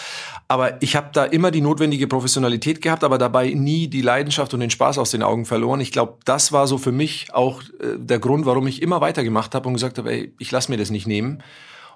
Aber 0.52 0.82
ich 0.82 0.96
habe 0.96 1.10
da 1.14 1.26
immer 1.26 1.52
die 1.52 1.62
notwendige 1.62 2.08
Professionalität 2.08 2.82
gehabt, 2.82 3.04
aber 3.04 3.20
dabei 3.20 3.52
nie 3.52 3.88
die 3.88 4.02
Leidenschaft 4.02 4.52
und 4.56 4.62
den 4.62 4.72
Spaß 4.72 4.98
aus 4.98 5.12
den 5.12 5.22
Augen 5.22 5.46
verloren. 5.46 5.80
Ich 5.80 5.92
glaube, 5.92 6.18
das 6.26 6.52
war 6.52 6.66
so 6.66 6.80
für 6.80 6.92
mich 6.92 7.28
auch 7.32 7.62
äh, 7.62 7.98
der 8.00 8.18
Grund, 8.18 8.48
warum 8.48 8.66
ich 8.66 8.82
immer 8.82 9.00
weitergemacht 9.00 9.54
habe 9.54 9.68
und 9.68 9.76
gesagt 9.76 10.00
habe, 10.00 10.12
ey, 10.12 10.34
ich 10.40 10.50
lass 10.50 10.68
mir 10.68 10.78
das 10.78 10.90
nicht 10.90 11.06
nehmen. 11.06 11.44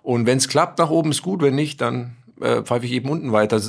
Und 0.03 0.27
wenn 0.27 0.37
es 0.37 0.47
klappt, 0.47 0.77
nach 0.77 0.91
oben 0.91 1.09
ist 1.09 1.23
gut, 1.23 1.41
wenn 1.41 1.55
nicht, 1.55 1.81
dann 1.81 2.15
äh, 2.41 2.61
pfeife 2.61 2.85
ich 2.85 2.91
eben 2.91 3.09
unten 3.09 3.31
weiter 3.31 3.59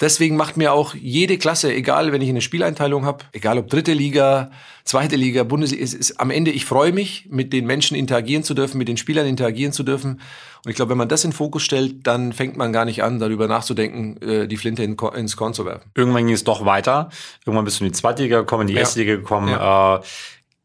deswegen 0.00 0.36
macht 0.36 0.56
mir 0.56 0.72
auch 0.72 0.94
jede 0.94 1.38
Klasse, 1.38 1.72
egal 1.72 2.12
wenn 2.12 2.22
ich 2.22 2.28
eine 2.28 2.40
Spieleinteilung 2.40 3.04
habe, 3.04 3.24
egal 3.32 3.58
ob 3.58 3.68
dritte 3.68 3.92
Liga, 3.92 4.50
zweite 4.84 5.16
Liga, 5.16 5.44
Bundesliga, 5.44 5.82
ist, 5.82 5.94
ist 5.94 6.20
am 6.20 6.30
Ende, 6.30 6.50
ich 6.50 6.64
freue 6.64 6.92
mich, 6.92 7.26
mit 7.30 7.52
den 7.52 7.66
Menschen 7.66 7.96
interagieren 7.96 8.42
zu 8.42 8.54
dürfen, 8.54 8.78
mit 8.78 8.88
den 8.88 8.96
Spielern 8.96 9.26
interagieren 9.26 9.72
zu 9.72 9.82
dürfen. 9.82 10.20
Und 10.64 10.70
ich 10.70 10.76
glaube, 10.76 10.90
wenn 10.90 10.98
man 10.98 11.08
das 11.08 11.24
in 11.24 11.30
den 11.30 11.36
Fokus 11.36 11.62
stellt, 11.62 12.06
dann 12.06 12.32
fängt 12.32 12.56
man 12.56 12.72
gar 12.72 12.84
nicht 12.84 13.02
an, 13.02 13.18
darüber 13.18 13.48
nachzudenken, 13.48 14.16
äh, 14.22 14.48
die 14.48 14.56
Flinte 14.56 14.82
in, 14.82 14.96
ins 15.14 15.36
Korn 15.36 15.52
zu 15.52 15.66
werfen. 15.66 15.90
Irgendwann 15.94 16.26
ging 16.26 16.34
es 16.34 16.44
doch 16.44 16.64
weiter. 16.64 17.10
Irgendwann 17.44 17.64
bist 17.64 17.80
du 17.80 17.84
in 17.84 17.90
die 17.90 17.96
zweite 17.96 18.22
Liga 18.22 18.40
gekommen, 18.40 18.62
in 18.62 18.68
die 18.68 18.74
ja. 18.74 18.80
erste 18.80 19.00
Liga 19.00 19.16
gekommen. 19.16 19.48
Ja. 19.48 19.96
Äh, 19.96 20.00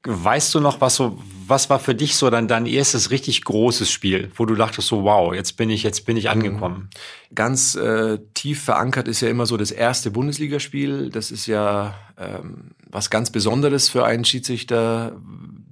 Weißt 0.04 0.56
du 0.56 0.62
noch, 0.62 0.80
was 0.80 0.96
so, 0.96 1.20
was 1.46 1.70
war 1.70 1.78
für 1.78 1.94
dich 1.94 2.16
so 2.16 2.30
dann 2.30 2.48
dein 2.48 2.66
erstes 2.66 3.12
richtig 3.12 3.44
großes 3.44 3.92
Spiel, 3.92 4.32
wo 4.36 4.46
du 4.46 4.56
dachtest 4.56 4.88
so, 4.88 5.04
wow, 5.04 5.34
jetzt 5.34 5.58
bin 5.58 5.70
ich, 5.70 5.84
jetzt 5.84 6.06
bin 6.06 6.16
ich 6.16 6.30
angekommen? 6.30 6.90
Ganz 7.36 7.76
äh, 7.76 8.18
tief 8.34 8.64
verankert 8.64 9.10
ist 9.10 9.20
ja 9.20 9.28
immer 9.28 9.46
so 9.46 9.58
das 9.58 9.72
erste 9.72 10.10
Bundesligaspiel. 10.10 11.10
Das 11.10 11.32
ist 11.32 11.48
ja 11.48 11.96
ähm, 12.18 12.72
was 12.90 13.10
ganz 13.10 13.30
Besonderes 13.30 13.90
für 13.90 14.06
einen 14.06 14.24
Schiedsrichter. 14.24 15.20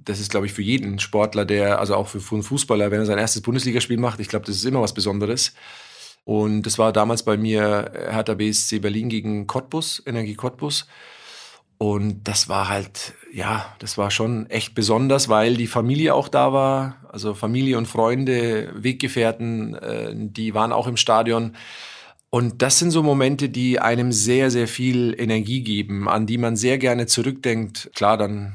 Das 0.04 0.20
ist, 0.20 0.30
glaube 0.30 0.44
ich, 0.44 0.52
für 0.52 0.62
jeden 0.62 0.98
Sportler, 0.98 1.46
der, 1.46 1.78
also 1.78 1.94
auch 1.94 2.08
für, 2.08 2.20
für 2.20 2.34
einen 2.34 2.44
Fußballer, 2.44 2.90
wenn 2.90 3.00
er 3.00 3.06
sein 3.06 3.18
erstes 3.18 3.40
Bundesligaspiel 3.40 3.96
macht, 3.96 4.20
ich 4.20 4.28
glaube, 4.28 4.44
das 4.44 4.56
ist 4.56 4.64
immer 4.64 4.82
was 4.82 4.92
Besonderes. 4.92 5.54
Und 6.24 6.64
das 6.64 6.76
war 6.76 6.92
damals 6.92 7.22
bei 7.22 7.38
mir 7.38 7.92
Hertha 8.10 8.34
BSC 8.34 8.80
Berlin 8.80 9.08
gegen 9.08 9.46
Cottbus, 9.46 10.02
Energie 10.04 10.34
Cottbus. 10.34 10.86
Und 11.78 12.24
das 12.24 12.48
war 12.48 12.68
halt, 12.68 13.14
ja, 13.32 13.72
das 13.78 13.96
war 13.96 14.10
schon 14.10 14.50
echt 14.50 14.74
besonders, 14.74 15.28
weil 15.28 15.56
die 15.56 15.68
Familie 15.68 16.12
auch 16.12 16.28
da 16.28 16.52
war. 16.52 16.96
Also 17.08 17.34
Familie 17.34 17.78
und 17.78 17.86
Freunde, 17.86 18.72
Weggefährten, 18.74 19.74
äh, 19.76 20.12
die 20.14 20.54
waren 20.54 20.72
auch 20.72 20.88
im 20.88 20.96
Stadion. 20.96 21.54
Und 22.30 22.62
das 22.62 22.80
sind 22.80 22.90
so 22.90 23.02
Momente, 23.02 23.48
die 23.48 23.78
einem 23.78 24.12
sehr, 24.12 24.50
sehr 24.50 24.68
viel 24.68 25.14
Energie 25.18 25.62
geben, 25.62 26.08
an 26.08 26.26
die 26.26 26.36
man 26.36 26.56
sehr 26.56 26.78
gerne 26.78 27.06
zurückdenkt. 27.06 27.90
Klar, 27.94 28.18
dann 28.18 28.54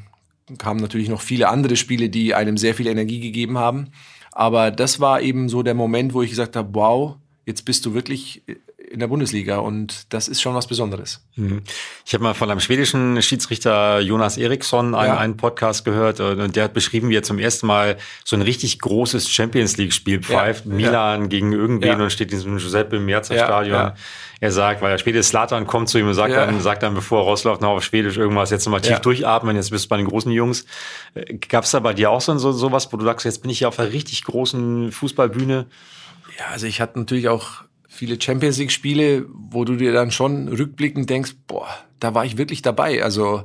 kamen 0.57 0.81
natürlich 0.81 1.09
noch 1.09 1.21
viele 1.21 1.47
andere 1.47 1.77
Spiele, 1.77 2.09
die 2.09 2.35
einem 2.35 2.57
sehr 2.57 2.75
viel 2.75 2.87
Energie 2.87 3.21
gegeben 3.21 3.57
haben. 3.57 3.87
Aber 4.33 4.69
das 4.69 4.99
war 4.99 5.21
eben 5.21 5.47
so 5.47 5.63
der 5.63 5.75
Moment, 5.75 6.13
wo 6.13 6.21
ich 6.21 6.29
gesagt 6.29 6.55
habe, 6.55 6.69
wow, 6.73 7.15
jetzt 7.45 7.63
bist 7.63 7.85
du 7.85 7.93
wirklich 7.93 8.43
in 8.93 8.99
der 8.99 9.07
Bundesliga 9.07 9.57
und 9.57 10.13
das 10.13 10.27
ist 10.27 10.41
schon 10.41 10.53
was 10.53 10.67
Besonderes. 10.67 11.25
Mhm. 11.35 11.63
Ich 12.05 12.13
habe 12.13 12.23
mal 12.23 12.35
von 12.35 12.49
einem 12.49 12.59
schwedischen 12.59 13.19
Schiedsrichter 13.23 13.99
Jonas 13.99 14.37
Eriksson 14.37 14.93
einen, 14.93 15.13
ja. 15.13 15.17
einen 15.17 15.35
Podcast 15.35 15.83
gehört 15.83 16.19
und 16.19 16.55
der 16.55 16.65
hat 16.65 16.73
beschrieben, 16.73 17.09
wie 17.09 17.17
er 17.17 17.23
zum 17.23 17.39
ersten 17.39 17.65
Mal 17.65 17.97
so 18.23 18.35
ein 18.35 18.43
richtig 18.43 18.79
großes 18.79 19.29
Champions 19.29 19.77
League 19.77 19.93
Spiel 19.93 20.21
pfeift, 20.21 20.65
ja. 20.65 20.73
Milan 20.73 21.21
ja. 21.21 21.27
gegen 21.27 21.53
irgendwen 21.53 21.99
und 21.99 22.11
steht 22.11 22.31
in 22.31 22.37
diesem 22.37 22.57
Giuseppe 22.57 22.99
Meazza 22.99 23.33
Stadion. 23.33 23.93
Er 24.39 24.51
sagt, 24.51 24.81
weil 24.81 24.91
der 24.91 24.97
Schwede 24.97 25.23
Slatan 25.23 25.65
kommt 25.65 25.89
zu 25.89 25.97
ihm 25.97 26.07
und 26.07 26.13
sagt 26.13 26.33
dann, 26.33 26.59
sagt 26.59 26.83
dann, 26.83 26.93
bevor 26.93 27.21
er 27.21 27.25
rausläuft, 27.25 27.61
noch 27.61 27.69
auf 27.69 27.83
Schwedisch 27.83 28.17
irgendwas, 28.17 28.51
jetzt 28.51 28.65
nochmal 28.65 28.81
tief 28.81 28.99
durchatmen, 28.99 29.55
jetzt 29.55 29.71
bist 29.71 29.85
du 29.85 29.89
bei 29.89 29.97
den 29.97 30.05
großen 30.05 30.31
Jungs. 30.31 30.65
Äh, 31.15 31.35
Gab 31.35 31.63
es 31.63 31.71
da 31.71 31.79
bei 31.79 31.93
dir 31.93 32.11
auch 32.11 32.21
so, 32.21 32.37
so 32.37 32.51
sowas, 32.51 32.91
wo 32.91 32.97
du 32.97 33.05
sagst, 33.05 33.25
jetzt 33.25 33.41
bin 33.41 33.49
ich 33.49 33.59
hier 33.59 33.69
auf 33.69 33.79
einer 33.79 33.91
richtig 33.91 34.23
großen 34.25 34.91
Fußballbühne? 34.91 35.65
Ja, 36.37 36.45
also 36.51 36.67
ich 36.67 36.81
hatte 36.81 36.99
natürlich 36.99 37.29
auch 37.29 37.63
viele 38.03 38.19
Champions 38.19 38.57
League 38.57 38.71
Spiele, 38.71 39.25
wo 39.33 39.63
du 39.63 39.77
dir 39.77 39.93
dann 39.93 40.11
schon 40.11 40.49
rückblickend 40.49 41.09
denkst, 41.09 41.35
boah, 41.47 41.69
da 42.01 42.13
war 42.13 42.25
ich 42.25 42.37
wirklich 42.37 42.61
dabei. 42.61 43.01
Also, 43.01 43.43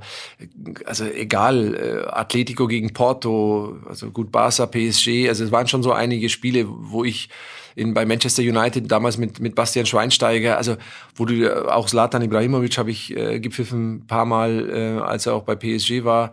also 0.85 1.05
egal, 1.05 1.77
äh, 1.77 2.09
Atletico 2.09 2.67
gegen 2.67 2.93
Porto, 2.93 3.79
also 3.89 4.11
gut 4.11 4.33
Barca, 4.33 4.67
PSG, 4.67 5.29
also 5.29 5.45
es 5.45 5.53
waren 5.53 5.69
schon 5.69 5.85
so 5.85 5.93
einige 5.93 6.29
Spiele, 6.29 6.67
wo 6.69 7.05
ich 7.05 7.29
in, 7.77 7.95
bei 7.95 8.05
Manchester 8.05 8.43
United 8.43 8.91
damals 8.91 9.17
mit, 9.17 9.39
mit 9.39 9.55
Bastian 9.55 9.87
Schweinsteiger, 9.87 10.57
also 10.57 10.77
wo 11.15 11.25
du 11.25 11.73
auch 11.73 11.87
Zlatan 11.87 12.23
Ibrahimovic 12.23 12.79
habe 12.79 12.91
ich 12.91 13.17
äh, 13.17 13.39
gepfiffen 13.39 13.99
ein 13.99 14.07
paar 14.09 14.25
Mal, 14.25 14.71
äh, 14.71 15.01
als 15.01 15.27
er 15.27 15.35
auch 15.35 15.45
bei 15.45 15.55
PSG 15.55 16.03
war. 16.03 16.33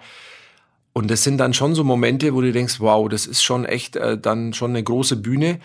Und 0.94 1.12
das 1.12 1.24
sind 1.24 1.38
dann 1.38 1.54
schon 1.54 1.76
so 1.76 1.84
Momente, 1.84 2.34
wo 2.34 2.42
du 2.42 2.52
denkst, 2.52 2.80
wow, 2.80 3.08
das 3.08 3.28
ist 3.28 3.44
schon 3.44 3.66
echt 3.66 3.98
äh, 3.98 4.18
dann 4.18 4.54
schon 4.54 4.72
eine 4.72 4.82
große 4.82 5.18
Bühne. 5.18 5.60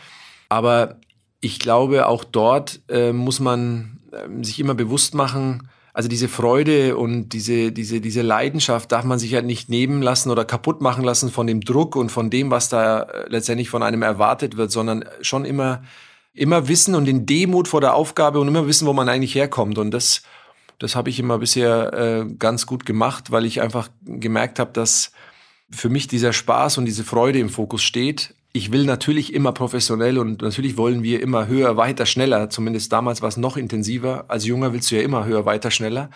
Aber 0.51 0.99
ich 1.41 1.59
glaube, 1.59 2.07
auch 2.07 2.25
dort 2.25 2.81
äh, 2.89 3.13
muss 3.13 3.41
man 3.41 4.01
äh, 4.13 4.45
sich 4.45 4.61
immer 4.61 4.75
bewusst 4.75 5.15
machen, 5.15 5.69
also 5.93 6.09
diese 6.09 6.29
Freude 6.29 6.97
und 6.97 7.31
diese, 7.31 7.73
diese, 7.73 8.01
diese 8.01 8.23
Leidenschaft 8.23 8.93
darf 8.93 9.05
man 9.05 9.19
sich 9.19 9.35
halt 9.35 9.45
nicht 9.45 9.69
nehmen 9.69 10.03
lassen 10.03 10.31
oder 10.31 10.45
kaputt 10.45 10.81
machen 10.81 11.03
lassen 11.03 11.31
von 11.31 11.47
dem 11.47 11.63
Druck 11.63 11.97
und 11.97 12.11
von 12.11 12.31
dem, 12.31 12.51
was 12.51 12.69
da 12.69 13.03
äh, 13.03 13.29
letztendlich 13.29 13.71
von 13.71 13.83
einem 13.83 14.03
erwartet 14.03 14.57
wird, 14.57 14.71
sondern 14.71 15.05
schon 15.21 15.45
immer, 15.45 15.83
immer 16.33 16.69
wissen 16.69 16.95
und 16.95 17.07
den 17.07 17.27
Demut 17.27 17.67
vor 17.67 17.81
der 17.81 17.95
Aufgabe 17.95 18.39
und 18.39 18.49
immer 18.49 18.67
wissen, 18.69 18.87
wo 18.87 18.93
man 18.93 19.09
eigentlich 19.09 19.35
herkommt. 19.35 19.79
Und 19.79 19.91
das, 19.91 20.23
das 20.79 20.95
habe 20.95 21.11
ich 21.11 21.19
immer 21.19 21.39
bisher 21.39 21.93
äh, 21.93 22.35
ganz 22.39 22.67
gut 22.67 22.87
gemacht, 22.87 23.33
weil 23.33 23.45
ich 23.45 23.61
einfach 23.61 23.89
gemerkt 24.05 24.61
habe, 24.61 24.71
dass 24.73 25.11
für 25.71 25.89
mich 25.89 26.07
dieser 26.07 26.33
Spaß 26.33 26.79
und 26.79 26.85
diese 26.85 27.05
Freude 27.05 27.41
im 27.41 27.49
Fokus 27.49 27.83
steht, 27.83 28.35
ich 28.53 28.73
will 28.73 28.85
natürlich 28.85 29.33
immer 29.33 29.53
professionell 29.53 30.19
und 30.19 30.43
natürlich 30.43 30.77
wollen 30.77 31.03
wir 31.03 31.23
immer 31.23 31.47
höher, 31.47 31.77
weiter, 31.77 32.05
schneller. 32.05 32.51
Zumindest 32.51 32.93
damals 32.93 33.23
war 33.23 33.29
es 33.29 33.37
noch 33.37 33.57
intensiver. 33.57 34.25
Als 34.29 34.45
Junger 34.45 34.73
willst 34.73 34.91
du 34.91 34.97
ja 34.97 35.03
immer 35.03 35.25
höher, 35.25 35.47
weiter, 35.47 35.71
schneller. 35.71 36.11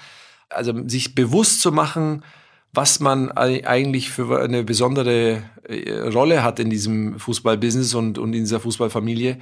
Also 0.48 0.72
sich 0.88 1.14
bewusst 1.14 1.60
zu 1.60 1.70
machen, 1.70 2.22
was 2.72 2.98
man 2.98 3.30
eigentlich 3.30 4.10
für 4.10 4.42
eine 4.42 4.64
besondere 4.64 5.44
äh, 5.68 5.92
Rolle 6.08 6.42
hat 6.42 6.58
in 6.58 6.70
diesem 6.70 7.20
Fußballbusiness 7.20 7.94
und, 7.94 8.18
und 8.18 8.32
in 8.34 8.40
dieser 8.40 8.58
Fußballfamilie, 8.58 9.38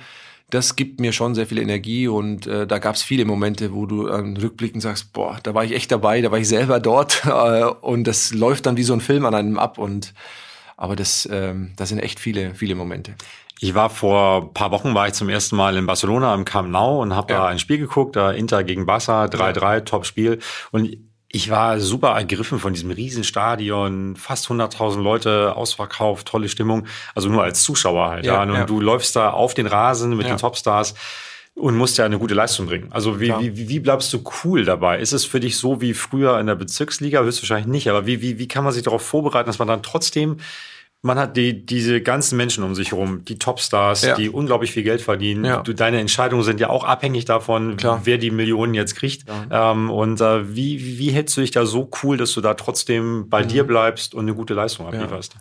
das 0.51 0.77
gibt 0.77 1.01
mir 1.01 1.13
schon 1.13 1.35
sehr 1.35 1.47
viel 1.47 1.59
Energie 1.59 2.09
und 2.09 2.47
äh, 2.47 2.67
da 2.67 2.79
gab 2.79 2.95
es 2.95 3.03
viele 3.03 3.25
Momente, 3.25 3.73
wo 3.73 3.87
du 3.87 4.09
an 4.09 4.37
Rückblicken 4.37 4.83
sagst, 4.83 5.15
boah, 5.15 5.39
da 5.43 5.55
war 5.55 5.65
ich 5.65 5.73
echt 5.73 5.91
dabei, 5.91 6.21
da 6.21 6.31
war 6.31 6.39
ich 6.39 6.49
selber 6.49 6.79
dort 6.79 7.25
äh, 7.27 7.65
und 7.65 8.05
das 8.05 8.35
läuft 8.35 8.67
dann 8.67 8.77
wie 8.77 8.83
so 8.83 8.93
ein 8.93 9.01
Film 9.01 9.25
an 9.25 9.35
einem 9.35 9.59
ab 9.59 9.79
und 9.79 10.13
aber 10.83 10.97
das, 10.97 11.29
ähm, 11.31 11.75
das 11.77 11.91
sind 11.91 12.01
echt 12.01 12.19
viele, 12.19 12.57
viele 12.57 12.75
Momente. 12.75 13.15
Ich 13.61 13.77
war 13.77 13.89
vor 13.89 14.43
ein 14.43 14.53
paar 14.53 14.73
Wochen 14.73 14.93
war 14.97 15.07
ich 15.07 15.15
zum 15.15 15.29
ersten 15.29 15.55
Mal 15.55 15.77
in 15.77 15.87
Barcelona 15.87 16.35
im 16.35 16.45
Camp 16.45 16.71
Nou 16.71 17.01
und 17.01 17.15
habe 17.15 17.33
ja. 17.33 17.39
da 17.39 17.47
ein 17.47 17.61
Spiel 17.61 17.79
geguckt, 17.79 18.17
da 18.17 18.33
Inter 18.33 18.65
gegen 18.65 18.85
Barca, 18.85 19.27
3-3, 19.27 19.61
ja. 19.61 19.81
Top-Spiel. 19.83 20.41
Und 20.73 20.97
ich 21.29 21.51
war 21.51 21.79
super 21.79 22.09
ergriffen 22.09 22.59
von 22.59 22.73
diesem 22.73 22.91
Riesenstadion, 22.91 24.17
fast 24.17 24.49
100.000 24.49 25.01
Leute, 25.01 25.55
ausverkauft, 25.55 26.27
tolle 26.27 26.49
Stimmung. 26.49 26.89
Also 27.15 27.29
nur 27.29 27.45
als 27.45 27.63
Zuschauer 27.63 28.09
halt. 28.09 28.27
Ja, 28.27 28.45
ja. 28.45 28.63
Und 28.63 28.69
du 28.69 28.81
läufst 28.81 29.15
da 29.15 29.31
auf 29.31 29.55
den 29.55 29.69
Rasen 29.69 30.17
mit 30.17 30.27
den 30.27 30.37
Topstars 30.37 30.97
und 31.55 31.77
musst 31.77 31.97
ja 31.97 32.05
eine 32.05 32.19
gute 32.19 32.35
Leistung 32.35 32.67
bringen. 32.67 32.89
Also 32.91 33.21
wie, 33.21 33.33
wie, 33.39 33.69
wie 33.69 33.79
bleibst 33.79 34.13
du 34.13 34.25
cool 34.43 34.65
dabei? 34.65 34.99
Ist 34.99 35.13
es 35.13 35.25
für 35.25 35.39
dich 35.39 35.59
so 35.59 35.81
wie 35.81 35.95
früher 35.95 36.41
in 36.41 36.49
der 36.49 36.57
Bezirksliga? 36.57 37.23
Höchstwahrscheinlich 37.23 37.69
nicht, 37.69 37.89
aber 37.89 38.05
wie, 38.05 38.21
wie, 38.21 38.41
wie 38.41 38.49
kann 38.49 38.65
man 38.65 38.73
sich 38.73 38.83
darauf 38.83 39.03
vorbereiten, 39.03 39.47
dass 39.47 39.61
man 39.61 39.69
dann 39.69 39.85
trotzdem 39.85 40.39
man 41.05 41.19
hat 41.19 41.37
die, 41.37 41.67
diese 41.67 42.01
ganzen 42.01 42.37
Menschen 42.37 42.63
um 42.63 42.77
sich 42.77 42.93
herum, 42.93 43.25
die 43.25 43.37
Topstars, 43.37 44.03
ja. 44.03 44.15
die 44.15 44.31
unglaublich 44.31 44.71
viel 44.71 44.85
Geld 44.85 45.01
verdienen. 45.01 45.45
Ja. 45.45 45.61
Du, 45.61 45.75
deine 45.75 45.99
Entscheidungen 45.99 46.45
sind 46.45 46.61
ja 46.61 46.71
auch 46.71 46.85
abhängig 46.85 47.25
davon, 47.25 47.77
Klar. 47.77 48.03
wer 48.05 48.19
die 48.19 48.31
Millionen 48.31 48.73
jetzt 48.75 48.95
kriegt. 48.95 49.29
Ja. 49.29 49.73
Ähm, 49.73 49.91
und 49.91 50.21
äh, 50.21 50.55
wie, 50.55 50.99
wie 50.99 51.11
hältst 51.11 51.37
du 51.37 51.41
dich 51.41 51.51
da 51.51 51.67
so 51.67 51.91
cool, 52.03 52.17
dass 52.17 52.33
du 52.33 52.41
da 52.41 52.55
trotzdem 52.55 53.29
bei 53.29 53.43
mhm. 53.43 53.49
dir 53.49 53.65
bleibst 53.65 54.15
und 54.15 54.21
eine 54.21 54.35
gute 54.35 54.55
Leistung 54.55 54.87
ablieferst? 54.87 55.35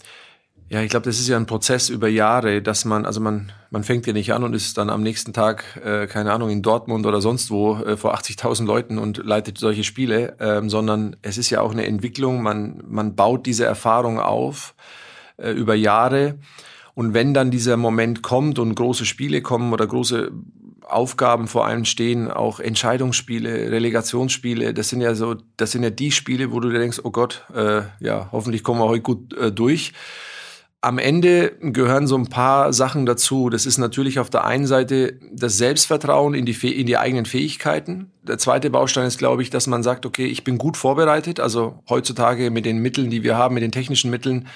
Ja, 0.70 0.82
ich 0.82 0.90
glaube, 0.90 1.04
das 1.04 1.20
ist 1.20 1.28
ja 1.28 1.38
ein 1.38 1.46
Prozess 1.46 1.90
über 1.90 2.08
Jahre, 2.08 2.62
dass 2.62 2.86
man, 2.86 3.06
also 3.06 3.20
man, 3.20 3.52
man 3.72 3.84
fängt 3.84 4.08
ja 4.08 4.14
nicht 4.14 4.34
an 4.34 4.44
und 4.44 4.56
ist 4.56 4.78
dann 4.78 4.90
am 4.90 5.04
nächsten 5.04 5.32
Tag, 5.32 5.80
äh, 5.84 6.08
keine 6.08 6.32
Ahnung, 6.32 6.50
in 6.50 6.62
Dortmund 6.64 7.06
oder 7.06 7.22
sonst 7.22 7.52
wo 7.52 7.76
äh, 7.76 7.98
vor 7.98 8.16
80.000 8.16 8.66
Leuten 8.66 8.98
und 8.98 9.18
leitet 9.18 9.60
solche 9.60 9.84
Spiele, 9.84 10.38
ähm, 10.40 10.70
sondern 10.72 11.18
es 11.22 11.38
ist 11.38 11.50
ja 11.50 11.62
auch 11.62 11.72
eine 11.72 11.86
Entwicklung, 11.86 12.42
man, 12.42 12.82
man 12.88 13.16
baut 13.16 13.46
diese 13.46 13.66
Erfahrung 13.66 14.20
auf 14.20 14.74
äh, 15.42 15.52
über 15.52 15.76
Jahre. 15.76 16.36
Und 16.94 17.14
wenn 17.14 17.34
dann 17.34 17.52
dieser 17.52 17.78
Moment 17.78 18.22
kommt 18.22 18.60
und 18.60 18.76
große 18.76 19.06
Spiele 19.06 19.42
kommen 19.42 19.74
oder 19.74 19.88
große 19.88 20.32
Aufgaben 20.82 21.48
vor 21.48 21.66
einem 21.66 21.86
stehen, 21.86 22.30
auch 22.30 22.60
Entscheidungsspiele, 22.60 23.72
Relegationsspiele, 23.72 24.74
das 24.74 24.90
sind 24.90 25.02
ja 25.02 25.16
so, 25.16 25.36
das 25.56 25.72
sind 25.72 25.84
ja 25.84 25.90
die 25.90 26.12
Spiele, 26.12 26.52
wo 26.52 26.60
du 26.60 26.70
dir 26.70 26.80
denkst, 26.80 27.00
oh 27.04 27.12
Gott, 27.12 27.46
äh, 27.56 27.84
ja, 28.00 28.30
hoffentlich 28.32 28.64
kommen 28.64 28.82
wir 28.82 28.88
heute 28.88 29.02
gut 29.02 29.34
äh, 29.34 29.52
durch 29.52 29.94
am 30.82 30.98
Ende 30.98 31.52
gehören 31.62 32.08
so 32.08 32.18
ein 32.18 32.26
paar 32.26 32.74
Sachen 32.74 33.06
dazu. 33.06 33.50
Das 33.50 33.68
ist 33.68 33.78
natürlich 33.78 34.18
auf 34.18 34.32
der 34.32 34.46
einen 34.46 34.66
Seite 34.66 35.20
das 35.32 35.58
Selbstvertrauen 35.58 36.34
in 36.34 36.46
die, 36.46 36.54
in 36.80 36.88
die 36.88 36.98
eigenen 36.98 37.26
Fähigkeiten. 37.26 38.12
Der 38.24 38.40
zweite 38.40 38.72
Baustein 38.72 39.06
ist, 39.06 39.20
glaube 39.20 39.44
ich, 39.44 39.52
dass 39.52 39.68
man 39.68 39.84
sagt, 39.84 40.08
okay, 40.08 40.26
ich 40.26 40.44
bin 40.44 40.58
gut 40.58 40.78
vorbereitet. 40.78 41.40
Also 41.40 41.84
heutzutage 41.88 42.50
mit 42.50 42.66
den 42.66 42.80
Mitteln, 42.80 43.12
die 43.12 43.22
wir 43.22 43.38
haben, 43.38 43.54
mit 43.54 43.64
den 43.64 43.72
technischen 43.72 44.10
Mitteln, 44.10 44.48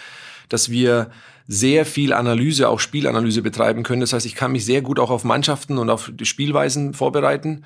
dass 0.50 0.70
wir 0.70 1.10
sehr 1.48 1.86
viel 1.86 2.14
Analyse, 2.14 2.70
auch 2.70 2.80
Spielanalyse 2.80 3.42
betreiben 3.42 3.84
können. 3.84 4.02
Das 4.02 4.14
heißt, 4.14 4.26
ich 4.26 4.36
kann 4.36 4.52
mich 4.52 4.66
sehr 4.66 4.82
gut 4.82 5.00
auch 5.00 5.12
auf 5.12 5.24
Mannschaften 5.24 5.78
und 5.78 5.90
auf 5.90 6.12
Spielweisen 6.24 6.94
vorbereiten. 6.94 7.64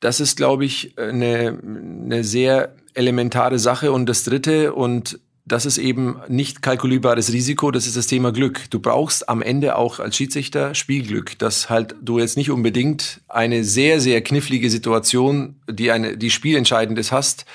Das 0.00 0.20
ist, 0.20 0.36
glaube 0.36 0.64
ich, 0.64 0.96
eine, 0.96 1.58
eine 2.04 2.22
sehr 2.22 2.74
elementare 2.94 3.58
Sache. 3.58 3.90
Und 3.90 4.06
das 4.06 4.22
Dritte, 4.22 4.72
und 4.72 5.18
das 5.44 5.66
ist 5.66 5.78
eben 5.78 6.20
nicht 6.28 6.62
kalkulierbares 6.62 7.32
Risiko, 7.32 7.70
das 7.70 7.86
ist 7.86 7.96
das 7.96 8.06
Thema 8.06 8.32
Glück. 8.32 8.70
Du 8.70 8.78
brauchst 8.78 9.28
am 9.28 9.42
Ende 9.42 9.76
auch 9.76 9.98
als 9.98 10.16
Schiedsrichter 10.16 10.74
Spielglück, 10.74 11.38
dass 11.38 11.70
halt 11.70 11.96
du 12.02 12.18
jetzt 12.18 12.36
nicht 12.36 12.50
unbedingt 12.50 13.20
eine 13.28 13.64
sehr, 13.64 14.00
sehr 14.00 14.22
knifflige 14.22 14.70
Situation, 14.70 15.56
die 15.68 15.90
eine, 15.90 16.16
die 16.16 16.30
spielentscheidend 16.30 16.98
ist, 16.98 17.10
hast, 17.10 17.46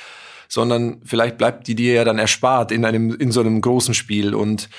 sondern 0.53 1.01
vielleicht 1.03 1.39
bleibt 1.39 1.67
die 1.67 1.73
dir 1.73 1.95
ja 1.95 2.03
dann 2.03 2.19
erspart 2.19 2.71
in 2.71 2.85
einem, 2.85 3.15
in 3.15 3.31
so 3.31 3.39
einem 3.39 3.59
großen 3.59 3.95
Spiel 3.95 4.35
und 4.35 4.69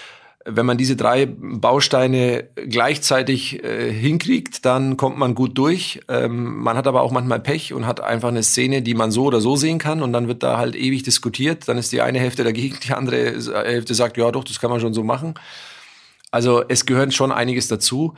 wenn 0.46 0.66
man 0.66 0.76
diese 0.76 0.94
drei 0.94 1.26
Bausteine 1.26 2.44
gleichzeitig 2.54 3.64
äh, 3.64 3.90
hinkriegt, 3.90 4.66
dann 4.66 4.98
kommt 4.98 5.16
man 5.16 5.34
gut 5.34 5.56
durch. 5.56 6.00
Ähm, 6.06 6.58
man 6.58 6.76
hat 6.76 6.86
aber 6.86 7.00
auch 7.00 7.10
manchmal 7.10 7.40
Pech 7.40 7.72
und 7.72 7.86
hat 7.86 8.02
einfach 8.02 8.28
eine 8.28 8.42
Szene, 8.42 8.82
die 8.82 8.92
man 8.92 9.10
so 9.10 9.24
oder 9.24 9.40
so 9.40 9.56
sehen 9.56 9.78
kann 9.78 10.02
und 10.02 10.12
dann 10.12 10.28
wird 10.28 10.42
da 10.42 10.58
halt 10.58 10.76
ewig 10.76 11.02
diskutiert. 11.02 11.66
Dann 11.66 11.78
ist 11.78 11.92
die 11.92 12.02
eine 12.02 12.20
Hälfte 12.20 12.44
dagegen, 12.44 12.76
die 12.86 12.92
andere 12.92 13.32
Hälfte 13.64 13.94
sagt, 13.94 14.18
ja 14.18 14.30
doch, 14.30 14.44
das 14.44 14.60
kann 14.60 14.70
man 14.70 14.80
schon 14.80 14.92
so 14.92 15.02
machen. 15.02 15.32
Also 16.30 16.62
es 16.68 16.84
gehört 16.84 17.14
schon 17.14 17.32
einiges 17.32 17.68
dazu. 17.68 18.14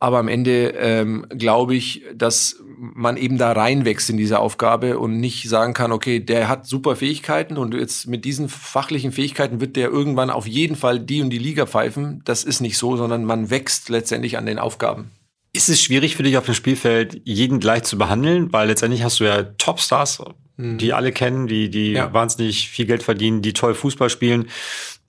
Aber 0.00 0.18
am 0.18 0.28
Ende 0.28 0.74
ähm, 0.78 1.26
glaube 1.30 1.74
ich, 1.74 2.04
dass 2.14 2.62
man 2.78 3.16
eben 3.16 3.38
da 3.38 3.50
reinwächst 3.52 4.08
in 4.10 4.16
diese 4.16 4.38
Aufgabe 4.38 4.98
und 4.98 5.18
nicht 5.18 5.48
sagen 5.48 5.74
kann, 5.74 5.90
okay, 5.90 6.20
der 6.20 6.48
hat 6.48 6.66
super 6.66 6.94
Fähigkeiten 6.94 7.56
und 7.56 7.74
jetzt 7.74 8.06
mit 8.06 8.24
diesen 8.24 8.48
fachlichen 8.48 9.10
Fähigkeiten 9.10 9.60
wird 9.60 9.74
der 9.74 9.88
irgendwann 9.88 10.30
auf 10.30 10.46
jeden 10.46 10.76
Fall 10.76 11.00
die 11.00 11.20
und 11.20 11.30
die 11.30 11.38
Liga 11.38 11.66
pfeifen. 11.66 12.22
Das 12.24 12.44
ist 12.44 12.60
nicht 12.60 12.78
so, 12.78 12.96
sondern 12.96 13.24
man 13.24 13.50
wächst 13.50 13.88
letztendlich 13.88 14.38
an 14.38 14.46
den 14.46 14.60
Aufgaben. 14.60 15.10
Ist 15.52 15.68
es 15.68 15.82
schwierig 15.82 16.14
für 16.14 16.22
dich 16.22 16.36
auf 16.36 16.44
dem 16.44 16.54
Spielfeld, 16.54 17.20
jeden 17.24 17.58
gleich 17.58 17.82
zu 17.82 17.98
behandeln? 17.98 18.52
Weil 18.52 18.68
letztendlich 18.68 19.02
hast 19.02 19.18
du 19.18 19.24
ja 19.24 19.42
Topstars, 19.42 20.22
hm. 20.56 20.78
die 20.78 20.92
alle 20.92 21.10
kennen, 21.10 21.48
die, 21.48 21.70
die 21.70 21.92
ja. 21.92 22.12
wahnsinnig 22.12 22.68
viel 22.68 22.86
Geld 22.86 23.02
verdienen, 23.02 23.42
die 23.42 23.54
toll 23.54 23.74
Fußball 23.74 24.10
spielen 24.10 24.46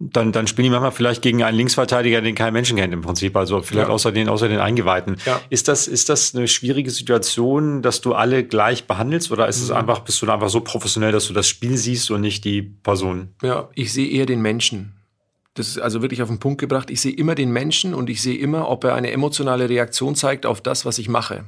dann, 0.01 0.31
dann 0.31 0.47
spielen 0.47 0.63
die 0.63 0.69
manchmal 0.69 0.93
vielleicht 0.93 1.21
gegen 1.21 1.43
einen 1.43 1.57
Linksverteidiger, 1.57 2.21
den 2.21 2.33
kein 2.33 2.53
Menschen 2.53 2.77
kennt 2.77 2.93
im 2.93 3.01
Prinzip, 3.01 3.35
also 3.35 3.61
vielleicht 3.61 3.89
ja. 3.89 3.93
außer 3.93 4.13
den, 4.13 4.29
außer 4.29 4.47
den 4.47 4.59
Eingeweihten. 4.59 5.17
Ja. 5.25 5.41
Ist 5.49 5.67
das, 5.67 5.87
ist 5.87 6.07
das 6.07 6.33
eine 6.33 6.47
schwierige 6.47 6.89
Situation, 6.89 7.81
dass 7.81 7.99
du 7.99 8.13
alle 8.13 8.45
gleich 8.45 8.87
behandelst 8.87 9.29
oder 9.29 9.49
ist 9.49 9.59
mhm. 9.59 9.65
es 9.65 9.71
einfach, 9.71 9.99
bist 9.99 10.21
du 10.21 10.25
da 10.25 10.35
einfach 10.35 10.49
so 10.49 10.61
professionell, 10.61 11.11
dass 11.11 11.27
du 11.27 11.33
das 11.33 11.49
Spiel 11.49 11.75
siehst 11.75 12.09
und 12.11 12.21
nicht 12.21 12.45
die 12.45 12.61
Person? 12.61 13.35
Ja, 13.43 13.69
ich 13.75 13.91
sehe 13.91 14.09
eher 14.09 14.25
den 14.25 14.41
Menschen. 14.41 14.93
Das 15.55 15.67
ist 15.67 15.79
also 15.79 16.01
wirklich 16.01 16.21
auf 16.21 16.29
den 16.29 16.39
Punkt 16.39 16.61
gebracht. 16.61 16.89
Ich 16.89 17.01
sehe 17.01 17.13
immer 17.13 17.35
den 17.35 17.51
Menschen 17.51 17.93
und 17.93 18.09
ich 18.09 18.21
sehe 18.21 18.37
immer, 18.37 18.69
ob 18.69 18.85
er 18.85 18.95
eine 18.95 19.11
emotionale 19.11 19.67
Reaktion 19.67 20.15
zeigt 20.15 20.45
auf 20.45 20.61
das, 20.61 20.85
was 20.85 20.97
ich 20.97 21.09
mache. 21.09 21.43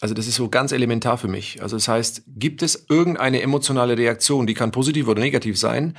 Also 0.00 0.14
das 0.14 0.26
ist 0.26 0.36
so 0.36 0.48
ganz 0.48 0.72
elementar 0.72 1.18
für 1.18 1.28
mich. 1.28 1.62
Also 1.62 1.76
das 1.76 1.86
heißt, 1.86 2.22
gibt 2.26 2.62
es 2.62 2.86
irgendeine 2.88 3.42
emotionale 3.42 3.98
Reaktion, 3.98 4.46
die 4.46 4.54
kann 4.54 4.70
positiv 4.70 5.08
oder 5.08 5.20
negativ 5.20 5.58
sein, 5.58 5.94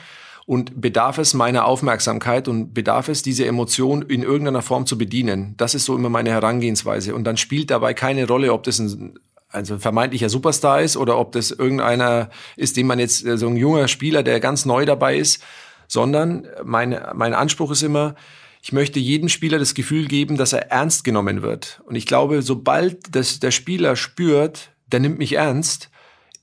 und 0.52 0.82
bedarf 0.82 1.18
es 1.18 1.34
meiner 1.34 1.64
Aufmerksamkeit 1.64 2.50
und 2.50 2.74
bedarf 2.74 3.08
es, 3.08 3.22
diese 3.22 3.46
Emotion 3.46 4.02
in 4.02 4.22
irgendeiner 4.22 4.62
Form 4.62 4.86
zu 4.86 4.98
bedienen. 4.98 5.54
Das 5.56 5.76
ist 5.76 5.86
so 5.86 5.96
immer 5.96 6.10
meine 6.10 6.32
Herangehensweise. 6.32 7.16
Und 7.16 7.24
dann 7.24 7.38
spielt 7.38 7.72
dabei 7.72 7.94
keine 7.94 8.28
Rolle, 8.28 8.52
ob 8.52 8.64
das 8.64 8.78
ein 8.80 9.18
also 9.48 9.80
vermeintlicher 9.80 10.28
Superstar 10.28 10.82
ist 10.82 10.98
oder 10.98 11.18
ob 11.18 11.32
das 11.32 11.52
irgendeiner 11.52 12.32
ist, 12.58 12.76
den 12.76 12.86
man 12.86 13.00
jetzt, 13.00 13.20
so 13.20 13.48
ein 13.48 13.56
junger 13.56 13.88
Spieler, 13.88 14.24
der 14.24 14.42
ganz 14.42 14.66
neu 14.66 14.86
dabei 14.86 15.16
ist, 15.16 15.42
sondern 15.88 16.46
mein, 16.66 17.00
mein 17.14 17.34
Anspruch 17.34 17.72
ist 17.72 17.84
immer, 17.84 18.16
ich 18.62 18.74
möchte 18.74 19.00
jedem 19.00 19.30
Spieler 19.30 19.58
das 19.58 19.74
Gefühl 19.74 20.06
geben, 20.10 20.36
dass 20.36 20.52
er 20.52 20.70
ernst 20.70 21.06
genommen 21.06 21.44
wird. 21.44 21.82
Und 21.86 21.96
ich 21.96 22.06
glaube, 22.06 22.42
sobald 22.42 23.16
das 23.16 23.40
der 23.40 23.52
Spieler 23.52 23.96
spürt, 23.96 24.72
der 24.92 25.00
nimmt 25.00 25.18
mich 25.18 25.32
ernst, 25.38 25.90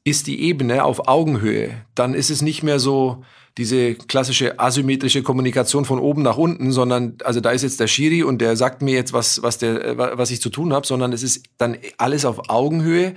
ist 0.08 0.26
die 0.26 0.40
Ebene 0.42 0.84
auf 0.84 1.08
Augenhöhe. 1.08 1.82
Dann 1.94 2.14
ist 2.14 2.30
es 2.30 2.42
nicht 2.42 2.62
mehr 2.62 2.78
so, 2.78 3.22
diese 3.58 3.96
klassische 3.96 4.60
asymmetrische 4.60 5.22
Kommunikation 5.22 5.84
von 5.84 5.98
oben 5.98 6.22
nach 6.22 6.36
unten, 6.36 6.70
sondern 6.70 7.16
also 7.24 7.40
da 7.40 7.50
ist 7.50 7.62
jetzt 7.62 7.80
der 7.80 7.88
Schiri 7.88 8.22
und 8.22 8.38
der 8.40 8.56
sagt 8.56 8.82
mir 8.82 8.94
jetzt 8.94 9.12
was 9.12 9.42
was 9.42 9.58
der 9.58 9.98
was 9.98 10.30
ich 10.30 10.40
zu 10.40 10.48
tun 10.48 10.72
habe, 10.72 10.86
sondern 10.86 11.12
es 11.12 11.24
ist 11.24 11.44
dann 11.58 11.76
alles 11.98 12.24
auf 12.24 12.48
Augenhöhe. 12.48 13.14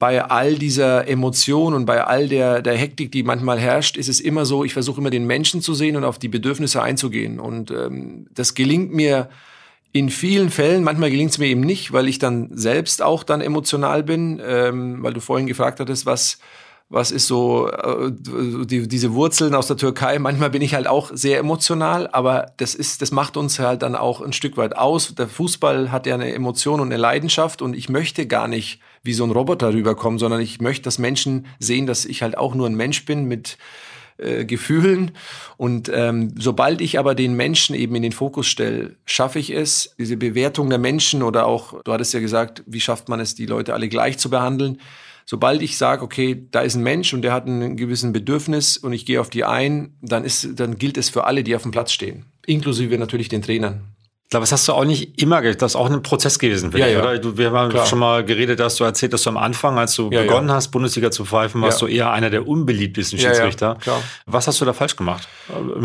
Bei 0.00 0.24
all 0.24 0.54
dieser 0.54 1.06
Emotion 1.06 1.74
und 1.74 1.84
bei 1.86 2.02
all 2.02 2.26
der 2.26 2.62
der 2.62 2.76
Hektik, 2.76 3.12
die 3.12 3.22
manchmal 3.22 3.60
herrscht, 3.60 3.96
ist 3.96 4.08
es 4.08 4.18
immer 4.18 4.44
so, 4.44 4.64
ich 4.64 4.72
versuche 4.72 5.00
immer 5.00 5.10
den 5.10 5.26
Menschen 5.26 5.62
zu 5.62 5.74
sehen 5.74 5.96
und 5.96 6.04
auf 6.04 6.18
die 6.18 6.28
Bedürfnisse 6.28 6.82
einzugehen 6.82 7.38
und 7.38 7.70
ähm, 7.70 8.26
das 8.34 8.54
gelingt 8.54 8.92
mir 8.92 9.28
in 9.92 10.10
vielen 10.10 10.50
Fällen, 10.50 10.84
manchmal 10.84 11.10
gelingt 11.10 11.32
es 11.32 11.38
mir 11.38 11.46
eben 11.46 11.62
nicht, 11.62 11.92
weil 11.92 12.08
ich 12.08 12.18
dann 12.18 12.50
selbst 12.52 13.02
auch 13.02 13.24
dann 13.24 13.40
emotional 13.40 14.02
bin, 14.02 14.40
ähm, 14.44 15.02
weil 15.02 15.12
du 15.12 15.20
vorhin 15.20 15.46
gefragt 15.46 15.80
hattest, 15.80 16.06
was 16.06 16.38
was 16.90 17.12
ist 17.12 17.28
so 17.28 17.70
äh, 17.70 18.10
die, 18.10 18.88
diese 18.88 19.14
Wurzeln 19.14 19.54
aus 19.54 19.68
der 19.68 19.76
Türkei. 19.76 20.18
Manchmal 20.18 20.50
bin 20.50 20.60
ich 20.60 20.74
halt 20.74 20.88
auch 20.88 21.12
sehr 21.14 21.38
emotional, 21.38 22.08
aber 22.10 22.52
das 22.56 22.74
ist, 22.74 23.00
das 23.00 23.12
macht 23.12 23.36
uns 23.36 23.60
halt 23.60 23.82
dann 23.82 23.94
auch 23.94 24.20
ein 24.20 24.32
Stück 24.32 24.56
weit 24.56 24.76
aus. 24.76 25.14
Der 25.14 25.28
Fußball 25.28 25.92
hat 25.92 26.06
ja 26.06 26.14
eine 26.14 26.34
Emotion 26.34 26.80
und 26.80 26.88
eine 26.88 27.00
Leidenschaft 27.00 27.62
und 27.62 27.74
ich 27.76 27.88
möchte 27.88 28.26
gar 28.26 28.48
nicht 28.48 28.80
wie 29.04 29.12
so 29.14 29.22
ein 29.22 29.30
Roboter 29.30 29.72
rüberkommen, 29.72 30.18
sondern 30.18 30.40
ich 30.40 30.60
möchte, 30.60 30.82
dass 30.82 30.98
Menschen 30.98 31.46
sehen, 31.60 31.86
dass 31.86 32.04
ich 32.04 32.22
halt 32.22 32.36
auch 32.36 32.56
nur 32.56 32.66
ein 32.66 32.74
Mensch 32.74 33.04
bin 33.04 33.26
mit 33.26 33.56
äh, 34.20 34.44
Gefühlen. 34.44 35.12
Und 35.56 35.90
ähm, 35.92 36.34
sobald 36.38 36.80
ich 36.80 36.98
aber 36.98 37.14
den 37.14 37.34
Menschen 37.34 37.74
eben 37.74 37.94
in 37.94 38.02
den 38.02 38.12
Fokus 38.12 38.46
stelle, 38.46 38.96
schaffe 39.04 39.38
ich 39.38 39.50
es, 39.50 39.94
diese 39.98 40.16
Bewertung 40.16 40.70
der 40.70 40.78
Menschen 40.78 41.22
oder 41.22 41.46
auch, 41.46 41.82
du 41.82 41.92
hattest 41.92 42.14
ja 42.14 42.20
gesagt, 42.20 42.62
wie 42.66 42.80
schafft 42.80 43.08
man 43.08 43.20
es, 43.20 43.34
die 43.34 43.46
Leute 43.46 43.74
alle 43.74 43.88
gleich 43.88 44.18
zu 44.18 44.30
behandeln 44.30 44.78
Sobald 45.30 45.62
ich 45.62 45.78
sage, 45.78 46.02
okay, 46.02 46.48
da 46.50 46.60
ist 46.62 46.74
ein 46.74 46.82
Mensch 46.82 47.14
und 47.14 47.22
der 47.22 47.32
hat 47.32 47.46
ein 47.46 47.76
gewissen 47.76 48.12
Bedürfnis 48.12 48.76
und 48.76 48.92
ich 48.92 49.06
gehe 49.06 49.20
auf 49.20 49.30
die 49.30 49.44
ein, 49.44 49.94
dann 50.02 50.24
ist, 50.24 50.58
dann 50.58 50.76
gilt 50.76 50.98
es 50.98 51.08
für 51.08 51.22
alle, 51.22 51.44
die 51.44 51.54
auf 51.54 51.62
dem 51.62 51.70
Platz 51.70 51.92
stehen. 51.92 52.24
Inklusive 52.46 52.98
natürlich 52.98 53.28
den 53.28 53.40
Trainern. 53.40 53.94
Ich 54.30 54.32
glaube, 54.32 54.44
das 54.44 54.52
hast 54.52 54.68
du 54.68 54.74
auch 54.74 54.84
nicht 54.84 55.20
immer, 55.20 55.42
das 55.42 55.72
ist 55.72 55.74
auch 55.74 55.90
ein 55.90 56.02
Prozess 56.04 56.38
gewesen 56.38 56.70
für 56.70 56.78
ja, 56.78 56.86
dich, 56.86 56.94
ja. 56.94 57.00
oder? 57.00 57.18
Du, 57.18 57.36
wir 57.36 57.50
haben 57.50 57.70
Klar. 57.70 57.84
schon 57.84 57.98
mal 57.98 58.24
geredet, 58.24 58.60
dass 58.60 58.76
du 58.76 58.84
erzählt, 58.84 59.12
dass 59.12 59.24
du 59.24 59.30
am 59.30 59.36
Anfang, 59.36 59.76
als 59.76 59.96
du 59.96 60.08
ja, 60.08 60.22
begonnen 60.22 60.52
hast, 60.52 60.68
Bundesliga 60.68 61.10
zu 61.10 61.24
pfeifen, 61.24 61.60
warst 61.62 61.82
du 61.82 61.88
eher 61.88 62.12
einer 62.12 62.30
der 62.30 62.46
unbeliebtesten 62.46 63.18
Schiedsrichter. 63.18 63.76
Ja, 63.84 64.00
Was 64.26 64.46
hast 64.46 64.60
du 64.60 64.64
da 64.64 64.72
falsch 64.72 64.94
gemacht? 64.94 65.26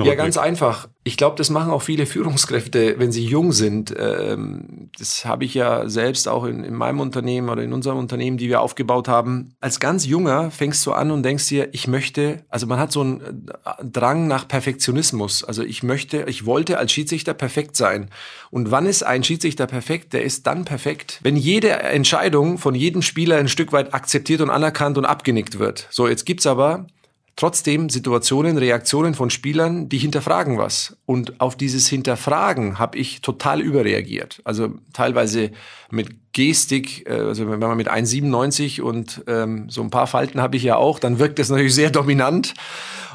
Ja, 0.03 0.13
ganz 0.13 0.37
einfach. 0.37 0.87
Ich 1.07 1.17
glaube, 1.17 1.35
das 1.35 1.51
machen 1.51 1.71
auch 1.71 1.83
viele 1.83 2.07
Führungskräfte, 2.07 2.95
wenn 2.97 3.11
sie 3.11 3.23
jung 3.23 3.51
sind. 3.51 3.93
Ähm, 3.95 4.89
das 4.97 5.23
habe 5.23 5.45
ich 5.45 5.53
ja 5.53 5.87
selbst 5.87 6.27
auch 6.27 6.45
in, 6.45 6.63
in 6.63 6.73
meinem 6.73 6.99
Unternehmen 6.99 7.49
oder 7.49 7.61
in 7.61 7.73
unserem 7.73 7.99
Unternehmen, 7.99 8.37
die 8.37 8.49
wir 8.49 8.59
aufgebaut 8.59 9.07
haben. 9.07 9.53
Als 9.61 9.79
ganz 9.79 10.07
junger 10.07 10.49
fängst 10.49 10.83
du 10.83 10.93
an 10.93 11.11
und 11.11 11.21
denkst 11.21 11.47
dir, 11.47 11.69
ich 11.73 11.87
möchte, 11.87 12.43
also 12.49 12.65
man 12.65 12.79
hat 12.79 12.91
so 12.91 13.01
einen 13.01 13.51
Drang 13.83 14.27
nach 14.27 14.47
Perfektionismus. 14.47 15.43
Also 15.43 15.61
ich 15.61 15.83
möchte, 15.83 16.23
ich 16.27 16.47
wollte 16.47 16.79
als 16.79 16.91
Schiedsrichter 16.91 17.35
perfekt 17.35 17.75
sein. 17.75 18.09
Und 18.49 18.71
wann 18.71 18.87
ist 18.87 19.03
ein 19.03 19.23
Schiedsrichter 19.23 19.67
perfekt? 19.67 20.11
Der 20.13 20.23
ist 20.23 20.47
dann 20.47 20.65
perfekt, 20.65 21.19
wenn 21.21 21.35
jede 21.35 21.69
Entscheidung 21.69 22.57
von 22.57 22.73
jedem 22.73 23.03
Spieler 23.03 23.37
ein 23.37 23.47
Stück 23.47 23.73
weit 23.73 23.93
akzeptiert 23.93 24.41
und 24.41 24.49
anerkannt 24.49 24.97
und 24.97 25.05
abgenickt 25.05 25.59
wird. 25.59 25.87
So, 25.91 26.07
jetzt 26.07 26.25
gibt's 26.25 26.47
aber 26.47 26.87
trotzdem 27.35 27.89
Situationen, 27.89 28.57
Reaktionen 28.57 29.13
von 29.13 29.29
Spielern, 29.29 29.89
die 29.89 29.97
hinterfragen 29.97 30.57
was. 30.57 30.97
Und 31.05 31.41
auf 31.41 31.55
dieses 31.55 31.87
Hinterfragen 31.87 32.79
habe 32.79 32.97
ich 32.97 33.21
total 33.21 33.61
überreagiert. 33.61 34.41
Also 34.45 34.75
teilweise 34.93 35.51
mit 35.91 36.33
Gestik, 36.33 37.07
äh, 37.09 37.13
also 37.13 37.49
wenn 37.49 37.59
man 37.59 37.77
mit 37.77 37.91
1,97 37.91 38.81
und 38.81 39.23
ähm, 39.27 39.69
so 39.69 39.81
ein 39.81 39.89
paar 39.89 40.07
Falten 40.07 40.41
habe 40.41 40.55
ich 40.57 40.63
ja 40.63 40.77
auch, 40.77 40.99
dann 40.99 41.19
wirkt 41.19 41.39
das 41.39 41.49
natürlich 41.49 41.75
sehr 41.75 41.89
dominant. 41.91 42.53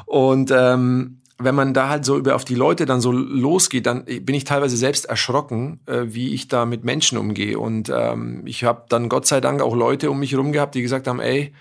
Und 0.05 0.51
ähm, 0.55 1.21
wenn 1.43 1.55
man 1.55 1.73
da 1.73 1.89
halt 1.89 2.05
so 2.05 2.17
über 2.17 2.35
auf 2.35 2.45
die 2.45 2.55
Leute 2.55 2.85
dann 2.85 3.01
so 3.01 3.11
losgeht, 3.11 3.87
dann 3.87 4.05
bin 4.05 4.35
ich 4.35 4.43
teilweise 4.43 4.77
selbst 4.77 5.05
erschrocken, 5.05 5.79
äh, 5.87 6.03
wie 6.05 6.33
ich 6.35 6.47
da 6.47 6.67
mit 6.67 6.83
Menschen 6.83 7.17
umgehe. 7.17 7.57
Und 7.57 7.91
ähm, 7.93 8.43
ich 8.45 8.63
habe 8.63 8.85
dann 8.89 9.09
Gott 9.09 9.25
sei 9.25 9.41
Dank 9.41 9.61
auch 9.61 9.75
Leute 9.75 10.11
um 10.11 10.19
mich 10.19 10.33
herum 10.33 10.51
gehabt, 10.51 10.75
die 10.75 10.83
gesagt 10.83 11.07
haben, 11.07 11.19
ey, 11.19 11.53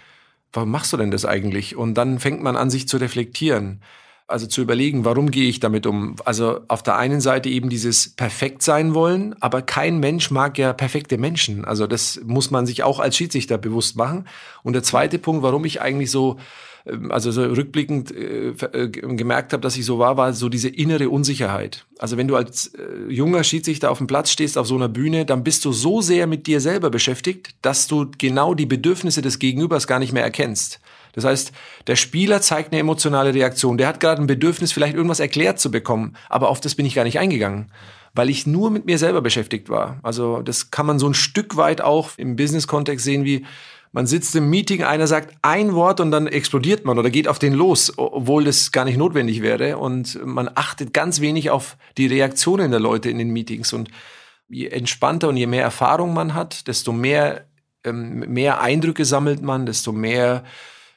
warum 0.52 0.70
machst 0.70 0.92
du 0.92 0.96
denn 0.96 1.10
das 1.10 1.24
eigentlich? 1.24 1.76
Und 1.76 1.94
dann 1.94 2.18
fängt 2.18 2.42
man 2.42 2.56
an, 2.56 2.70
sich 2.70 2.88
zu 2.88 2.96
reflektieren. 2.96 3.80
Also 4.26 4.46
zu 4.46 4.62
überlegen, 4.62 5.04
warum 5.04 5.32
gehe 5.32 5.48
ich 5.48 5.58
damit 5.58 5.86
um? 5.86 6.14
Also 6.24 6.60
auf 6.68 6.84
der 6.84 6.96
einen 6.96 7.20
Seite 7.20 7.48
eben 7.48 7.68
dieses 7.68 8.14
perfekt 8.14 8.62
sein 8.62 8.94
wollen, 8.94 9.34
aber 9.40 9.60
kein 9.60 9.98
Mensch 9.98 10.30
mag 10.30 10.56
ja 10.56 10.72
perfekte 10.72 11.18
Menschen. 11.18 11.64
Also 11.64 11.88
das 11.88 12.20
muss 12.24 12.52
man 12.52 12.64
sich 12.64 12.84
auch 12.84 13.00
als 13.00 13.16
Schiedsrichter 13.16 13.58
bewusst 13.58 13.96
machen. 13.96 14.28
Und 14.62 14.74
der 14.74 14.84
zweite 14.84 15.18
Punkt, 15.18 15.42
warum 15.42 15.64
ich 15.64 15.80
eigentlich 15.80 16.12
so 16.12 16.38
also 17.08 17.30
so 17.30 17.42
rückblickend 17.42 18.10
äh, 18.14 18.48
äh, 18.50 18.88
gemerkt 18.88 19.52
habe, 19.52 19.60
dass 19.60 19.76
ich 19.76 19.84
so 19.84 19.98
war, 19.98 20.16
war 20.16 20.32
so 20.32 20.48
diese 20.48 20.68
innere 20.68 21.10
Unsicherheit. 21.10 21.86
Also 21.98 22.16
wenn 22.16 22.28
du 22.28 22.36
als 22.36 22.74
äh, 22.74 23.08
junger 23.08 23.44
Schiedsrichter 23.44 23.90
auf 23.90 23.98
dem 23.98 24.06
Platz 24.06 24.30
stehst, 24.30 24.56
auf 24.56 24.66
so 24.66 24.76
einer 24.76 24.88
Bühne, 24.88 25.26
dann 25.26 25.44
bist 25.44 25.64
du 25.64 25.72
so 25.72 26.00
sehr 26.00 26.26
mit 26.26 26.46
dir 26.46 26.60
selber 26.60 26.90
beschäftigt, 26.90 27.54
dass 27.62 27.86
du 27.86 28.10
genau 28.16 28.54
die 28.54 28.66
Bedürfnisse 28.66 29.22
des 29.22 29.38
Gegenübers 29.38 29.86
gar 29.86 29.98
nicht 29.98 30.12
mehr 30.12 30.24
erkennst. 30.24 30.80
Das 31.12 31.24
heißt, 31.24 31.52
der 31.86 31.96
Spieler 31.96 32.40
zeigt 32.40 32.72
eine 32.72 32.80
emotionale 32.80 33.34
Reaktion. 33.34 33.78
Der 33.78 33.88
hat 33.88 34.00
gerade 34.00 34.22
ein 34.22 34.28
Bedürfnis, 34.28 34.72
vielleicht 34.72 34.94
irgendwas 34.94 35.20
erklärt 35.20 35.58
zu 35.58 35.70
bekommen, 35.70 36.16
aber 36.28 36.48
auf 36.48 36.60
das 36.60 36.76
bin 36.76 36.86
ich 36.86 36.94
gar 36.94 37.04
nicht 37.04 37.18
eingegangen 37.18 37.70
weil 38.14 38.28
ich 38.28 38.46
nur 38.46 38.70
mit 38.70 38.86
mir 38.86 38.98
selber 38.98 39.20
beschäftigt 39.20 39.68
war. 39.68 40.00
Also 40.02 40.42
das 40.42 40.70
kann 40.70 40.86
man 40.86 40.98
so 40.98 41.06
ein 41.06 41.14
Stück 41.14 41.56
weit 41.56 41.80
auch 41.80 42.10
im 42.16 42.36
Business-Kontext 42.36 43.04
sehen, 43.04 43.24
wie 43.24 43.46
man 43.92 44.06
sitzt 44.06 44.36
im 44.36 44.48
Meeting, 44.48 44.84
einer 44.84 45.06
sagt 45.06 45.34
ein 45.42 45.74
Wort 45.74 46.00
und 46.00 46.12
dann 46.12 46.28
explodiert 46.28 46.84
man 46.84 46.98
oder 46.98 47.10
geht 47.10 47.26
auf 47.26 47.40
den 47.40 47.54
los, 47.54 47.92
obwohl 47.96 48.44
das 48.44 48.70
gar 48.70 48.84
nicht 48.84 48.98
notwendig 48.98 49.42
wäre. 49.42 49.78
Und 49.78 50.24
man 50.24 50.48
achtet 50.54 50.92
ganz 50.94 51.20
wenig 51.20 51.50
auf 51.50 51.76
die 51.96 52.06
Reaktionen 52.06 52.70
der 52.70 52.78
Leute 52.78 53.10
in 53.10 53.18
den 53.18 53.30
Meetings. 53.30 53.72
Und 53.72 53.90
je 54.48 54.68
entspannter 54.68 55.28
und 55.28 55.36
je 55.36 55.46
mehr 55.46 55.62
Erfahrung 55.62 56.14
man 56.14 56.34
hat, 56.34 56.68
desto 56.68 56.92
mehr, 56.92 57.46
ähm, 57.84 58.20
mehr 58.20 58.60
Eindrücke 58.60 59.04
sammelt 59.04 59.42
man, 59.42 59.66
desto 59.66 59.90
mehr 59.90 60.44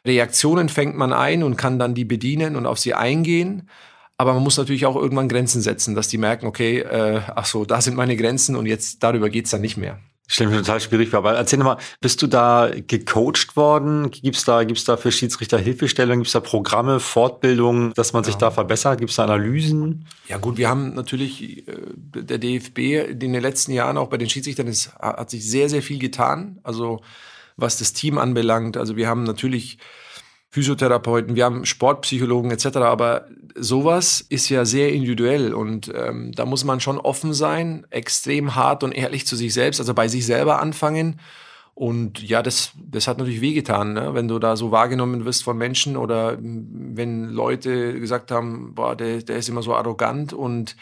Reaktionen 0.06 0.69
fängt 0.69 0.95
man 0.95 1.13
ein 1.13 1.41
und 1.41 1.56
kann 1.56 1.79
dann 1.79 1.95
die 1.95 2.06
bedienen 2.06 2.56
und 2.56 2.67
auf 2.67 2.77
sie 2.77 2.93
eingehen. 2.93 3.69
Aber 4.17 4.34
man 4.36 4.43
muss 4.43 4.58
natürlich 4.58 4.86
auch 4.86 4.95
irgendwann 4.95 5.29
Grenzen 5.29 5.62
setzen, 5.62 5.95
dass 5.95 6.10
die 6.10 6.19
merken, 6.19 6.45
okay, 6.45 6.79
äh, 6.79 7.21
ach 7.36 7.45
so, 7.45 7.65
da 7.65 7.82
sind 7.82 7.97
meine 7.97 8.15
Grenzen 8.15 8.56
und 8.56 8.67
jetzt 8.67 9.01
darüber 9.01 9.29
geht's 9.32 9.49
dann 9.49 9.62
nicht 9.62 9.77
mehr. 9.77 9.99
Stell 10.27 10.47
mir 10.47 10.57
total 10.57 10.79
schwierig 10.79 11.09
vor. 11.09 11.19
Aber 11.19 11.36
erzähl 11.36 11.59
mal, 11.59 11.77
bist 11.99 12.21
du 12.21 12.27
da 12.27 12.71
gecoacht 12.75 13.55
worden? 13.55 14.09
Gibt's 14.09 14.45
da, 14.45 14.63
gibt's 14.63 14.86
da 14.86 14.95
für 14.97 15.12
Schiedsrichter 15.12 15.57
Hilfestellungen? 15.57 16.21
Gibt's 16.21 16.31
da 16.31 16.39
Programme, 16.39 16.99
Fortbildungen, 16.99 17.93
dass 17.93 18.13
man 18.13 18.23
ja. 18.23 18.27
sich 18.27 18.36
da 18.36 18.49
verbessert? 18.49 18.99
Gibt's 18.99 19.17
da 19.17 19.25
Analysen? 19.25 20.05
Ja 20.27 20.38
gut, 20.38 20.57
wir 20.57 20.69
haben 20.69 20.93
natürlich, 20.93 21.67
äh, 21.67 21.73
der 22.15 22.38
DFB 22.38 23.09
in 23.09 23.19
den 23.19 23.33
letzten 23.33 23.73
Jahren 23.73 23.97
auch 23.97 24.07
bei 24.07 24.17
den 24.17 24.29
Schiedsrichtern 24.29 24.67
ist, 24.67 24.95
hat 24.95 25.29
sich 25.29 25.49
sehr, 25.49 25.69
sehr 25.69 25.81
viel 25.81 25.99
getan. 25.99 26.59
Also 26.63 27.01
was 27.57 27.77
das 27.77 27.93
Team 27.93 28.17
anbelangt. 28.17 28.77
Also 28.77 28.95
wir 28.95 29.07
haben 29.07 29.23
natürlich 29.23 29.77
Physiotherapeuten, 30.53 31.35
wir 31.35 31.45
haben 31.45 31.65
Sportpsychologen 31.65 32.51
etc. 32.51 32.77
Aber 32.77 33.25
sowas 33.55 34.23
ist 34.29 34.49
ja 34.49 34.65
sehr 34.65 34.93
individuell 34.93 35.51
und 35.51 35.91
ähm, 35.95 36.31
da 36.31 36.45
muss 36.45 36.63
man 36.63 36.79
schon 36.79 36.99
offen 36.99 37.33
sein, 37.33 37.87
extrem 37.89 38.53
hart 38.53 38.83
und 38.83 38.91
ehrlich 38.91 39.25
zu 39.25 39.35
sich 39.35 39.51
selbst, 39.51 39.79
also 39.79 39.95
bei 39.95 40.07
sich 40.07 40.27
selber 40.27 40.61
anfangen. 40.61 41.19
Und 41.73 42.21
ja, 42.21 42.43
das, 42.43 42.73
das 42.75 43.07
hat 43.07 43.17
natürlich 43.17 43.41
wehgetan, 43.41 43.93
ne? 43.93 44.13
wenn 44.13 44.27
du 44.27 44.37
da 44.37 44.55
so 44.55 44.69
wahrgenommen 44.69 45.25
wirst 45.25 45.43
von 45.43 45.57
Menschen 45.57 45.97
oder 45.97 46.37
wenn 46.39 47.29
Leute 47.29 47.99
gesagt 47.99 48.29
haben, 48.29 48.75
boah, 48.75 48.95
der, 48.95 49.23
der 49.23 49.37
ist 49.37 49.49
immer 49.49 49.63
so 49.63 49.73
arrogant 49.73 50.33
und 50.33 50.75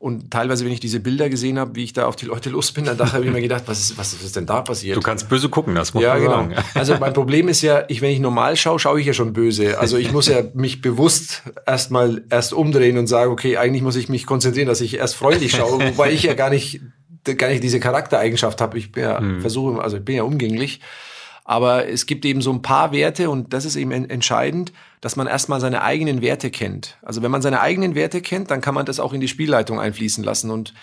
und 0.00 0.30
teilweise, 0.30 0.64
wenn 0.64 0.70
ich 0.70 0.78
diese 0.78 1.00
Bilder 1.00 1.28
gesehen 1.28 1.58
habe, 1.58 1.74
wie 1.74 1.82
ich 1.82 1.92
da 1.92 2.06
auf 2.06 2.14
die 2.14 2.26
Leute 2.26 2.50
los 2.50 2.70
bin, 2.70 2.84
dann 2.84 2.96
dachte 2.96 3.14
habe 3.14 3.24
ich 3.24 3.32
mir 3.32 3.42
gedacht, 3.42 3.64
was 3.66 3.80
ist, 3.80 3.98
was 3.98 4.12
ist 4.12 4.36
denn 4.36 4.46
da 4.46 4.62
passiert? 4.62 4.96
Du 4.96 5.00
kannst 5.00 5.28
böse 5.28 5.48
gucken, 5.48 5.74
das 5.74 5.92
muss 5.92 6.02
ja, 6.02 6.14
man 6.14 6.22
genau. 6.22 6.34
sagen. 6.34 6.54
Also 6.74 6.96
mein 6.98 7.12
Problem 7.14 7.48
ist 7.48 7.62
ja, 7.62 7.84
ich, 7.88 8.00
wenn 8.00 8.10
ich 8.10 8.20
normal 8.20 8.56
schaue, 8.56 8.78
schaue 8.78 9.00
ich 9.00 9.06
ja 9.06 9.12
schon 9.12 9.32
böse. 9.32 9.78
Also 9.78 9.96
ich 9.96 10.12
muss 10.12 10.28
ja 10.28 10.42
mich 10.54 10.80
bewusst 10.80 11.42
erstmal 11.66 12.22
erst 12.30 12.52
umdrehen 12.52 12.96
und 12.96 13.08
sagen, 13.08 13.32
okay, 13.32 13.56
eigentlich 13.56 13.82
muss 13.82 13.96
ich 13.96 14.08
mich 14.08 14.24
konzentrieren, 14.24 14.68
dass 14.68 14.80
ich 14.80 14.98
erst 14.98 15.16
freundlich 15.16 15.52
schaue, 15.52 15.80
wobei 15.88 16.12
ich 16.12 16.22
ja 16.22 16.34
gar 16.34 16.50
nicht, 16.50 16.80
gar 17.36 17.48
nicht 17.48 17.64
diese 17.64 17.80
Charaktereigenschaft 17.80 18.60
habe. 18.60 18.78
Ich 18.78 18.92
bin 18.92 19.02
ja, 19.02 19.20
mhm. 19.20 19.40
versuche, 19.40 19.82
also 19.82 19.96
ich 19.96 20.04
bin 20.04 20.14
ja 20.14 20.22
umgänglich. 20.22 20.80
Aber 21.48 21.88
es 21.88 22.04
gibt 22.04 22.26
eben 22.26 22.42
so 22.42 22.52
ein 22.52 22.60
paar 22.60 22.92
Werte 22.92 23.30
und 23.30 23.54
das 23.54 23.64
ist 23.64 23.76
eben 23.76 23.90
entscheidend, 23.90 24.70
dass 25.00 25.16
man 25.16 25.26
erstmal 25.26 25.60
seine 25.60 25.80
eigenen 25.80 26.20
Werte 26.20 26.50
kennt. 26.50 26.98
Also 27.00 27.22
wenn 27.22 27.30
man 27.30 27.40
seine 27.40 27.62
eigenen 27.62 27.94
Werte 27.94 28.20
kennt, 28.20 28.50
dann 28.50 28.60
kann 28.60 28.74
man 28.74 28.84
das 28.84 29.00
auch 29.00 29.14
in 29.14 29.22
die 29.22 29.28
Spielleitung 29.28 29.80
einfließen 29.80 30.22
lassen. 30.22 30.50
Und 30.50 30.74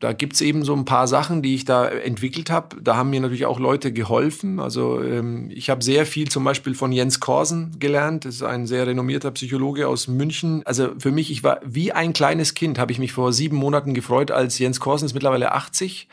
da 0.00 0.12
gibt's 0.12 0.40
eben 0.40 0.64
so 0.64 0.74
ein 0.74 0.84
paar 0.84 1.06
Sachen, 1.06 1.42
die 1.42 1.54
ich 1.54 1.64
da 1.64 1.86
entwickelt 1.86 2.50
habe. 2.50 2.82
Da 2.82 2.96
haben 2.96 3.10
mir 3.10 3.20
natürlich 3.20 3.46
auch 3.46 3.60
Leute 3.60 3.92
geholfen. 3.92 4.58
Also 4.58 5.00
ähm, 5.00 5.48
ich 5.54 5.70
habe 5.70 5.84
sehr 5.84 6.04
viel 6.06 6.28
zum 6.28 6.42
Beispiel 6.42 6.74
von 6.74 6.90
Jens 6.90 7.20
Korsen 7.20 7.76
gelernt. 7.78 8.24
Das 8.24 8.34
ist 8.34 8.42
ein 8.42 8.66
sehr 8.66 8.88
renommierter 8.88 9.30
Psychologe 9.30 9.86
aus 9.86 10.08
München. 10.08 10.66
Also 10.66 10.88
für 10.98 11.12
mich, 11.12 11.30
ich 11.30 11.44
war 11.44 11.60
wie 11.64 11.92
ein 11.92 12.14
kleines 12.14 12.54
Kind, 12.54 12.80
habe 12.80 12.90
ich 12.90 12.98
mich 12.98 13.12
vor 13.12 13.32
sieben 13.32 13.56
Monaten 13.56 13.94
gefreut, 13.94 14.32
als 14.32 14.58
Jens 14.58 14.80
Korsen 14.80 15.06
ist 15.06 15.14
mittlerweile 15.14 15.52
80 15.52 16.08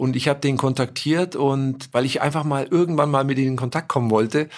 und 0.00 0.16
ich 0.16 0.28
habe 0.28 0.40
den 0.40 0.56
kontaktiert 0.56 1.36
und 1.36 1.90
weil 1.92 2.06
ich 2.06 2.22
einfach 2.22 2.42
mal 2.42 2.66
irgendwann 2.70 3.10
mal 3.10 3.22
mit 3.22 3.36
ihnen 3.36 3.48
in 3.48 3.56
Kontakt 3.56 3.88
kommen 3.88 4.10
wollte, 4.10 4.48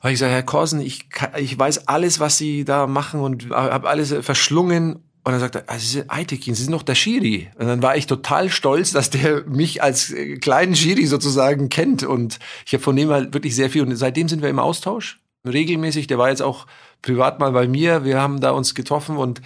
habe 0.00 0.08
ich 0.10 0.14
gesagt, 0.14 0.32
Herr 0.32 0.42
Korsen, 0.42 0.80
ich, 0.80 1.10
ich 1.36 1.58
weiß 1.58 1.86
alles, 1.86 2.18
was 2.18 2.38
Sie 2.38 2.64
da 2.64 2.86
machen 2.86 3.20
und 3.20 3.50
habe 3.50 3.90
alles 3.90 4.14
verschlungen. 4.22 4.94
Und 5.22 5.32
dann 5.32 5.40
sagt 5.40 5.56
er, 5.56 5.64
ah, 5.66 5.78
Sie 5.78 5.86
sind 5.86 6.10
Aitekin, 6.10 6.54
Sie 6.54 6.62
sind 6.62 6.72
noch 6.72 6.82
der 6.82 6.94
Schiri. 6.94 7.50
Und 7.58 7.66
dann 7.66 7.82
war 7.82 7.94
ich 7.98 8.06
total 8.06 8.48
stolz, 8.48 8.92
dass 8.92 9.10
der 9.10 9.44
mich 9.44 9.82
als 9.82 10.14
kleinen 10.40 10.74
Schiri 10.74 11.04
sozusagen 11.04 11.68
kennt. 11.68 12.02
Und 12.02 12.38
ich 12.64 12.72
habe 12.72 12.82
von 12.82 12.96
dem 12.96 13.10
halt 13.10 13.34
wirklich 13.34 13.54
sehr 13.54 13.68
viel. 13.68 13.82
Und 13.82 13.94
seitdem 13.96 14.30
sind 14.30 14.40
wir 14.40 14.48
im 14.48 14.58
Austausch, 14.58 15.20
regelmäßig. 15.46 16.06
Der 16.06 16.16
war 16.16 16.30
jetzt 16.30 16.42
auch 16.42 16.66
privat 17.02 17.38
mal 17.38 17.52
bei 17.52 17.68
mir. 17.68 18.04
Wir 18.04 18.18
haben 18.18 18.40
da 18.40 18.52
uns 18.52 18.74
getroffen 18.74 19.18
und 19.18 19.42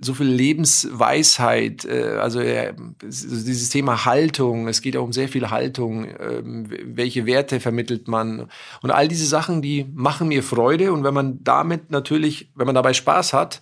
so 0.00 0.14
viel 0.14 0.26
Lebensweisheit, 0.26 1.84
äh, 1.84 2.16
also 2.20 2.40
äh, 2.40 2.72
dieses 3.02 3.68
Thema 3.68 4.06
Haltung, 4.06 4.66
es 4.66 4.80
geht 4.80 4.96
auch 4.96 5.04
um 5.04 5.12
sehr 5.12 5.28
viel 5.28 5.50
Haltung, 5.50 6.06
äh, 6.06 6.42
welche 6.42 7.26
Werte 7.26 7.60
vermittelt 7.60 8.08
man? 8.08 8.48
Und 8.82 8.90
all 8.90 9.08
diese 9.08 9.26
Sachen, 9.26 9.60
die 9.60 9.86
machen 9.94 10.28
mir 10.28 10.42
Freude. 10.42 10.92
Und 10.92 11.04
wenn 11.04 11.14
man 11.14 11.44
damit 11.44 11.90
natürlich, 11.90 12.50
wenn 12.54 12.66
man 12.66 12.74
dabei 12.74 12.94
Spaß 12.94 13.34
hat, 13.34 13.60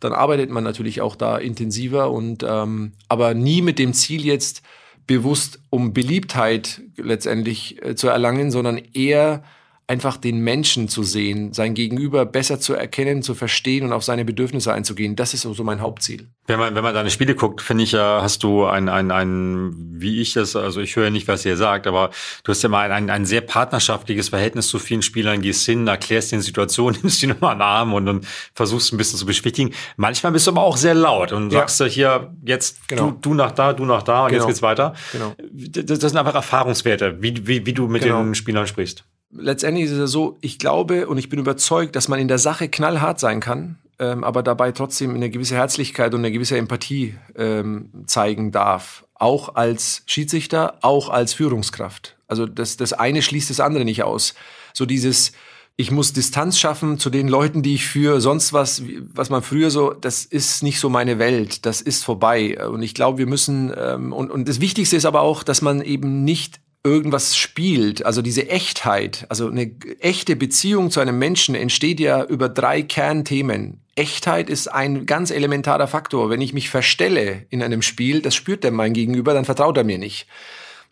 dann 0.00 0.12
arbeitet 0.12 0.50
man 0.50 0.64
natürlich 0.64 1.00
auch 1.00 1.16
da 1.16 1.36
intensiver. 1.36 2.10
Und 2.10 2.44
ähm, 2.48 2.92
aber 3.08 3.34
nie 3.34 3.60
mit 3.60 3.78
dem 3.78 3.92
Ziel 3.92 4.24
jetzt 4.24 4.62
bewusst 5.06 5.60
um 5.68 5.92
Beliebtheit 5.92 6.80
letztendlich 6.96 7.82
äh, 7.84 7.94
zu 7.94 8.08
erlangen, 8.08 8.50
sondern 8.50 8.78
eher 8.78 9.44
einfach 9.86 10.16
den 10.16 10.38
Menschen 10.38 10.88
zu 10.88 11.02
sehen, 11.02 11.52
sein 11.52 11.74
Gegenüber 11.74 12.24
besser 12.24 12.58
zu 12.58 12.72
erkennen, 12.72 13.22
zu 13.22 13.34
verstehen 13.34 13.84
und 13.84 13.92
auf 13.92 14.02
seine 14.02 14.24
Bedürfnisse 14.24 14.72
einzugehen. 14.72 15.14
Das 15.14 15.34
ist 15.34 15.42
so 15.42 15.64
mein 15.64 15.82
Hauptziel. 15.82 16.28
Wenn 16.46 16.58
man, 16.58 16.74
wenn 16.74 16.82
man 16.82 16.94
deine 16.94 17.10
Spiele 17.10 17.34
guckt, 17.34 17.60
finde 17.60 17.84
ich 17.84 17.92
ja, 17.92 18.20
hast 18.22 18.42
du 18.42 18.64
ein, 18.64 18.88
ein, 18.88 19.10
ein, 19.10 19.74
wie 19.76 20.22
ich 20.22 20.32
das, 20.32 20.56
also 20.56 20.80
ich 20.80 20.96
höre 20.96 21.10
nicht, 21.10 21.28
was 21.28 21.44
ihr 21.44 21.58
sagt, 21.58 21.86
aber 21.86 22.10
du 22.44 22.50
hast 22.50 22.62
ja 22.62 22.70
mal 22.70 22.90
ein, 22.90 22.92
ein, 22.92 23.10
ein 23.10 23.26
sehr 23.26 23.42
partnerschaftliches 23.42 24.30
Verhältnis 24.30 24.68
zu 24.68 24.78
vielen 24.78 25.02
Spielern, 25.02 25.42
gehst 25.42 25.66
hin, 25.66 25.86
erklärst 25.86 26.32
den 26.32 26.40
Situation, 26.40 26.96
nimmst 27.02 27.20
die 27.20 27.26
nochmal 27.26 27.52
einen 27.52 27.62
Arm 27.62 27.92
und, 27.92 28.08
und 28.08 28.26
versuchst 28.54 28.92
ein 28.92 28.96
bisschen 28.96 29.18
zu 29.18 29.26
beschwichtigen. 29.26 29.74
Manchmal 29.96 30.32
bist 30.32 30.46
du 30.46 30.52
aber 30.52 30.62
auch 30.62 30.78
sehr 30.78 30.94
laut 30.94 31.32
und 31.32 31.52
ja. 31.52 31.66
sagst 31.66 31.82
hier, 31.92 32.34
jetzt 32.42 32.88
genau. 32.88 33.10
du, 33.10 33.18
du 33.20 33.34
nach 33.34 33.52
da, 33.52 33.74
du 33.74 33.84
nach 33.84 34.02
da 34.02 34.24
und 34.24 34.30
genau. 34.30 34.42
jetzt 34.42 34.46
geht's 34.48 34.62
weiter. 34.62 34.94
Genau. 35.12 35.34
Das, 35.52 35.98
das 35.98 36.10
sind 36.12 36.16
einfach 36.16 36.34
Erfahrungswerte, 36.34 37.20
wie, 37.20 37.46
wie, 37.46 37.66
wie 37.66 37.72
du 37.74 37.86
mit 37.86 38.02
genau. 38.02 38.22
den 38.22 38.34
Spielern 38.34 38.66
sprichst 38.66 39.04
letztendlich 39.36 39.86
ist 39.86 39.92
es 39.92 40.10
so, 40.10 40.36
ich 40.40 40.58
glaube 40.58 41.06
und 41.06 41.18
ich 41.18 41.28
bin 41.28 41.38
überzeugt, 41.38 41.96
dass 41.96 42.08
man 42.08 42.18
in 42.18 42.28
der 42.28 42.38
Sache 42.38 42.68
knallhart 42.68 43.20
sein 43.20 43.40
kann, 43.40 43.78
ähm, 43.98 44.24
aber 44.24 44.42
dabei 44.42 44.72
trotzdem 44.72 45.14
eine 45.14 45.30
gewisse 45.30 45.54
Herzlichkeit 45.54 46.14
und 46.14 46.20
eine 46.20 46.32
gewisse 46.32 46.56
Empathie 46.56 47.14
ähm, 47.36 47.90
zeigen 48.06 48.52
darf. 48.52 49.04
Auch 49.14 49.54
als 49.54 50.02
Schiedsrichter, 50.06 50.78
auch 50.82 51.08
als 51.08 51.34
Führungskraft. 51.34 52.16
Also 52.26 52.46
das, 52.46 52.76
das 52.76 52.92
eine 52.92 53.22
schließt 53.22 53.50
das 53.50 53.60
andere 53.60 53.84
nicht 53.84 54.02
aus. 54.02 54.34
So 54.72 54.86
dieses, 54.86 55.32
ich 55.76 55.90
muss 55.90 56.12
Distanz 56.12 56.58
schaffen 56.58 56.98
zu 56.98 57.10
den 57.10 57.28
Leuten, 57.28 57.62
die 57.62 57.74
ich 57.74 57.86
führe, 57.86 58.20
sonst 58.20 58.52
was, 58.52 58.82
was 59.12 59.30
man 59.30 59.42
früher 59.42 59.70
so, 59.70 59.92
das 59.92 60.24
ist 60.24 60.62
nicht 60.62 60.80
so 60.80 60.88
meine 60.88 61.18
Welt, 61.18 61.66
das 61.66 61.80
ist 61.80 62.04
vorbei. 62.04 62.66
Und 62.68 62.82
ich 62.82 62.94
glaube, 62.94 63.18
wir 63.18 63.26
müssen, 63.26 63.72
ähm, 63.76 64.12
und, 64.12 64.30
und 64.30 64.48
das 64.48 64.60
Wichtigste 64.60 64.96
ist 64.96 65.04
aber 65.04 65.20
auch, 65.20 65.42
dass 65.42 65.62
man 65.62 65.80
eben 65.80 66.24
nicht 66.24 66.60
irgendwas 66.84 67.36
spielt, 67.36 68.04
also 68.04 68.20
diese 68.20 68.48
Echtheit, 68.50 69.24
also 69.30 69.48
eine 69.48 69.74
echte 70.00 70.36
Beziehung 70.36 70.90
zu 70.90 71.00
einem 71.00 71.18
Menschen 71.18 71.54
entsteht 71.54 71.98
ja 71.98 72.22
über 72.22 72.50
drei 72.50 72.82
Kernthemen. 72.82 73.80
Echtheit 73.96 74.50
ist 74.50 74.68
ein 74.68 75.06
ganz 75.06 75.30
elementarer 75.30 75.88
Faktor. 75.88 76.28
Wenn 76.28 76.42
ich 76.42 76.52
mich 76.52 76.68
verstelle 76.68 77.46
in 77.48 77.62
einem 77.62 77.80
Spiel, 77.80 78.20
das 78.20 78.34
spürt 78.34 78.64
der 78.64 78.70
mein 78.70 78.92
Gegenüber, 78.92 79.32
dann 79.32 79.46
vertraut 79.46 79.78
er 79.78 79.84
mir 79.84 79.98
nicht. 79.98 80.26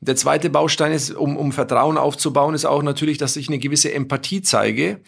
Der 0.01 0.17
zweite 0.17 0.51
Baustein 0.51 0.93
ist, 0.93 1.11
um, 1.13 1.37
um 1.37 1.53
Vertrauen 1.53 1.99
aufzubauen, 1.99 2.55
ist 2.55 2.65
auch 2.65 2.83
natürlich, 2.83 3.19
dass 3.19 3.37
ich 3.37 3.49
eine 3.49 3.59
gewisse 3.59 3.93
Empathie 3.93 4.41
zeige. 4.43 5.01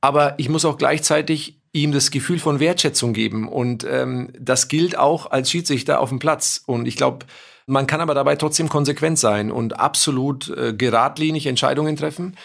Aber 0.00 0.34
ich 0.38 0.48
muss 0.48 0.64
auch 0.64 0.78
gleichzeitig 0.78 1.60
ihm 1.72 1.92
das 1.92 2.10
Gefühl 2.10 2.38
von 2.38 2.58
Wertschätzung 2.58 3.12
geben. 3.12 3.48
Und 3.48 3.84
ähm, 3.88 4.32
das 4.38 4.68
gilt 4.68 4.96
auch 4.98 5.30
als 5.30 5.50
Schiedsrichter 5.50 6.00
auf 6.00 6.08
dem 6.08 6.18
Platz. 6.18 6.62
Und 6.66 6.86
ich 6.86 6.96
glaube, 6.96 7.26
man 7.66 7.86
kann 7.86 8.00
aber 8.00 8.14
dabei 8.14 8.36
trotzdem 8.36 8.68
konsequent 8.68 9.18
sein 9.18 9.50
und 9.50 9.78
absolut 9.78 10.48
äh, 10.50 10.72
geradlinig 10.72 11.46
Entscheidungen 11.46 11.96
treffen. 11.96 12.36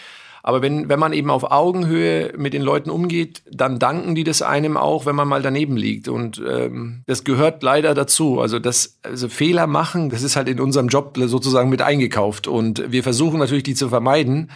Aber 0.42 0.62
wenn, 0.62 0.88
wenn 0.88 0.98
man 0.98 1.12
eben 1.12 1.30
auf 1.30 1.50
Augenhöhe 1.50 2.32
mit 2.36 2.54
den 2.54 2.62
Leuten 2.62 2.90
umgeht, 2.90 3.42
dann 3.50 3.78
danken 3.78 4.14
die 4.14 4.24
das 4.24 4.40
einem 4.40 4.76
auch, 4.76 5.04
wenn 5.04 5.16
man 5.16 5.28
mal 5.28 5.42
daneben 5.42 5.76
liegt. 5.76 6.08
Und 6.08 6.42
ähm, 6.48 7.02
das 7.06 7.24
gehört 7.24 7.62
leider 7.62 7.94
dazu. 7.94 8.40
Also 8.40 8.58
das 8.58 8.98
also 9.02 9.28
Fehler 9.28 9.66
machen, 9.66 10.10
das 10.10 10.22
ist 10.22 10.36
halt 10.36 10.48
in 10.48 10.60
unserem 10.60 10.88
Job 10.88 11.18
sozusagen 11.18 11.68
mit 11.68 11.82
eingekauft. 11.82 12.46
Und 12.46 12.90
wir 12.90 13.02
versuchen 13.02 13.38
natürlich, 13.38 13.64
die 13.64 13.74
zu 13.74 13.88
vermeiden. 13.88 14.50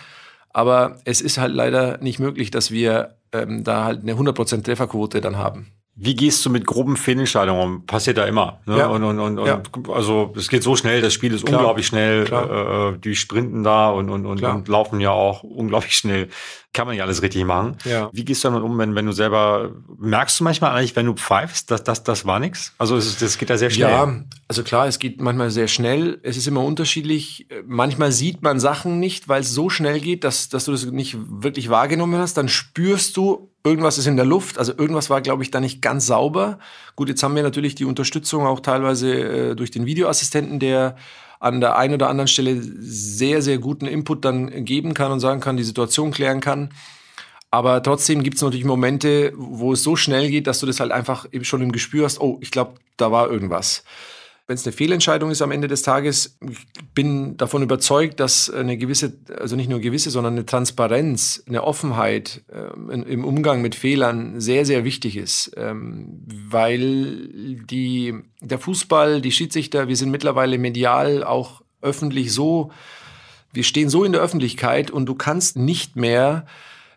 Aber 0.50 0.98
es 1.04 1.20
ist 1.20 1.38
halt 1.38 1.52
leider 1.52 1.98
nicht 1.98 2.18
möglich, 2.18 2.50
dass 2.50 2.70
wir 2.70 3.16
ähm, 3.32 3.64
da 3.64 3.84
halt 3.84 4.02
eine 4.02 4.14
100% 4.14 4.62
Trefferquote 4.62 5.20
dann 5.20 5.36
haben. 5.36 5.72
Wie 5.94 6.14
gehst 6.14 6.44
du 6.46 6.50
mit 6.50 6.66
groben 6.66 6.96
Fehlentscheidungen 6.96 7.62
um? 7.62 7.86
Passiert 7.86 8.16
da 8.16 8.24
immer. 8.24 8.60
Ne? 8.64 8.78
Ja. 8.78 8.86
Und, 8.86 9.04
und, 9.04 9.18
und, 9.18 9.46
ja. 9.46 9.62
also 9.92 10.32
es 10.36 10.48
geht 10.48 10.62
so 10.62 10.74
schnell, 10.74 11.02
das 11.02 11.12
Spiel 11.12 11.34
ist 11.34 11.44
Klar. 11.44 11.60
unglaublich 11.60 11.86
schnell. 11.86 12.24
Klar. 12.24 12.94
Äh, 12.94 12.98
die 12.98 13.14
sprinten 13.14 13.62
da 13.62 13.90
und, 13.90 14.08
und, 14.08 14.24
und, 14.24 14.42
und 14.42 14.68
laufen 14.68 15.00
ja 15.00 15.10
auch 15.10 15.42
unglaublich 15.42 15.94
schnell. 15.94 16.28
Kann 16.74 16.86
man 16.86 16.94
nicht 16.94 17.02
alles 17.02 17.20
richtig 17.20 17.44
machen. 17.44 17.76
Ja. 17.84 18.08
Wie 18.14 18.24
gehst 18.24 18.42
du 18.44 18.48
damit 18.48 18.62
um, 18.62 18.78
wenn, 18.78 18.94
wenn 18.94 19.04
du 19.04 19.12
selber 19.12 19.72
merkst 19.98 20.40
du 20.40 20.44
manchmal 20.44 20.70
eigentlich, 20.70 20.96
wenn 20.96 21.04
du 21.04 21.12
pfeifst, 21.12 21.70
dass 21.70 21.84
das, 21.84 22.02
das 22.02 22.24
war 22.24 22.40
nichts? 22.40 22.72
Also 22.78 22.96
es, 22.96 23.18
das 23.18 23.36
geht 23.36 23.50
da 23.50 23.58
sehr 23.58 23.68
schnell. 23.68 23.90
Ja, 23.90 24.24
also 24.48 24.62
klar, 24.62 24.86
es 24.86 24.98
geht 24.98 25.20
manchmal 25.20 25.50
sehr 25.50 25.68
schnell. 25.68 26.18
Es 26.22 26.38
ist 26.38 26.46
immer 26.46 26.64
unterschiedlich. 26.64 27.46
Manchmal 27.66 28.10
sieht 28.10 28.40
man 28.40 28.58
Sachen 28.58 29.00
nicht, 29.00 29.28
weil 29.28 29.42
es 29.42 29.50
so 29.50 29.68
schnell 29.68 30.00
geht, 30.00 30.24
dass, 30.24 30.48
dass 30.48 30.64
du 30.64 30.72
das 30.72 30.86
nicht 30.86 31.18
wirklich 31.28 31.68
wahrgenommen 31.68 32.18
hast. 32.18 32.38
Dann 32.38 32.48
spürst 32.48 33.18
du, 33.18 33.50
irgendwas 33.64 33.98
ist 33.98 34.06
in 34.06 34.16
der 34.16 34.24
Luft, 34.24 34.58
also 34.58 34.72
irgendwas 34.76 35.10
war, 35.10 35.20
glaube 35.20 35.42
ich, 35.42 35.50
da 35.50 35.60
nicht 35.60 35.82
ganz 35.82 36.06
sauber. 36.06 36.58
Gut, 36.96 37.08
jetzt 37.08 37.22
haben 37.22 37.36
wir 37.36 37.42
natürlich 37.42 37.74
die 37.74 37.84
Unterstützung 37.84 38.46
auch 38.46 38.60
teilweise 38.60 39.12
äh, 39.12 39.54
durch 39.54 39.70
den 39.70 39.86
Videoassistenten, 39.86 40.58
der 40.58 40.96
an 41.42 41.60
der 41.60 41.76
einen 41.76 41.94
oder 41.94 42.08
anderen 42.08 42.28
Stelle 42.28 42.62
sehr, 42.62 43.42
sehr 43.42 43.58
guten 43.58 43.86
Input 43.86 44.24
dann 44.24 44.64
geben 44.64 44.94
kann 44.94 45.10
und 45.10 45.18
sagen 45.18 45.40
kann, 45.40 45.56
die 45.56 45.64
Situation 45.64 46.12
klären 46.12 46.40
kann. 46.40 46.70
Aber 47.50 47.82
trotzdem 47.82 48.22
gibt 48.22 48.36
es 48.36 48.42
natürlich 48.42 48.64
Momente, 48.64 49.32
wo 49.36 49.72
es 49.72 49.82
so 49.82 49.96
schnell 49.96 50.30
geht, 50.30 50.46
dass 50.46 50.60
du 50.60 50.66
das 50.66 50.78
halt 50.78 50.92
einfach 50.92 51.26
schon 51.42 51.60
im 51.60 51.72
Gespür 51.72 52.04
hast, 52.04 52.20
oh, 52.20 52.38
ich 52.40 52.52
glaube, 52.52 52.74
da 52.96 53.10
war 53.10 53.28
irgendwas 53.28 53.82
wenn 54.52 54.56
es 54.56 54.66
eine 54.66 54.74
Fehlentscheidung 54.74 55.30
ist 55.30 55.40
am 55.40 55.50
Ende 55.50 55.66
des 55.66 55.80
Tages, 55.80 56.36
ich 56.46 56.58
bin 56.94 57.38
davon 57.38 57.62
überzeugt, 57.62 58.20
dass 58.20 58.50
eine 58.50 58.76
gewisse, 58.76 59.14
also 59.40 59.56
nicht 59.56 59.70
nur 59.70 59.80
gewisse, 59.80 60.10
sondern 60.10 60.34
eine 60.34 60.44
Transparenz, 60.44 61.42
eine 61.48 61.64
Offenheit 61.64 62.42
äh, 62.52 62.92
in, 62.92 63.02
im 63.04 63.24
Umgang 63.24 63.62
mit 63.62 63.74
Fehlern 63.74 64.42
sehr, 64.42 64.66
sehr 64.66 64.84
wichtig 64.84 65.16
ist, 65.16 65.52
ähm, 65.56 66.20
weil 66.26 67.60
die, 67.64 68.14
der 68.42 68.58
Fußball, 68.58 69.22
die 69.22 69.32
Schiedsrichter, 69.32 69.88
wir 69.88 69.96
sind 69.96 70.10
mittlerweile 70.10 70.58
medial 70.58 71.24
auch 71.24 71.62
öffentlich 71.80 72.30
so, 72.30 72.72
wir 73.54 73.64
stehen 73.64 73.88
so 73.88 74.04
in 74.04 74.12
der 74.12 74.20
Öffentlichkeit 74.20 74.90
und 74.90 75.06
du 75.06 75.14
kannst 75.14 75.56
nicht 75.56 75.96
mehr 75.96 76.44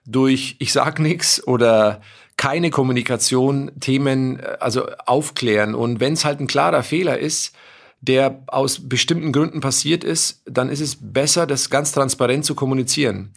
durch 0.06 0.58
ich 0.60 0.74
sag 0.74 1.00
nix 1.00 1.42
oder 1.48 2.02
keine 2.38 2.70
Kommunikation 2.70 3.72
Themen 3.80 4.40
äh, 4.40 4.58
also 4.60 4.88
aufklären. 5.06 5.76
Und 5.76 6.00
wenn 6.00 6.14
es 6.14 6.26
halt 6.26 6.40
ein 6.40 6.48
klarer 6.48 6.84
Fehler 6.84 7.20
ist, 7.20 7.56
der 8.02 8.44
aus 8.48 8.88
bestimmten 8.88 9.32
Gründen 9.32 9.62
passiert 9.62 10.04
ist, 10.04 10.44
dann 10.46 10.70
ist 10.70 10.82
es 10.82 10.98
besser, 11.00 11.48
das 11.48 11.70
ganz 11.70 11.92
transparent 11.92 12.46
zu 12.46 12.54
kommunizieren. 12.54 13.34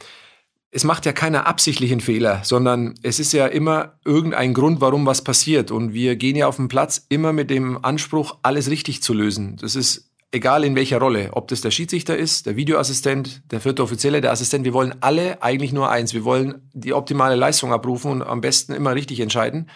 Es 0.70 0.84
macht 0.84 1.06
ja 1.06 1.12
keiner 1.12 1.46
absichtlichen 1.46 2.00
Fehler, 2.00 2.42
sondern 2.44 2.94
es 3.02 3.18
ist 3.18 3.32
ja 3.32 3.46
immer 3.46 3.98
irgendein 4.04 4.52
Grund, 4.52 4.82
warum 4.82 5.06
was 5.06 5.24
passiert. 5.24 5.70
Und 5.70 5.94
wir 5.94 6.16
gehen 6.16 6.36
ja 6.36 6.46
auf 6.46 6.56
den 6.56 6.68
Platz 6.68 7.06
immer 7.08 7.32
mit 7.32 7.48
dem 7.48 7.82
Anspruch, 7.82 8.36
alles 8.42 8.68
richtig 8.68 9.02
zu 9.02 9.14
lösen. 9.14 9.56
Das 9.56 9.74
ist 9.76 10.07
egal 10.32 10.64
in 10.64 10.76
welcher 10.76 10.98
Rolle, 10.98 11.30
ob 11.32 11.48
das 11.48 11.60
der 11.60 11.70
Schiedsrichter 11.70 12.16
ist, 12.16 12.46
der 12.46 12.56
Videoassistent, 12.56 13.42
der 13.50 13.60
vierte 13.60 13.82
Offizielle, 13.82 14.20
der 14.20 14.32
Assistent, 14.32 14.64
wir 14.64 14.74
wollen 14.74 14.94
alle 15.00 15.42
eigentlich 15.42 15.72
nur 15.72 15.90
eins. 15.90 16.12
Wir 16.12 16.24
wollen 16.24 16.68
die 16.72 16.92
optimale 16.92 17.34
Leistung 17.34 17.72
abrufen 17.72 18.10
und 18.10 18.22
am 18.22 18.40
besten 18.40 18.74
immer 18.74 18.94
richtig 18.94 19.20
entscheiden. 19.20 19.70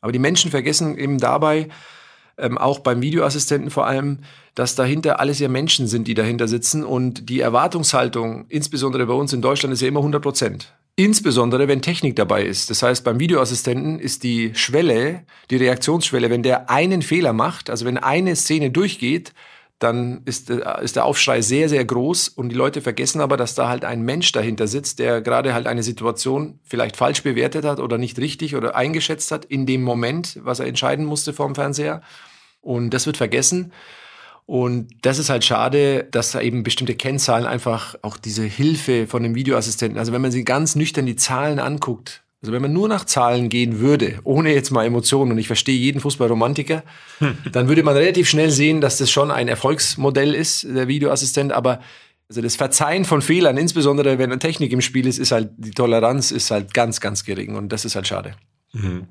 Aber 0.00 0.12
die 0.12 0.18
Menschen 0.18 0.50
vergessen 0.50 0.96
eben 0.96 1.18
dabei, 1.18 1.68
ähm, 2.36 2.56
auch 2.56 2.80
beim 2.80 3.02
Videoassistenten 3.02 3.70
vor 3.70 3.86
allem, 3.86 4.18
dass 4.54 4.74
dahinter 4.74 5.18
alles 5.20 5.38
ja 5.38 5.48
Menschen 5.48 5.88
sind, 5.88 6.06
die 6.06 6.14
dahinter 6.14 6.48
sitzen 6.48 6.84
und 6.84 7.28
die 7.28 7.40
Erwartungshaltung, 7.40 8.46
insbesondere 8.48 9.06
bei 9.06 9.14
uns 9.14 9.32
in 9.32 9.42
Deutschland, 9.42 9.72
ist 9.72 9.80
ja 9.80 9.88
immer 9.88 10.00
100 10.00 10.22
Prozent. 10.22 10.74
Insbesondere, 10.94 11.68
wenn 11.68 11.80
Technik 11.80 12.16
dabei 12.16 12.42
ist. 12.42 12.70
Das 12.70 12.82
heißt, 12.82 13.04
beim 13.04 13.20
Videoassistenten 13.20 14.00
ist 14.00 14.24
die 14.24 14.52
Schwelle, 14.54 15.24
die 15.50 15.56
Reaktionsschwelle, 15.56 16.28
wenn 16.28 16.42
der 16.42 16.70
einen 16.70 17.02
Fehler 17.02 17.32
macht, 17.32 17.70
also 17.70 17.84
wenn 17.84 17.98
eine 17.98 18.34
Szene 18.34 18.70
durchgeht, 18.70 19.32
dann 19.78 20.22
ist, 20.24 20.50
äh, 20.50 20.62
ist 20.82 20.96
der 20.96 21.04
Aufschrei 21.04 21.40
sehr, 21.40 21.68
sehr 21.68 21.84
groß 21.84 22.28
und 22.28 22.48
die 22.48 22.56
Leute 22.56 22.80
vergessen 22.80 23.20
aber, 23.20 23.36
dass 23.36 23.54
da 23.54 23.68
halt 23.68 23.84
ein 23.84 24.02
Mensch 24.02 24.32
dahinter 24.32 24.66
sitzt, 24.66 24.98
der 24.98 25.20
gerade 25.20 25.54
halt 25.54 25.66
eine 25.66 25.82
Situation 25.82 26.58
vielleicht 26.64 26.96
falsch 26.96 27.22
bewertet 27.22 27.64
hat 27.64 27.78
oder 27.78 27.98
nicht 27.98 28.18
richtig 28.18 28.56
oder 28.56 28.74
eingeschätzt 28.74 29.30
hat 29.30 29.44
in 29.44 29.66
dem 29.66 29.82
Moment, 29.82 30.38
was 30.42 30.60
er 30.60 30.66
entscheiden 30.66 31.04
musste 31.04 31.32
vorm 31.32 31.54
Fernseher. 31.54 32.02
Und 32.60 32.90
das 32.90 33.06
wird 33.06 33.16
vergessen. 33.16 33.72
Und 34.46 34.88
das 35.02 35.18
ist 35.18 35.28
halt 35.28 35.44
schade, 35.44 36.04
dass 36.10 36.32
da 36.32 36.40
eben 36.40 36.62
bestimmte 36.62 36.94
Kennzahlen 36.94 37.44
einfach 37.44 37.96
auch 38.02 38.16
diese 38.16 38.44
Hilfe 38.44 39.06
von 39.06 39.22
dem 39.22 39.34
Videoassistenten, 39.34 39.98
also 39.98 40.12
wenn 40.12 40.22
man 40.22 40.32
sich 40.32 40.44
ganz 40.46 40.74
nüchtern 40.74 41.04
die 41.04 41.16
Zahlen 41.16 41.58
anguckt, 41.58 42.22
also 42.40 42.52
wenn 42.52 42.62
man 42.62 42.72
nur 42.72 42.88
nach 42.88 43.04
Zahlen 43.04 43.48
gehen 43.48 43.80
würde, 43.80 44.20
ohne 44.22 44.54
jetzt 44.54 44.70
mal 44.70 44.86
Emotionen, 44.86 45.32
und 45.32 45.38
ich 45.38 45.48
verstehe 45.48 45.76
jeden 45.76 46.00
Fußballromantiker, 46.00 46.84
dann 47.52 47.68
würde 47.68 47.82
man 47.82 47.96
relativ 47.96 48.28
schnell 48.28 48.50
sehen, 48.50 48.80
dass 48.80 48.98
das 48.98 49.10
schon 49.10 49.30
ein 49.30 49.48
Erfolgsmodell 49.48 50.34
ist, 50.34 50.64
der 50.64 50.86
Videoassistent, 50.86 51.52
aber 51.52 51.80
also 52.28 52.42
das 52.42 52.56
Verzeihen 52.56 53.04
von 53.04 53.22
Fehlern, 53.22 53.56
insbesondere 53.56 54.18
wenn 54.18 54.30
eine 54.30 54.38
Technik 54.38 54.72
im 54.72 54.82
Spiel 54.82 55.06
ist, 55.06 55.18
ist 55.18 55.32
halt, 55.32 55.50
die 55.56 55.70
Toleranz 55.70 56.30
ist 56.30 56.50
halt 56.50 56.74
ganz, 56.74 57.00
ganz 57.00 57.24
gering 57.24 57.56
und 57.56 57.70
das 57.70 57.84
ist 57.84 57.96
halt 57.96 58.06
schade. 58.06 58.34
Mhm. 58.72 59.08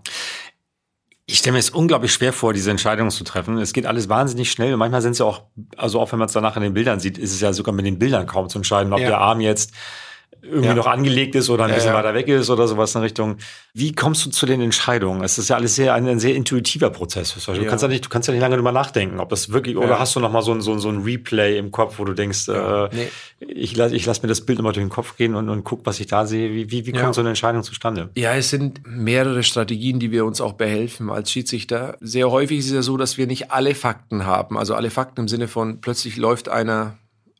Ich 1.25 1.39
stelle 1.39 1.53
mir 1.53 1.59
es 1.59 1.71
unglaublich 1.71 2.13
schwer 2.13 2.31
vor, 2.31 2.53
diese 2.53 2.71
Entscheidungen 2.71 3.11
zu 3.11 3.25
treffen. 3.25 3.57
Es 3.57 3.73
geht 3.73 3.85
alles 3.85 4.07
wahnsinnig 4.07 4.49
schnell 4.49 4.71
und 4.71 4.79
manchmal 4.79 5.01
sind 5.01 5.11
es 5.11 5.17
ja 5.17 5.25
auch, 5.25 5.43
also 5.75 5.99
auch 5.99 6.09
wenn 6.13 6.19
man 6.19 6.27
es 6.27 6.33
danach 6.33 6.55
in 6.55 6.63
den 6.63 6.73
Bildern 6.73 7.01
sieht, 7.01 7.17
ist 7.17 7.33
es 7.33 7.41
ja 7.41 7.51
sogar 7.51 7.73
mit 7.73 7.85
den 7.85 7.99
Bildern 7.99 8.27
kaum 8.27 8.47
zu 8.47 8.59
entscheiden, 8.59 8.93
ob 8.93 8.99
ja. 8.99 9.07
der 9.07 9.17
Arm 9.17 9.41
jetzt 9.41 9.73
irgendwie 10.41 10.67
ja. 10.67 10.73
noch 10.73 10.87
angelegt 10.87 11.35
ist 11.35 11.49
oder 11.49 11.65
ein 11.65 11.73
bisschen 11.73 11.91
ja, 11.91 11.97
weiter 11.97 12.13
weg 12.13 12.27
ist 12.27 12.49
oder 12.49 12.67
sowas 12.67 12.95
in 12.95 13.01
Richtung. 13.01 13.37
Wie 13.73 13.93
kommst 13.93 14.25
du 14.25 14.29
zu 14.29 14.45
den 14.45 14.61
Entscheidungen? 14.61 15.23
Es 15.23 15.37
ist 15.37 15.49
ja 15.49 15.55
alles 15.55 15.75
sehr 15.75 15.93
ein, 15.93 16.07
ein 16.07 16.19
sehr 16.19 16.35
intuitiver 16.35 16.89
Prozess. 16.89 17.33
Du 17.33 17.65
kannst 17.65 17.81
ja 17.81 17.87
nicht, 17.87 18.05
du 18.05 18.09
kannst 18.09 18.27
ja 18.27 18.33
nicht 18.33 18.41
lange 18.41 18.55
drüber 18.55 18.71
nachdenken, 18.71 19.19
ob 19.19 19.29
das 19.29 19.51
wirklich 19.51 19.77
oder 19.77 19.99
hast 19.99 20.15
du 20.15 20.19
noch 20.19 20.31
mal 20.31 20.41
so 20.41 20.53
ein, 20.53 20.61
so, 20.61 20.71
ein, 20.71 20.79
so 20.79 20.89
ein 20.89 21.03
Replay 21.03 21.57
im 21.57 21.71
Kopf, 21.71 21.99
wo 21.99 22.05
du 22.05 22.13
denkst, 22.13 22.47
äh, 22.47 22.89
nee. 22.91 23.07
ich 23.39 23.75
lasse 23.75 23.95
ich 23.95 24.05
lass 24.05 24.21
mir 24.21 24.29
das 24.29 24.41
Bild 24.41 24.59
immer 24.59 24.71
durch 24.71 24.85
den 24.85 24.89
Kopf 24.89 25.17
gehen 25.17 25.35
und, 25.35 25.49
und 25.49 25.63
guck, 25.63 25.85
was 25.85 25.99
ich 25.99 26.07
da 26.07 26.25
sehe. 26.25 26.51
Wie, 26.51 26.71
wie, 26.71 26.85
wie 26.85 26.91
kommt 26.91 27.15
so 27.15 27.21
eine 27.21 27.29
Entscheidung 27.29 27.63
zustande? 27.63 28.09
Ja, 28.15 28.33
es 28.33 28.49
sind 28.49 28.81
mehrere 28.85 29.43
Strategien, 29.43 29.99
die 29.99 30.11
wir 30.11 30.25
uns 30.25 30.41
auch 30.41 30.53
behelfen 30.53 31.09
als 31.09 31.31
Schiedsrichter. 31.31 31.97
Sehr 31.99 32.31
häufig 32.31 32.59
ist 32.59 32.67
es 32.67 32.73
ja 32.73 32.81
so, 32.81 32.97
dass 32.97 33.17
wir 33.17 33.27
nicht 33.27 33.51
alle 33.51 33.75
Fakten 33.75 34.25
haben. 34.25 34.57
Also 34.57 34.75
alle 34.75 34.89
Fakten 34.89 35.21
im 35.21 35.27
Sinne 35.27 35.47
von 35.47 35.81
plötzlich 35.81 36.17
läuft 36.17 36.49
einer, 36.49 36.97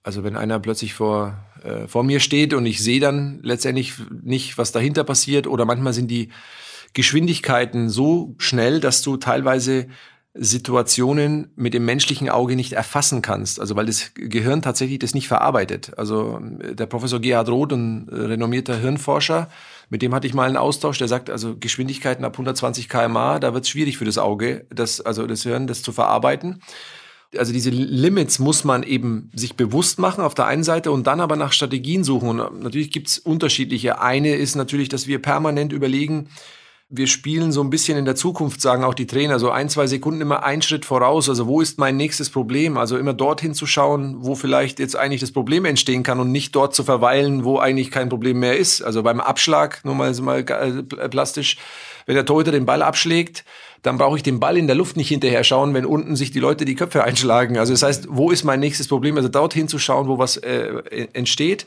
also 0.08 0.24
wenn 0.24 0.38
einer 0.38 0.58
plötzlich 0.62 0.94
vor 0.94 1.38
äh, 1.64 1.86
vor 1.90 2.06
mir 2.06 2.22
steht 2.22 2.54
und 2.54 2.66
ich 2.66 2.82
sehe 2.82 3.02
dann 3.02 3.40
letztendlich 3.44 3.96
nicht, 4.24 4.58
was 4.58 4.72
dahinter 4.72 5.04
passiert. 5.04 5.48
Oder 5.48 5.66
manchmal 5.66 5.92
sind 5.92 6.10
die 6.10 6.30
Geschwindigkeiten 6.94 7.90
so 7.90 8.34
schnell, 8.38 8.80
dass 8.80 9.02
du 9.02 9.18
teilweise 9.18 9.88
Situationen 10.34 11.52
mit 11.58 11.74
dem 11.74 11.84
menschlichen 11.84 12.30
Auge 12.30 12.56
nicht 12.56 12.72
erfassen 12.72 13.22
kannst. 13.22 13.60
Also 13.60 13.76
weil 13.76 13.88
das 13.88 14.12
Gehirn 14.14 14.62
tatsächlich 14.62 15.00
das 15.00 15.14
nicht 15.14 15.28
verarbeitet. 15.28 15.98
Also 15.98 16.40
äh, 16.62 16.74
der 16.74 16.86
Professor 16.86 17.20
Gerhard 17.20 17.50
Roth, 17.50 17.74
ein 17.74 18.08
renommierter 18.10 18.78
Hirnforscher, 18.78 19.50
mit 19.90 20.02
dem 20.02 20.16
hatte 20.16 20.28
ich 20.28 20.34
mal 20.34 20.48
einen 20.48 20.56
Austausch, 20.56 21.00
der 21.00 21.10
sagt, 21.10 21.30
also 21.30 21.58
Geschwindigkeiten 21.58 22.24
ab 22.24 22.34
120 22.34 22.88
kmh, 22.88 23.40
da 23.40 23.54
wird 23.54 23.66
es 23.66 23.70
schwierig 23.70 23.98
für 23.98 24.06
das 24.06 24.18
Auge, 24.18 24.66
das, 24.70 25.02
also 25.02 25.28
das 25.28 25.44
Hirn, 25.44 25.68
das 25.68 25.82
zu 25.82 25.92
verarbeiten 25.92 26.62
also 27.36 27.52
diese 27.52 27.70
Limits 27.70 28.40
muss 28.40 28.64
man 28.64 28.84
eben 28.84 29.32
sich 29.36 29.56
bewusst 29.56 30.00
machen 30.00 30.24
auf 30.24 30.34
der 30.34 30.46
einen 30.46 30.64
Seite 30.64 30.92
und 30.92 31.08
dann 31.08 31.20
aber 31.20 31.36
nach 31.36 31.52
Strategien 31.52 32.04
suchen. 32.04 32.40
Und 32.40 32.62
natürlich 32.62 32.92
gibt 32.92 33.08
es 33.10 33.20
unterschiedliche. 33.20 34.00
Eine 34.02 34.36
ist 34.36 34.56
natürlich, 34.56 34.90
dass 34.90 35.08
wir 35.08 35.22
permanent 35.22 35.74
überlegen, 35.74 36.30
wir 36.90 37.08
spielen 37.08 37.52
so 37.52 37.62
ein 37.62 37.70
bisschen 37.70 37.98
in 37.98 38.06
der 38.06 38.16
Zukunft, 38.16 38.62
sagen 38.62 38.86
auch 38.86 38.94
die 38.94 39.08
Trainer, 39.08 39.40
so 39.40 39.50
ein, 39.50 39.68
zwei 39.68 39.88
Sekunden 39.88 40.22
immer 40.22 40.44
einen 40.44 40.62
Schritt 40.62 40.86
voraus. 40.86 41.28
Also 41.28 41.46
wo 41.46 41.60
ist 41.60 41.80
mein 41.80 41.98
nächstes 41.98 42.30
Problem? 42.30 42.78
Also 42.78 42.98
immer 42.98 43.14
dorthin 43.14 43.54
zu 43.54 43.66
schauen, 43.66 44.16
wo 44.20 44.36
vielleicht 44.36 44.80
jetzt 44.80 44.96
eigentlich 44.96 45.20
das 45.20 45.34
Problem 45.34 45.66
entstehen 45.66 46.04
kann 46.04 46.22
und 46.22 46.32
nicht 46.32 46.56
dort 46.56 46.74
zu 46.74 46.86
verweilen, 46.86 47.44
wo 47.44 47.60
eigentlich 47.60 47.92
kein 47.92 48.08
Problem 48.08 48.40
mehr 48.40 48.58
ist. 48.58 48.82
Also 48.82 49.04
beim 49.04 49.20
Abschlag, 49.20 49.84
nur 49.84 49.96
mal, 49.96 50.14
mal 50.22 50.40
äh, 50.40 51.10
plastisch, 51.10 51.58
wenn 52.06 52.16
der 52.16 52.26
Torhüter 52.26 52.54
den 52.54 52.66
Ball 52.66 52.82
abschlägt, 52.82 53.44
dann 53.82 53.98
brauche 53.98 54.18
ich 54.18 54.24
den 54.24 54.40
Ball 54.40 54.58
in 54.58 54.68
der 54.68 54.76
Luft 54.76 54.98
nicht 54.98 55.10
hinterher 55.10 55.44
schauen, 55.44 55.74
wenn 55.74 55.86
unten 55.86 56.16
sich 56.16 56.32
die 56.32 56.40
Leute 56.40 56.66
die 56.66 56.76
Köpfe 56.76 57.04
einschlagen. 57.06 57.58
Also 57.58 57.74
das 57.74 57.84
heißt, 57.84 58.08
wo 58.10 58.32
ist 58.32 58.44
mein 58.44 58.60
nächstes 58.60 58.88
Problem? 58.88 59.18
Also 59.18 59.30
dorthin 59.30 59.68
zu 59.68 59.80
schauen, 59.80 60.08
wo 60.08 60.18
was 60.18 60.38
äh, 60.38 61.08
entsteht. 61.14 61.66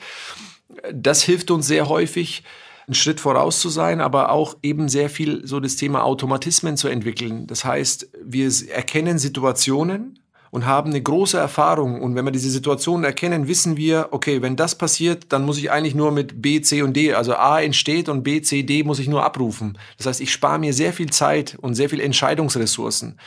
Das 0.93 1.23
hilft 1.23 1.51
uns 1.51 1.67
sehr 1.67 1.89
häufig 1.89 2.45
einen 2.87 2.95
Schritt 2.95 3.21
voraus 3.21 3.61
zu 3.61 3.69
sein, 3.69 4.01
aber 4.01 4.31
auch 4.31 4.57
eben 4.63 4.89
sehr 4.89 5.11
viel 5.11 5.47
so 5.47 5.61
das 5.61 5.77
Thema 5.77 6.03
Automatismen 6.05 6.77
zu 6.77 6.89
entwickeln. 6.89 7.47
Das 7.47 7.65
heißt, 7.65 8.09
wir 8.23 8.51
erkennen 8.71 9.19
Situationen 9.19 10.20
und 10.51 10.67
haben 10.67 10.91
eine 10.91 11.01
große 11.01 11.39
Erfahrung. 11.39 12.01
Und 12.01 12.15
wenn 12.15 12.25
wir 12.25 12.33
diese 12.33 12.51
Situationen 12.51 13.05
erkennen, 13.05 13.49
wissen 13.49 13.77
wir, 13.77 14.09
okay, 14.11 14.43
wenn 14.43 14.57
das 14.57 14.75
passiert, 14.75 15.27
dann 15.29 15.45
muss 15.45 15.59
ich 15.59 15.71
eigentlich 15.71 15.95
nur 15.95 16.11
mit 16.11 16.43
B, 16.43 16.61
C 16.61 16.83
und 16.83 16.95
D, 16.95 17.15
also 17.15 17.35
A 17.35 17.61
entsteht 17.61 18.09
und 18.09 18.23
B, 18.23 18.43
C, 18.43 18.63
D 18.63 18.83
muss 18.83 18.99
ich 18.99 19.09
nur 19.09 19.25
abrufen. 19.25 19.79
Das 19.97 20.07
heißt, 20.07 20.21
ich 20.21 20.33
spare 20.33 20.59
mir 20.59 20.73
sehr 20.73 20.93
viel 20.93 21.11
Zeit 21.11 21.57
und 21.61 21.75
sehr 21.75 21.89
viel 21.89 22.01
Entscheidungsressourcen. 22.01 23.19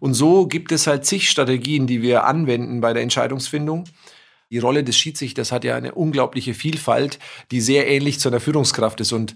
Und 0.00 0.14
so 0.14 0.46
gibt 0.46 0.72
es 0.72 0.86
halt 0.86 1.06
zig 1.06 1.30
Strategien, 1.30 1.86
die 1.86 2.02
wir 2.02 2.24
anwenden 2.24 2.80
bei 2.80 2.92
der 2.92 3.02
Entscheidungsfindung. 3.02 3.84
Die 4.50 4.58
Rolle 4.58 4.84
des 4.84 4.96
Schiedsrichters 4.96 5.52
hat 5.52 5.64
ja 5.64 5.76
eine 5.76 5.94
unglaubliche 5.94 6.54
Vielfalt, 6.54 7.18
die 7.50 7.60
sehr 7.60 7.88
ähnlich 7.88 8.20
zu 8.20 8.28
einer 8.28 8.40
Führungskraft 8.40 9.00
ist. 9.00 9.12
Und 9.12 9.34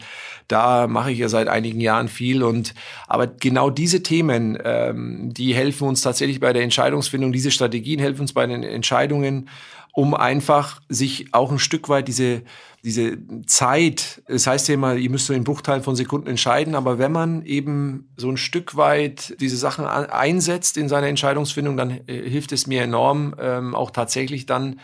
da 0.48 0.86
mache 0.86 1.10
ich 1.10 1.18
ja 1.18 1.28
seit 1.28 1.48
einigen 1.48 1.80
Jahren 1.80 2.08
viel. 2.08 2.42
Und 2.42 2.74
aber 3.06 3.26
genau 3.26 3.70
diese 3.70 4.02
Themen, 4.02 4.58
ähm, 4.64 5.32
die 5.32 5.54
helfen 5.54 5.88
uns 5.88 6.02
tatsächlich 6.02 6.40
bei 6.40 6.52
der 6.52 6.62
Entscheidungsfindung. 6.62 7.32
Diese 7.32 7.50
Strategien 7.50 7.98
helfen 7.98 8.22
uns 8.22 8.32
bei 8.32 8.46
den 8.46 8.62
Entscheidungen, 8.62 9.48
um 9.92 10.14
einfach 10.14 10.80
sich 10.88 11.32
auch 11.32 11.50
ein 11.50 11.58
Stück 11.58 11.88
weit 11.88 12.06
diese 12.06 12.42
diese 12.84 13.18
Zeit, 13.46 14.22
es 14.26 14.46
heißt 14.46 14.68
ja 14.68 14.74
immer, 14.74 14.94
ihr 14.94 15.10
müsst 15.10 15.26
so 15.26 15.32
in 15.32 15.44
Bruchteilen 15.44 15.82
von 15.82 15.96
Sekunden 15.96 16.28
entscheiden, 16.28 16.74
aber 16.74 16.98
wenn 16.98 17.12
man 17.12 17.42
eben 17.44 18.10
so 18.16 18.30
ein 18.30 18.36
Stück 18.36 18.76
weit 18.76 19.36
diese 19.40 19.56
Sachen 19.56 19.84
einsetzt 19.84 20.76
in 20.76 20.88
seiner 20.88 21.08
Entscheidungsfindung, 21.08 21.76
dann 21.76 21.90
äh, 22.06 22.28
hilft 22.28 22.52
es 22.52 22.66
mir 22.66 22.82
enorm, 22.82 23.34
ähm, 23.40 23.74
auch 23.74 23.90
tatsächlich 23.90 24.46
dann 24.46 24.80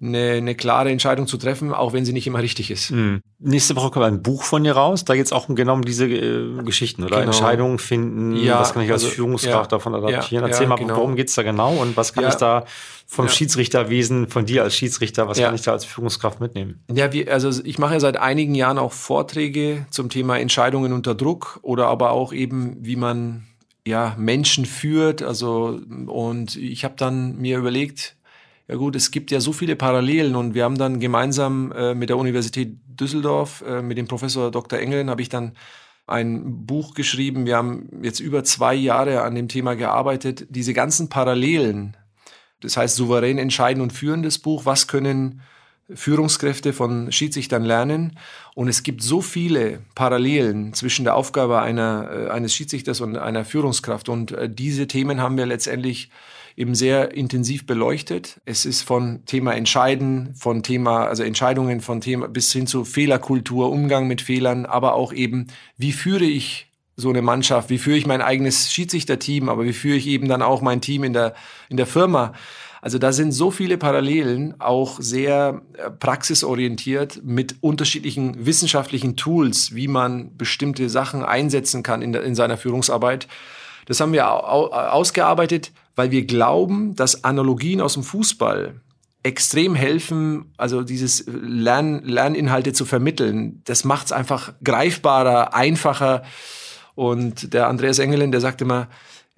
eine, 0.00 0.32
eine 0.32 0.54
klare 0.54 0.90
Entscheidung 0.90 1.26
zu 1.26 1.38
treffen, 1.38 1.72
auch 1.72 1.92
wenn 1.92 2.04
sie 2.04 2.12
nicht 2.12 2.26
immer 2.26 2.40
richtig 2.40 2.70
ist. 2.70 2.90
Mhm. 2.90 3.20
Nächste 3.38 3.76
Woche 3.76 3.90
kommt 3.90 4.04
ein 4.04 4.22
Buch 4.22 4.42
von 4.42 4.62
dir 4.62 4.72
raus. 4.72 5.04
Da 5.04 5.14
geht 5.14 5.24
es 5.24 5.32
auch 5.32 5.46
genau 5.48 5.74
um 5.74 5.84
diese 5.84 6.06
äh, 6.06 6.62
Geschichten 6.62 7.02
oder 7.02 7.16
genau. 7.16 7.32
Entscheidungen 7.32 7.78
finden. 7.78 8.36
Ja, 8.36 8.60
was 8.60 8.74
kann 8.74 8.82
ich 8.82 8.92
als 8.92 9.04
also, 9.04 9.14
Führungskraft 9.14 9.72
ja, 9.72 9.78
davon 9.78 9.94
adaptieren? 9.94 10.44
Ja, 10.44 10.50
Erzähl 10.50 10.66
mal, 10.66 10.76
genau. 10.76 10.96
worum 10.96 11.16
geht's 11.16 11.34
da 11.34 11.42
genau 11.42 11.74
und 11.76 11.96
was 11.96 12.12
kann 12.12 12.28
ich 12.28 12.34
da 12.34 12.64
vom 13.06 13.28
Schiedsrichterwesen, 13.28 14.28
von 14.28 14.46
dir 14.46 14.64
als 14.64 14.74
Schiedsrichter, 14.74 15.28
was 15.28 15.38
kann 15.38 15.54
ich 15.54 15.62
da 15.62 15.72
als 15.72 15.84
Führungskraft 15.84 16.40
mitnehmen? 16.40 16.82
Ja, 16.92 17.12
wie, 17.12 17.28
also 17.28 17.62
ich 17.64 17.78
mache 17.78 17.94
ja 17.94 18.00
seit 18.00 18.16
einigen 18.16 18.54
Jahren 18.54 18.78
auch 18.78 18.92
Vorträge 18.92 19.86
zum 19.90 20.10
Thema 20.10 20.38
Entscheidungen 20.38 20.92
unter 20.92 21.14
Druck 21.14 21.60
oder 21.62 21.86
aber 21.86 22.10
auch 22.10 22.32
eben, 22.32 22.76
wie 22.80 22.96
man 22.96 23.44
ja 23.86 24.14
Menschen 24.18 24.66
führt. 24.66 25.22
Also 25.22 25.80
und 26.06 26.56
ich 26.56 26.84
habe 26.84 26.94
dann 26.96 27.36
mir 27.38 27.58
überlegt, 27.58 28.15
ja 28.68 28.74
gut, 28.74 28.96
es 28.96 29.10
gibt 29.10 29.30
ja 29.30 29.40
so 29.40 29.52
viele 29.52 29.76
Parallelen 29.76 30.34
und 30.34 30.54
wir 30.54 30.64
haben 30.64 30.78
dann 30.78 30.98
gemeinsam 30.98 31.72
äh, 31.72 31.94
mit 31.94 32.08
der 32.08 32.16
Universität 32.16 32.76
Düsseldorf, 32.86 33.62
äh, 33.66 33.80
mit 33.80 33.96
dem 33.96 34.08
Professor 34.08 34.50
Dr. 34.50 34.78
Engeln, 34.78 35.08
habe 35.08 35.22
ich 35.22 35.28
dann 35.28 35.52
ein 36.06 36.66
Buch 36.66 36.94
geschrieben. 36.94 37.46
Wir 37.46 37.56
haben 37.56 37.88
jetzt 38.02 38.20
über 38.20 38.44
zwei 38.44 38.74
Jahre 38.74 39.22
an 39.22 39.34
dem 39.34 39.48
Thema 39.48 39.74
gearbeitet. 39.74 40.46
Diese 40.50 40.72
ganzen 40.72 41.08
Parallelen, 41.08 41.96
das 42.60 42.76
heißt 42.76 42.96
souverän 42.96 43.38
entscheiden 43.38 43.82
und 43.82 43.92
führen 43.92 44.22
das 44.22 44.38
Buch, 44.38 44.66
was 44.66 44.88
können 44.88 45.42
Führungskräfte 45.92 46.72
von 46.72 47.12
Schiedsrichtern 47.12 47.64
lernen. 47.64 48.18
Und 48.54 48.68
es 48.68 48.82
gibt 48.82 49.02
so 49.02 49.20
viele 49.20 49.80
Parallelen 49.94 50.72
zwischen 50.74 51.04
der 51.04 51.14
Aufgabe 51.14 51.60
einer, 51.60 52.10
äh, 52.10 52.30
eines 52.30 52.54
Schiedsrichters 52.54 53.00
und 53.00 53.16
einer 53.16 53.44
Führungskraft. 53.44 54.08
Und 54.08 54.32
äh, 54.32 54.50
diese 54.50 54.88
Themen 54.88 55.20
haben 55.20 55.36
wir 55.36 55.46
letztendlich 55.46 56.10
eben 56.56 56.74
sehr 56.74 57.14
intensiv 57.14 57.66
beleuchtet. 57.66 58.40
Es 58.46 58.64
ist 58.64 58.82
von 58.82 59.24
Thema 59.26 59.52
Entscheiden, 59.54 60.34
von 60.34 60.62
Thema, 60.62 61.06
also 61.06 61.22
Entscheidungen 61.22 61.80
von 61.80 62.00
Thema 62.00 62.28
bis 62.28 62.50
hin 62.52 62.66
zu 62.66 62.84
Fehlerkultur, 62.84 63.70
Umgang 63.70 64.06
mit 64.06 64.22
Fehlern, 64.22 64.64
aber 64.64 64.94
auch 64.94 65.12
eben, 65.12 65.48
wie 65.76 65.92
führe 65.92 66.24
ich 66.24 66.72
so 66.96 67.10
eine 67.10 67.20
Mannschaft, 67.20 67.68
wie 67.68 67.76
führe 67.76 67.98
ich 67.98 68.06
mein 68.06 68.22
eigenes 68.22 68.72
Schiedsrichterteam, 68.72 69.50
aber 69.50 69.64
wie 69.64 69.74
führe 69.74 69.96
ich 69.96 70.06
eben 70.06 70.28
dann 70.28 70.40
auch 70.40 70.62
mein 70.62 70.80
Team 70.80 71.04
in 71.04 71.12
der, 71.12 71.34
in 71.68 71.76
der 71.76 71.86
Firma. 71.86 72.32
Also 72.80 72.98
da 72.98 73.12
sind 73.12 73.32
so 73.32 73.50
viele 73.50 73.76
Parallelen, 73.76 74.58
auch 74.60 74.98
sehr 75.00 75.60
äh, 75.74 75.90
praxisorientiert 75.90 77.20
mit 77.22 77.56
unterschiedlichen 77.60 78.46
wissenschaftlichen 78.46 79.16
Tools, 79.16 79.74
wie 79.74 79.88
man 79.88 80.34
bestimmte 80.38 80.88
Sachen 80.88 81.22
einsetzen 81.22 81.82
kann 81.82 82.00
in, 82.00 82.12
der, 82.12 82.22
in 82.22 82.34
seiner 82.34 82.56
Führungsarbeit. 82.56 83.28
Das 83.86 84.00
haben 84.00 84.12
wir 84.12 84.28
ausgearbeitet, 84.28 85.72
weil 85.96 86.10
wir 86.10 86.26
glauben, 86.26 86.94
dass 86.94 87.24
Analogien 87.24 87.80
aus 87.80 87.94
dem 87.94 88.04
Fußball 88.04 88.80
extrem 89.22 89.74
helfen, 89.74 90.52
also 90.56 90.82
dieses 90.82 91.24
Lern 91.26 92.04
Lerninhalte 92.04 92.72
zu 92.72 92.84
vermitteln. 92.84 93.60
Das 93.64 93.84
macht 93.84 94.06
es 94.06 94.12
einfach 94.12 94.52
greifbarer, 94.62 95.52
einfacher. 95.52 96.22
Und 96.94 97.52
der 97.52 97.66
Andreas 97.66 97.98
Engelin, 97.98 98.30
der 98.30 98.40
sagt 98.40 98.62
immer, 98.62 98.88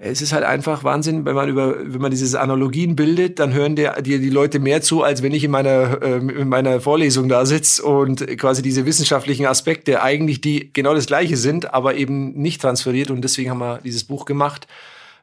es 0.00 0.22
ist 0.22 0.32
halt 0.32 0.44
einfach 0.44 0.84
Wahnsinn, 0.84 1.24
wenn 1.24 1.34
man 1.34 1.48
über, 1.48 1.74
wenn 1.80 2.00
man 2.00 2.12
diese 2.12 2.40
Analogien 2.40 2.94
bildet, 2.94 3.40
dann 3.40 3.52
hören 3.52 3.74
dir 3.74 3.96
die, 4.00 4.20
die 4.20 4.30
Leute 4.30 4.60
mehr 4.60 4.80
zu, 4.80 5.02
als 5.02 5.22
wenn 5.22 5.32
ich 5.32 5.42
in 5.42 5.50
meiner, 5.50 6.00
äh, 6.02 6.18
in 6.18 6.48
meiner 6.48 6.80
Vorlesung 6.80 7.28
da 7.28 7.44
sitze 7.46 7.82
und 7.82 8.24
quasi 8.38 8.62
diese 8.62 8.86
wissenschaftlichen 8.86 9.46
Aspekte 9.46 10.00
eigentlich 10.00 10.40
die 10.40 10.72
genau 10.72 10.94
das 10.94 11.06
Gleiche 11.06 11.36
sind, 11.36 11.74
aber 11.74 11.96
eben 11.96 12.32
nicht 12.34 12.60
transferiert. 12.60 13.10
Und 13.10 13.22
deswegen 13.22 13.50
haben 13.50 13.58
wir 13.58 13.80
dieses 13.82 14.04
Buch 14.04 14.24
gemacht, 14.24 14.68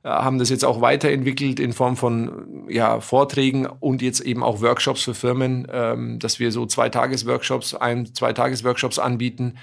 haben 0.06 0.38
das 0.38 0.50
jetzt 0.50 0.64
auch 0.64 0.82
weiterentwickelt 0.82 1.60
in 1.60 1.74
Form 1.74 1.98
von 1.98 2.68
ja, 2.70 3.00
Vorträgen 3.00 3.66
und 3.66 4.02
jetzt 4.02 4.20
eben 4.22 4.44
auch 4.44 4.62
Workshops 4.62 5.04
für 5.04 5.14
Firmen, 5.14 5.68
ähm, 5.72 6.20
dass 6.20 6.40
wir 6.40 6.52
so 6.52 6.66
zwei 6.66 6.90
Tages-Workshops, 6.90 7.74
ein, 7.74 8.14
zwei 8.14 8.32
Tages-Workshops 8.32 9.00
anbieten 9.00 9.56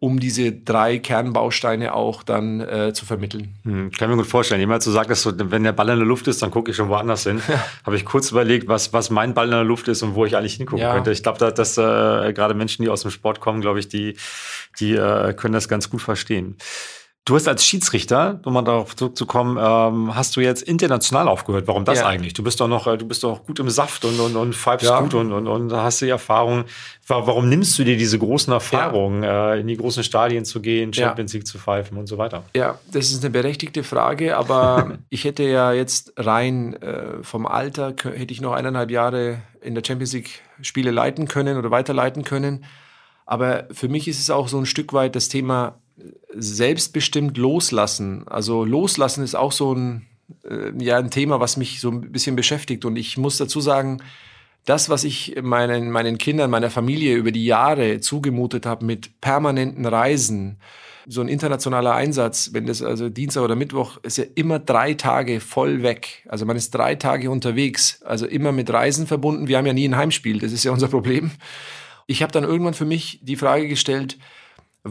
um 0.00 0.20
diese 0.20 0.52
drei 0.52 0.98
Kernbausteine 0.98 1.92
auch 1.92 2.22
dann 2.22 2.60
äh, 2.60 2.92
zu 2.92 3.04
vermitteln. 3.04 3.56
Hm, 3.64 3.90
kann 3.90 4.08
mir 4.08 4.16
gut 4.16 4.26
vorstellen. 4.26 4.60
Jemand 4.60 4.82
so 4.82 4.92
sagt, 4.92 5.10
dass 5.10 5.22
so, 5.22 5.32
wenn 5.36 5.64
der 5.64 5.72
Ball 5.72 5.88
in 5.88 5.98
der 5.98 6.06
Luft 6.06 6.28
ist, 6.28 6.40
dann 6.40 6.52
gucke 6.52 6.70
ich 6.70 6.76
schon 6.76 6.88
woanders 6.88 7.24
hin. 7.24 7.42
Ja. 7.48 7.64
Habe 7.84 7.96
ich 7.96 8.04
kurz 8.04 8.30
überlegt, 8.30 8.68
was, 8.68 8.92
was 8.92 9.10
mein 9.10 9.34
Ball 9.34 9.46
in 9.46 9.52
der 9.52 9.64
Luft 9.64 9.88
ist 9.88 10.02
und 10.02 10.14
wo 10.14 10.24
ich 10.24 10.36
eigentlich 10.36 10.54
hingucken 10.54 10.84
ja. 10.84 10.94
könnte. 10.94 11.10
Ich 11.10 11.24
glaube, 11.24 11.38
dass, 11.38 11.54
dass 11.54 11.78
äh, 11.78 12.32
gerade 12.32 12.54
Menschen, 12.54 12.82
die 12.82 12.90
aus 12.90 13.02
dem 13.02 13.10
Sport 13.10 13.40
kommen, 13.40 13.60
glaube 13.60 13.80
ich, 13.80 13.88
die, 13.88 14.16
die 14.78 14.94
äh, 14.94 15.32
können 15.32 15.54
das 15.54 15.68
ganz 15.68 15.90
gut 15.90 16.00
verstehen. 16.00 16.56
Du 17.28 17.34
hast 17.34 17.46
als 17.46 17.62
Schiedsrichter, 17.62 18.40
um 18.46 18.54
mal 18.54 18.62
darauf 18.62 18.96
zurückzukommen, 18.96 19.58
ähm, 19.60 20.14
hast 20.14 20.34
du 20.34 20.40
jetzt 20.40 20.62
international 20.62 21.28
aufgehört. 21.28 21.66
Warum 21.66 21.84
das 21.84 21.98
ja. 21.98 22.06
eigentlich? 22.06 22.32
Du 22.32 22.42
bist 22.42 22.58
doch 22.58 22.68
noch, 22.68 22.86
äh, 22.86 22.96
du 22.96 23.06
bist 23.06 23.22
doch 23.22 23.44
gut 23.44 23.58
im 23.60 23.68
Saft 23.68 24.06
und, 24.06 24.18
und, 24.18 24.34
und 24.34 24.54
pfeifst 24.54 24.86
ja. 24.86 24.98
gut 24.98 25.12
und, 25.12 25.30
und, 25.32 25.46
und 25.46 25.70
hast 25.70 26.00
die 26.00 26.08
Erfahrung. 26.08 26.64
Warum 27.06 27.50
nimmst 27.50 27.78
du 27.78 27.84
dir 27.84 27.98
diese 27.98 28.18
großen 28.18 28.50
Erfahrungen, 28.50 29.24
ja. 29.24 29.52
äh, 29.52 29.60
in 29.60 29.66
die 29.66 29.76
großen 29.76 30.02
Stadien 30.04 30.46
zu 30.46 30.62
gehen, 30.62 30.94
Champions 30.94 31.34
League 31.34 31.46
zu 31.46 31.58
pfeifen 31.58 31.98
und 31.98 32.06
so 32.06 32.16
weiter? 32.16 32.44
Ja, 32.56 32.78
das 32.90 33.10
ist 33.10 33.22
eine 33.22 33.30
berechtigte 33.30 33.84
Frage, 33.84 34.34
aber 34.34 34.96
ich 35.10 35.24
hätte 35.24 35.42
ja 35.42 35.72
jetzt 35.72 36.14
rein 36.16 36.80
äh, 36.80 37.22
vom 37.22 37.44
Alter, 37.44 37.88
hätte 37.88 38.32
ich 38.32 38.40
noch 38.40 38.54
eineinhalb 38.54 38.90
Jahre 38.90 39.42
in 39.60 39.74
der 39.74 39.82
Champions 39.86 40.14
League 40.14 40.40
Spiele 40.62 40.92
leiten 40.92 41.28
können 41.28 41.58
oder 41.58 41.70
weiterleiten 41.70 42.24
können. 42.24 42.64
Aber 43.26 43.66
für 43.70 43.90
mich 43.90 44.08
ist 44.08 44.18
es 44.18 44.30
auch 44.30 44.48
so 44.48 44.56
ein 44.56 44.64
Stück 44.64 44.94
weit 44.94 45.14
das 45.14 45.28
Thema 45.28 45.74
selbstbestimmt 46.34 47.36
loslassen. 47.36 48.26
Also 48.28 48.64
loslassen 48.64 49.24
ist 49.24 49.34
auch 49.34 49.52
so 49.52 49.74
ein, 49.74 50.06
äh, 50.44 50.72
ja, 50.78 50.98
ein 50.98 51.10
Thema, 51.10 51.40
was 51.40 51.56
mich 51.56 51.80
so 51.80 51.90
ein 51.90 52.12
bisschen 52.12 52.36
beschäftigt. 52.36 52.84
Und 52.84 52.96
ich 52.96 53.16
muss 53.16 53.38
dazu 53.38 53.60
sagen, 53.60 54.02
das, 54.64 54.88
was 54.90 55.04
ich 55.04 55.36
meinen, 55.42 55.90
meinen 55.90 56.18
Kindern, 56.18 56.50
meiner 56.50 56.70
Familie 56.70 57.16
über 57.16 57.32
die 57.32 57.46
Jahre 57.46 58.00
zugemutet 58.00 58.66
habe 58.66 58.84
mit 58.84 59.20
permanenten 59.20 59.86
Reisen, 59.86 60.58
so 61.10 61.22
ein 61.22 61.28
internationaler 61.28 61.94
Einsatz, 61.94 62.50
wenn 62.52 62.66
das 62.66 62.82
also 62.82 63.08
Dienstag 63.08 63.42
oder 63.42 63.56
Mittwoch 63.56 63.96
ist 64.02 64.18
ja 64.18 64.24
immer 64.34 64.58
drei 64.58 64.92
Tage 64.92 65.40
voll 65.40 65.82
weg. 65.82 66.26
Also 66.28 66.44
man 66.44 66.56
ist 66.56 66.74
drei 66.74 66.96
Tage 66.96 67.30
unterwegs, 67.30 68.02
also 68.02 68.26
immer 68.26 68.52
mit 68.52 68.70
Reisen 68.70 69.06
verbunden. 69.06 69.48
Wir 69.48 69.56
haben 69.56 69.64
ja 69.64 69.72
nie 69.72 69.88
ein 69.88 69.96
Heimspiel, 69.96 70.38
das 70.38 70.52
ist 70.52 70.64
ja 70.64 70.72
unser 70.72 70.88
Problem. 70.88 71.30
Ich 72.06 72.22
habe 72.22 72.32
dann 72.32 72.44
irgendwann 72.44 72.74
für 72.74 72.84
mich 72.84 73.20
die 73.22 73.36
Frage 73.36 73.68
gestellt, 73.68 74.18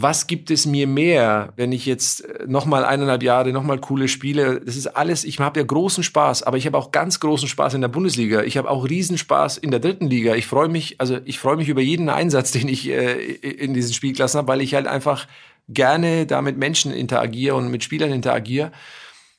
was 0.02 0.28
gibt 0.28 0.52
es 0.52 0.66
mir 0.66 0.86
mehr, 0.88 1.54
wenn 1.56 1.72
ich 1.72 1.86
jetzt 1.86 2.24
äh, 2.24 2.45
nochmal 2.48 2.86
eineinhalb 2.86 3.24
Jahre, 3.24 3.52
nochmal 3.52 3.80
coole 3.80 4.08
Spiele, 4.08 4.62
das 4.64 4.76
ist 4.76 4.88
alles, 4.88 5.24
ich 5.24 5.39
habe 5.39 5.60
ja 5.60 5.66
großen 5.66 6.04
Spaß, 6.04 6.43
aber 6.43 6.58
ich 6.58 6.66
habe 6.66 6.78
auch 6.78 6.91
ganz 6.91 7.20
großen 7.20 7.48
Spaß 7.48 7.74
in 7.74 7.82
der 7.82 7.88
Bundesliga. 7.88 8.43
Ich 8.43 8.58
habe 8.58 8.70
auch 8.70 8.88
Riesenspaß 8.88 9.58
in 9.58 9.72
der 9.72 9.80
dritten 9.80 10.08
Liga. 10.08 10.36
Ich 10.36 10.45
freue 10.45 10.70
mich, 10.70 11.02
also 11.02 11.18
ich 11.26 11.39
freue 11.39 11.58
mich 11.58 11.70
über 11.70 11.82
jeden 11.82 12.10
Einsatz, 12.10 12.52
den 12.58 12.68
ich 12.68 12.89
äh, 12.89 13.14
in 13.14 13.74
diesen 13.74 13.93
Spielklassen 13.93 14.38
habe, 14.38 14.48
weil 14.48 14.62
ich 14.62 14.76
halt 14.76 14.88
einfach 14.88 15.28
gerne 15.70 16.26
da 16.26 16.41
mit 16.41 16.58
Menschen 16.58 16.91
interagiere 16.91 17.56
und 17.56 17.70
mit 17.70 17.84
Spielern 17.84 18.12
interagiere. 18.12 18.72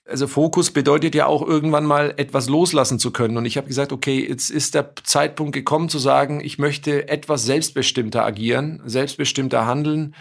Also 0.07 0.27
Fokus 0.27 0.71
bedeutet 0.71 1.15
ja 1.15 1.27
auch 1.27 1.47
irgendwann 1.47 1.85
mal 1.85 2.15
etwas 2.17 2.49
loslassen 2.49 2.99
zu 2.99 3.11
können. 3.11 3.37
Und 3.37 3.45
ich 3.45 3.59
habe 3.59 3.69
gesagt, 3.69 3.93
okay, 3.93 4.27
jetzt 4.27 4.49
ist 4.51 4.75
der 4.75 4.93
Zeitpunkt 5.05 5.53
gekommen 5.53 5.91
zu 5.91 5.99
sagen, 5.99 6.41
ich 6.43 6.59
möchte 6.59 7.09
etwas 7.09 7.45
selbstbestimmter 7.45 8.25
agieren, 8.25 8.81
selbstbestimmter 8.87 9.67
handeln, 9.67 10.15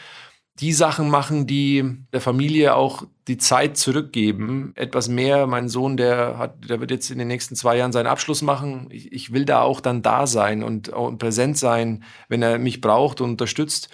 die 0.59 0.73
Sachen 0.73 1.09
machen, 1.09 1.45
die 1.45 1.83
der 2.11 2.21
Familie 2.21 2.75
auch 2.75 3.03
die 3.27 3.37
Zeit 3.37 3.77
zurückgeben. 3.77 4.71
Etwas 4.75 5.07
mehr. 5.07 5.45
Mein 5.45 5.69
Sohn, 5.69 5.97
der 5.97 6.37
hat, 6.37 6.69
der 6.69 6.79
wird 6.79 6.91
jetzt 6.91 7.11
in 7.11 7.19
den 7.19 7.27
nächsten 7.27 7.55
zwei 7.55 7.77
Jahren 7.77 7.91
seinen 7.91 8.07
Abschluss 8.07 8.41
machen. 8.41 8.87
Ich, 8.89 9.11
ich 9.11 9.33
will 9.33 9.45
da 9.45 9.61
auch 9.61 9.81
dann 9.81 10.01
da 10.01 10.25
sein 10.25 10.63
und, 10.63 10.89
und 10.89 11.19
präsent 11.19 11.57
sein, 11.57 12.03
wenn 12.27 12.41
er 12.41 12.57
mich 12.57 12.81
braucht 12.81 13.21
und 13.21 13.31
unterstützt. 13.31 13.89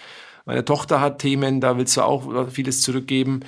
Meine 0.46 0.64
Tochter 0.64 1.00
hat 1.00 1.20
Themen, 1.20 1.60
da 1.60 1.76
willst 1.76 1.96
du 1.96 2.02
auch 2.02 2.48
vieles 2.50 2.82
zurückgeben. 2.82 3.40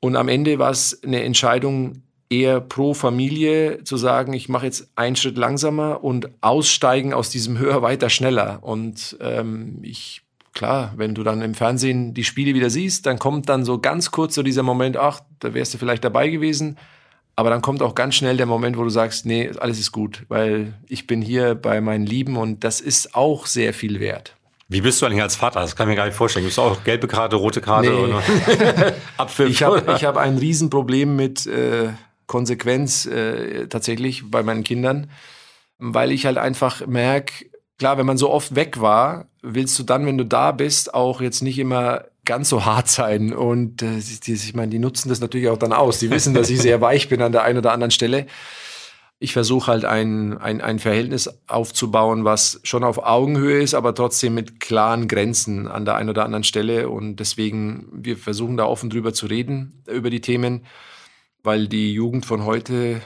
Und 0.00 0.16
am 0.16 0.28
Ende 0.28 0.58
war 0.58 0.70
es 0.70 1.02
eine 1.02 1.22
Entscheidung 1.22 2.02
eher 2.28 2.60
pro 2.60 2.94
Familie 2.94 3.84
zu 3.84 3.96
sagen, 3.96 4.32
ich 4.32 4.48
mache 4.48 4.66
jetzt 4.66 4.90
einen 4.96 5.16
Schritt 5.16 5.36
langsamer 5.36 6.02
und 6.02 6.30
aussteigen 6.40 7.14
aus 7.14 7.30
diesem 7.30 7.58
höher, 7.58 7.82
weiter, 7.82 8.10
schneller. 8.10 8.58
Und 8.62 9.16
ähm, 9.20 9.78
ich, 9.82 10.22
klar, 10.56 10.92
wenn 10.96 11.14
du 11.14 11.22
dann 11.22 11.42
im 11.42 11.54
Fernsehen 11.54 12.14
die 12.14 12.24
Spiele 12.24 12.54
wieder 12.54 12.70
siehst, 12.70 13.06
dann 13.06 13.20
kommt 13.20 13.48
dann 13.48 13.64
so 13.64 13.78
ganz 13.78 14.10
kurz 14.10 14.34
so 14.34 14.42
dieser 14.42 14.64
Moment, 14.64 14.96
ach, 14.96 15.20
da 15.38 15.54
wärst 15.54 15.74
du 15.74 15.78
vielleicht 15.78 16.02
dabei 16.02 16.28
gewesen. 16.28 16.76
Aber 17.36 17.50
dann 17.50 17.60
kommt 17.60 17.82
auch 17.82 17.94
ganz 17.94 18.14
schnell 18.14 18.38
der 18.38 18.46
Moment, 18.46 18.78
wo 18.78 18.82
du 18.82 18.88
sagst, 18.88 19.26
nee, 19.26 19.50
alles 19.58 19.78
ist 19.78 19.92
gut, 19.92 20.24
weil 20.28 20.72
ich 20.88 21.06
bin 21.06 21.20
hier 21.20 21.54
bei 21.54 21.82
meinen 21.82 22.06
Lieben 22.06 22.36
und 22.38 22.64
das 22.64 22.80
ist 22.80 23.14
auch 23.14 23.46
sehr 23.46 23.74
viel 23.74 24.00
wert. 24.00 24.34
Wie 24.68 24.80
bist 24.80 25.00
du 25.00 25.06
eigentlich 25.06 25.22
als 25.22 25.36
Vater? 25.36 25.60
Das 25.60 25.76
kann 25.76 25.86
ich 25.86 25.90
mir 25.90 25.96
gar 25.96 26.06
nicht 26.06 26.16
vorstellen. 26.16 26.44
Gibt 26.44 26.54
es 26.54 26.58
auch 26.58 26.82
gelbe 26.82 27.06
Karte, 27.06 27.36
rote 27.36 27.60
Karte? 27.60 27.90
Nee. 27.90 28.92
Abpfiff? 29.18 29.50
Ich 29.50 29.62
habe 29.62 29.82
hab 29.86 30.16
ein 30.16 30.38
Riesenproblem 30.38 31.14
mit 31.14 31.46
äh, 31.46 31.90
Konsequenz 32.26 33.04
äh, 33.04 33.68
tatsächlich 33.68 34.28
bei 34.30 34.42
meinen 34.42 34.64
Kindern, 34.64 35.10
weil 35.78 36.10
ich 36.10 36.24
halt 36.24 36.38
einfach 36.38 36.86
merke, 36.86 37.44
klar, 37.78 37.98
wenn 37.98 38.06
man 38.06 38.18
so 38.18 38.30
oft 38.30 38.54
weg 38.54 38.80
war, 38.80 39.26
willst 39.42 39.78
du 39.78 39.82
dann, 39.82 40.06
wenn 40.06 40.18
du 40.18 40.24
da 40.24 40.52
bist, 40.52 40.94
auch 40.94 41.20
jetzt 41.20 41.42
nicht 41.42 41.58
immer 41.58 42.04
ganz 42.24 42.48
so 42.48 42.64
hart 42.64 42.88
sein. 42.88 43.32
Und 43.32 43.82
äh, 43.82 44.00
die, 44.26 44.32
ich 44.32 44.54
meine, 44.54 44.70
die 44.70 44.78
nutzen 44.78 45.08
das 45.08 45.20
natürlich 45.20 45.48
auch 45.48 45.58
dann 45.58 45.72
aus. 45.72 45.98
Die 45.98 46.10
wissen, 46.10 46.34
dass 46.34 46.50
ich 46.50 46.60
sehr 46.60 46.80
weich 46.80 47.08
bin 47.08 47.22
an 47.22 47.32
der 47.32 47.42
einen 47.42 47.58
oder 47.58 47.72
anderen 47.72 47.90
Stelle 47.90 48.26
ich 49.18 49.32
versuche 49.32 49.68
halt 49.68 49.84
ein, 49.84 50.36
ein, 50.36 50.60
ein 50.60 50.78
Verhältnis 50.78 51.30
aufzubauen, 51.46 52.24
was 52.24 52.60
schon 52.64 52.84
auf 52.84 52.98
Augenhöhe 52.98 53.62
ist, 53.62 53.74
aber 53.74 53.94
trotzdem 53.94 54.34
mit 54.34 54.60
klaren 54.60 55.08
Grenzen 55.08 55.68
an 55.68 55.86
der 55.86 55.96
einen 55.96 56.10
oder 56.10 56.24
anderen 56.24 56.44
Stelle. 56.44 56.90
Und 56.90 57.16
deswegen, 57.16 57.88
wir 57.92 58.18
versuchen 58.18 58.58
da 58.58 58.66
offen 58.66 58.90
drüber 58.90 59.14
zu 59.14 59.26
reden, 59.26 59.82
über 59.86 60.10
die 60.10 60.20
Themen, 60.20 60.66
weil 61.42 61.66
die 61.66 61.94
Jugend 61.94 62.26
von 62.26 62.44
heute, 62.44 63.00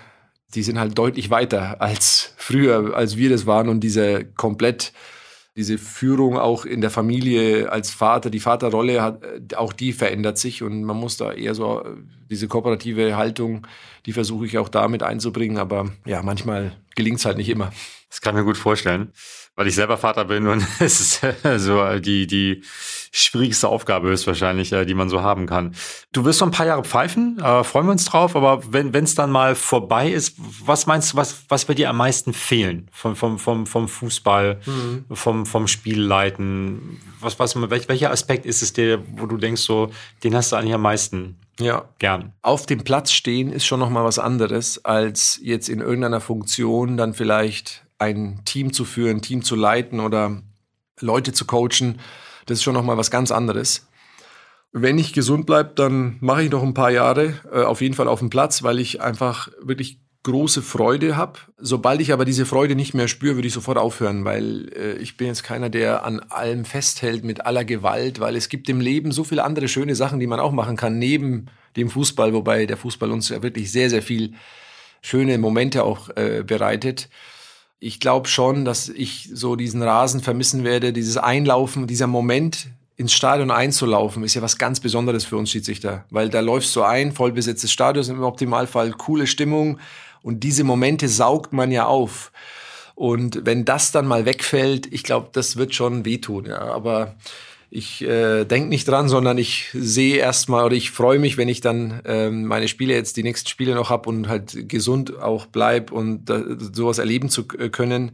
die 0.55 0.63
sind 0.63 0.79
halt 0.79 0.99
deutlich 0.99 1.31
weiter 1.31 1.81
als 1.81 2.35
früher, 2.37 2.95
als 2.95 3.17
wir 3.17 3.31
das 3.31 3.47
waren. 3.47 3.69
Und 3.69 3.81
diese 3.81 4.25
komplett 4.25 4.93
diese 5.57 5.79
Führung 5.79 6.39
auch 6.39 6.65
in 6.65 6.81
der 6.81 6.91
Familie 6.91 7.71
als 7.71 7.91
Vater, 7.91 8.31
die 8.31 8.41
Vaterrolle 8.41 9.03
hat, 9.03 9.23
auch 9.57 9.73
die 9.73 9.93
verändert 9.93 10.39
sich 10.39 10.63
und 10.63 10.85
man 10.85 10.97
muss 10.97 11.17
da 11.17 11.33
eher 11.33 11.55
so 11.55 11.85
diese 12.31 12.47
kooperative 12.47 13.17
Haltung, 13.17 13.67
die 14.07 14.13
versuche 14.13 14.47
ich 14.47 14.59
auch 14.59 14.69
damit 14.69 15.03
einzubringen, 15.03 15.59
aber 15.59 15.91
ja, 16.07 16.23
manchmal 16.23 16.73
gelingt 16.95 17.19
es 17.19 17.25
halt 17.25 17.37
nicht 17.37 17.49
immer. 17.49 17.73
Das 18.09 18.21
kann 18.21 18.35
ich 18.35 18.41
mir 18.41 18.47
gut 18.47 18.57
vorstellen, 18.57 19.13
weil 19.61 19.69
ich 19.69 19.75
selber 19.75 19.99
Vater 19.99 20.25
bin 20.25 20.47
und 20.47 20.67
es 20.81 21.01
ist 21.01 21.21
so 21.59 21.99
die, 21.99 22.27
die 22.27 22.63
schwierigste 23.13 23.69
Aufgabe 23.69 24.09
höchstwahrscheinlich, 24.09 24.73
äh, 24.73 24.87
die 24.87 24.95
man 24.95 25.11
so 25.11 25.21
haben 25.21 25.45
kann. 25.45 25.75
Du 26.13 26.25
wirst 26.25 26.39
so 26.39 26.47
ein 26.47 26.51
paar 26.51 26.65
Jahre 26.65 26.83
pfeifen, 26.83 27.39
äh, 27.39 27.63
freuen 27.63 27.85
wir 27.85 27.93
uns 27.93 28.07
drauf, 28.07 28.35
aber 28.37 28.63
wenn 28.73 28.95
es 28.95 29.15
dann 29.15 29.31
mal 29.31 29.55
vorbei 29.55 30.11
ist, 30.11 30.37
was 30.65 30.87
meinst 30.87 31.13
du, 31.13 31.19
was, 31.19 31.45
was 31.51 31.69
wird 31.69 31.77
dir 31.77 31.91
am 31.91 31.99
meisten 31.99 32.33
fehlen 32.33 32.89
vom, 32.91 33.15
vom, 33.17 33.39
vom, 33.39 33.67
vom 33.67 33.87
Fußball, 33.87 34.61
mhm. 34.65 35.05
vom, 35.13 35.45
vom 35.45 35.69
Spielleiten? 35.69 36.99
Was, 37.21 37.39
was, 37.39 37.55
welch, 37.71 37.87
welcher 37.91 38.13
Aspekt 38.13 38.47
ist 38.47 38.63
es 38.63 38.73
dir, 38.73 39.05
wo 39.13 39.27
du 39.27 39.37
denkst, 39.37 39.61
so, 39.61 39.91
den 40.25 40.35
hast 40.35 40.53
du 40.53 40.57
eigentlich 40.57 40.73
am 40.73 40.81
meisten 40.81 41.39
ja. 41.59 41.85
gern? 41.99 42.33
Auf 42.41 42.65
dem 42.65 42.83
Platz 42.83 43.13
stehen 43.13 43.53
ist 43.53 43.67
schon 43.67 43.81
nochmal 43.81 44.05
was 44.05 44.19
anderes, 44.19 44.83
als 44.87 45.39
jetzt 45.43 45.69
in 45.69 45.81
irgendeiner 45.81 46.23
Funktion 46.23 46.97
dann 46.97 47.13
vielleicht 47.13 47.83
ein 48.01 48.41
Team 48.45 48.73
zu 48.73 48.85
führen, 48.85 49.19
ein 49.19 49.23
Team 49.23 49.45
zu 49.45 49.55
leiten 49.55 50.01
oder 50.01 50.43
Leute 51.01 51.33
zu 51.33 51.45
coachen 51.45 52.01
das 52.51 52.59
ist 52.59 52.65
schon 52.65 52.75
nochmal 52.75 52.97
was 52.97 53.13
ganz 53.13 53.31
anderes. 53.31 53.87
Wenn 54.73 54.99
ich 54.99 55.13
gesund 55.13 55.47
bleibe, 55.47 55.71
dann 55.75 56.17
mache 56.21 56.43
ich 56.43 56.51
noch 56.51 56.65
ein 56.65 56.75
paar 56.75 56.91
Jahre 56.91 57.41
äh, 57.53 57.63
auf 57.63 57.81
jeden 57.81 57.95
Fall 57.95 58.09
auf 58.09 58.19
dem 58.19 58.29
Platz, 58.29 58.65
weil 58.65 58.81
ich 58.81 59.01
einfach 59.01 59.49
wirklich 59.63 60.01
große 60.25 60.61
Freude 60.61 61.17
habe. 61.17 61.39
Sobald 61.59 62.01
ich 62.01 62.13
aber 62.13 62.25
diese 62.25 62.47
Freude 62.47 62.75
nicht 62.75 62.93
mehr 62.93 63.07
spüre, 63.07 63.37
würde 63.37 63.47
ich 63.47 63.55
sofort 63.55 63.79
aufhören, 63.79 64.25
weil 64.25 64.73
äh, 64.77 64.93
ich 64.99 65.17
bin 65.17 65.29
jetzt 65.29 65.45
keiner, 65.45 65.71
der 65.71 66.05
an 66.05 66.19
allem 66.19 66.65
festhält 66.65 67.25
mit 67.25 67.47
aller 67.47 67.65
Gewalt, 67.65 68.19
weil 68.19 68.35
es 68.35 68.49
gibt 68.49 68.69
im 68.69 68.81
Leben 68.81 69.13
so 69.13 69.23
viele 69.23 69.45
andere 69.45 69.69
schöne 69.69 69.95
Sachen, 69.95 70.19
die 70.19 70.27
man 70.27 70.41
auch 70.41 70.53
machen 70.53 70.77
kann 70.77 70.99
neben 70.99 71.47
dem 71.77 71.89
Fußball, 71.89 72.33
wobei 72.33 72.67
der 72.67 72.77
Fußball 72.77 73.13
uns 73.13 73.29
ja 73.29 73.45
wirklich 73.45 73.71
sehr, 73.71 73.91
sehr 73.91 74.03
viel 74.03 74.35
schöne 75.03 75.39
Momente 75.39 75.85
auch 75.85 76.11
äh, 76.17 76.43
bereitet 76.45 77.09
ich 77.81 77.99
glaube 77.99 78.28
schon, 78.28 78.64
dass 78.66 78.91
ich 78.91 79.31
so 79.33 79.57
diesen 79.57 79.83
Rasen 79.83 80.20
vermissen 80.20 80.64
werde, 80.64 80.93
dieses 80.93 81.16
Einlaufen, 81.16 81.87
dieser 81.87 82.07
Moment 82.07 82.68
ins 82.97 83.14
Stadion 83.14 83.51
einzulaufen, 83.51 84.22
ist 84.22 84.35
ja 84.35 84.43
was 84.43 84.59
ganz 84.59 84.81
Besonderes 84.81 85.24
für 85.24 85.39
uns 85.39 85.51
Schiedsrichter, 85.51 86.05
weil 86.11 86.28
da 86.28 86.41
läufst 86.41 86.76
du 86.76 86.83
ein, 86.83 87.12
vollbesetztes 87.12 87.72
Stadion 87.72 88.05
im 88.05 88.22
Optimalfall, 88.22 88.93
coole 88.93 89.26
Stimmung. 89.26 89.78
Und 90.22 90.45
diese 90.45 90.64
Momente 90.64 91.09
saugt 91.09 91.55
man 91.55 91.70
ja 91.72 91.87
auf. 91.87 92.31
Und 92.95 93.47
wenn 93.47 93.64
das 93.64 93.93
dann 93.93 94.07
mal 94.07 94.26
wegfällt, 94.26 94.93
ich 94.93 95.03
glaube, 95.03 95.31
das 95.33 95.57
wird 95.57 95.74
schon 95.74 96.05
wehtun, 96.05 96.45
ja, 96.45 96.61
aber 96.61 97.14
ich 97.73 98.03
äh, 98.03 98.45
denke 98.45 98.68
nicht 98.68 98.89
dran, 98.89 99.09
sondern 99.09 99.39
ich 99.39 99.68
sehe 99.73 100.16
erstmal 100.16 100.64
oder 100.64 100.75
ich 100.75 100.91
freue 100.91 101.21
mich, 101.21 101.37
wenn 101.37 101.49
ich 101.49 101.61
dann 101.61 102.03
ähm, 102.05 102.45
meine 102.47 102.66
Spiele 102.66 102.95
jetzt 102.95 103.16
die 103.16 103.23
nächsten 103.23 103.49
Spiele 103.49 103.77
noch 103.77 103.91
habe 103.91 104.09
und 104.09 104.29
halt 104.29 104.68
gesund 104.68 105.23
auch 105.23 105.47
bleib 105.47 105.93
und 105.93 106.29
äh, 106.31 106.43
sowas 106.73 106.99
erleben 106.99 107.29
zu 107.29 107.47
können. 107.47 108.12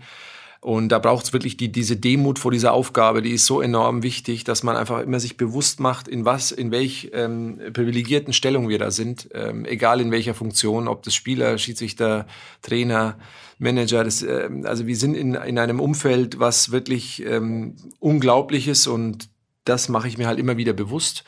Und 0.60 0.88
da 0.90 0.98
braucht 0.98 1.26
es 1.26 1.32
wirklich 1.32 1.56
die, 1.56 1.70
diese 1.70 1.96
Demut 1.96 2.38
vor 2.38 2.50
dieser 2.50 2.72
Aufgabe, 2.72 3.22
die 3.22 3.30
ist 3.30 3.46
so 3.46 3.62
enorm 3.62 4.02
wichtig, 4.02 4.44
dass 4.44 4.62
man 4.62 4.76
einfach 4.76 5.00
immer 5.00 5.20
sich 5.20 5.36
bewusst 5.36 5.80
macht, 5.80 6.08
in 6.08 6.24
was, 6.24 6.50
in 6.50 6.70
welch 6.70 7.10
ähm, 7.14 7.58
privilegierten 7.72 8.32
Stellung 8.32 8.68
wir 8.68 8.78
da 8.78 8.90
sind, 8.90 9.28
ähm, 9.32 9.64
egal 9.64 10.00
in 10.00 10.10
welcher 10.10 10.34
Funktion, 10.34 10.88
ob 10.88 11.02
das 11.02 11.14
Spieler, 11.14 11.56
Schiedsrichter, 11.56 12.26
Trainer, 12.62 13.16
Manager. 13.58 14.04
Das, 14.04 14.22
äh, 14.22 14.50
also 14.64 14.86
wir 14.86 14.96
sind 14.96 15.14
in, 15.14 15.34
in 15.34 15.58
einem 15.58 15.80
Umfeld, 15.80 16.40
was 16.40 16.72
wirklich 16.72 17.24
ähm, 17.24 17.76
unglaublich 18.00 18.66
ist 18.68 18.86
und 18.86 19.28
das 19.66 19.88
mache 19.88 20.08
ich 20.08 20.18
mir 20.18 20.26
halt 20.26 20.38
immer 20.38 20.56
wieder 20.56 20.72
bewusst. 20.72 21.24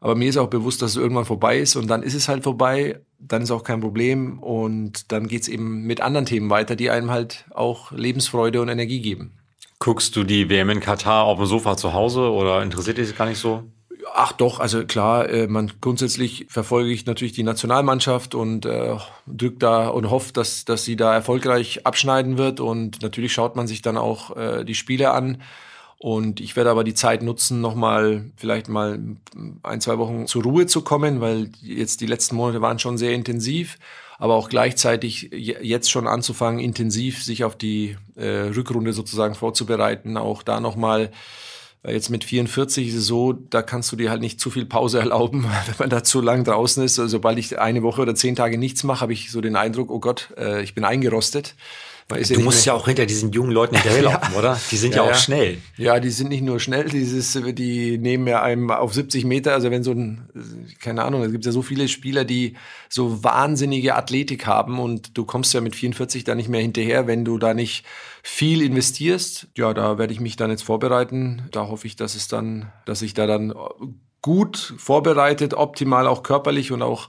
Aber 0.00 0.16
mir 0.16 0.28
ist 0.28 0.36
auch 0.36 0.48
bewusst, 0.48 0.82
dass 0.82 0.92
es 0.92 0.96
irgendwann 0.96 1.24
vorbei 1.24 1.58
ist 1.58 1.76
und 1.76 1.86
dann 1.86 2.02
ist 2.02 2.14
es 2.14 2.28
halt 2.28 2.42
vorbei, 2.42 2.98
dann 3.20 3.42
ist 3.42 3.52
auch 3.52 3.62
kein 3.62 3.80
Problem 3.80 4.40
und 4.40 5.12
dann 5.12 5.28
geht 5.28 5.42
es 5.42 5.48
eben 5.48 5.82
mit 5.84 6.00
anderen 6.00 6.26
Themen 6.26 6.50
weiter, 6.50 6.74
die 6.74 6.90
einem 6.90 7.12
halt 7.12 7.44
auch 7.54 7.92
Lebensfreude 7.92 8.60
und 8.60 8.68
Energie 8.68 9.00
geben. 9.00 9.30
Guckst 9.78 10.16
du 10.16 10.24
die 10.24 10.50
WM 10.50 10.70
in 10.70 10.80
Katar 10.80 11.24
auf 11.24 11.38
dem 11.38 11.46
Sofa 11.46 11.76
zu 11.76 11.92
Hause 11.92 12.32
oder 12.32 12.62
interessiert 12.62 12.98
dich 12.98 13.08
das 13.08 13.16
gar 13.16 13.26
nicht 13.26 13.38
so? 13.38 13.62
Ach 14.14 14.32
doch, 14.32 14.58
also 14.58 14.84
klar, 14.84 15.28
äh, 15.28 15.46
man 15.46 15.72
grundsätzlich 15.80 16.46
verfolge 16.48 16.90
ich 16.90 17.06
natürlich 17.06 17.32
die 17.32 17.44
Nationalmannschaft 17.44 18.34
und 18.34 18.66
äh, 18.66 18.96
drückt 19.26 19.62
da 19.62 19.88
und 19.88 20.10
hofft, 20.10 20.36
dass, 20.36 20.64
dass 20.64 20.84
sie 20.84 20.96
da 20.96 21.14
erfolgreich 21.14 21.86
abschneiden 21.86 22.38
wird. 22.38 22.60
Und 22.60 23.02
natürlich 23.02 23.32
schaut 23.32 23.56
man 23.56 23.66
sich 23.66 23.82
dann 23.82 23.96
auch 23.96 24.36
äh, 24.36 24.64
die 24.64 24.74
Spiele 24.74 25.12
an. 25.12 25.42
Und 26.02 26.40
ich 26.40 26.56
werde 26.56 26.68
aber 26.68 26.82
die 26.82 26.94
Zeit 26.94 27.22
nutzen, 27.22 27.60
nochmal 27.60 28.24
vielleicht 28.36 28.68
mal 28.68 28.98
ein, 29.62 29.80
zwei 29.80 29.98
Wochen 29.98 30.26
zur 30.26 30.42
Ruhe 30.42 30.66
zu 30.66 30.82
kommen, 30.82 31.20
weil 31.20 31.50
jetzt 31.62 32.00
die 32.00 32.06
letzten 32.06 32.34
Monate 32.34 32.60
waren 32.60 32.80
schon 32.80 32.98
sehr 32.98 33.12
intensiv, 33.12 33.78
aber 34.18 34.34
auch 34.34 34.48
gleichzeitig 34.48 35.30
jetzt 35.30 35.92
schon 35.92 36.08
anzufangen, 36.08 36.58
intensiv 36.58 37.22
sich 37.22 37.44
auf 37.44 37.54
die 37.54 37.96
äh, 38.16 38.26
Rückrunde 38.26 38.94
sozusagen 38.94 39.36
vorzubereiten, 39.36 40.16
auch 40.16 40.42
da 40.42 40.58
nochmal 40.58 41.12
Jetzt 41.84 42.10
mit 42.10 42.22
44 42.22 42.88
ist 42.88 42.94
es 42.94 43.06
so, 43.06 43.32
da 43.32 43.60
kannst 43.60 43.90
du 43.90 43.96
dir 43.96 44.10
halt 44.10 44.20
nicht 44.20 44.38
zu 44.38 44.50
viel 44.50 44.66
Pause 44.66 44.98
erlauben, 45.00 45.44
wenn 45.44 45.74
man 45.78 45.90
da 45.90 46.04
zu 46.04 46.20
lang 46.20 46.44
draußen 46.44 46.82
ist. 46.82 47.00
Also 47.00 47.10
sobald 47.10 47.38
ich 47.38 47.58
eine 47.58 47.82
Woche 47.82 48.02
oder 48.02 48.14
zehn 48.14 48.36
Tage 48.36 48.56
nichts 48.56 48.84
mache, 48.84 49.00
habe 49.00 49.12
ich 49.12 49.32
so 49.32 49.40
den 49.40 49.56
Eindruck, 49.56 49.90
oh 49.90 49.98
Gott, 49.98 50.32
äh, 50.36 50.62
ich 50.62 50.76
bin 50.76 50.84
eingerostet 50.84 51.56
du 52.12 52.40
musst 52.40 52.64
ja 52.66 52.74
auch 52.74 52.86
hinter 52.86 53.06
diesen 53.06 53.32
jungen 53.32 53.50
Leuten 53.50 53.74
hinterherlaufen, 53.76 54.28
ja. 54.32 54.38
oder? 54.38 54.60
Die 54.70 54.76
sind 54.76 54.94
ja, 54.94 55.04
ja, 55.04 55.10
auch 55.10 55.14
schnell. 55.14 55.58
Ja, 55.76 56.00
die 56.00 56.10
sind 56.10 56.28
nicht 56.28 56.42
nur 56.42 56.60
schnell, 56.60 56.88
dieses, 56.88 57.38
die 57.54 57.98
nehmen 57.98 58.26
ja 58.26 58.42
einem 58.42 58.70
auf 58.70 58.94
70 58.94 59.24
Meter, 59.24 59.52
also 59.52 59.70
wenn 59.70 59.82
so 59.82 59.92
ein, 59.92 60.28
keine 60.80 61.04
Ahnung, 61.04 61.22
es 61.22 61.32
gibt 61.32 61.44
ja 61.44 61.52
so 61.52 61.62
viele 61.62 61.88
Spieler, 61.88 62.24
die 62.24 62.56
so 62.88 63.22
wahnsinnige 63.24 63.94
Athletik 63.94 64.46
haben 64.46 64.78
und 64.78 65.16
du 65.16 65.24
kommst 65.24 65.54
ja 65.54 65.60
mit 65.60 65.76
44 65.76 66.24
da 66.24 66.34
nicht 66.34 66.48
mehr 66.48 66.60
hinterher, 66.60 67.06
wenn 67.06 67.24
du 67.24 67.38
da 67.38 67.54
nicht 67.54 67.84
viel 68.22 68.62
investierst. 68.62 69.48
Ja, 69.56 69.74
da 69.74 69.98
werde 69.98 70.12
ich 70.12 70.20
mich 70.20 70.36
dann 70.36 70.50
jetzt 70.50 70.62
vorbereiten. 70.62 71.48
Da 71.50 71.68
hoffe 71.68 71.86
ich, 71.86 71.96
dass 71.96 72.14
es 72.14 72.28
dann, 72.28 72.70
dass 72.84 73.02
ich 73.02 73.14
da 73.14 73.26
dann 73.26 73.52
gut 74.22 74.74
vorbereitet, 74.78 75.54
optimal 75.54 76.06
auch 76.06 76.22
körperlich 76.22 76.72
und 76.72 76.82
auch 76.82 77.08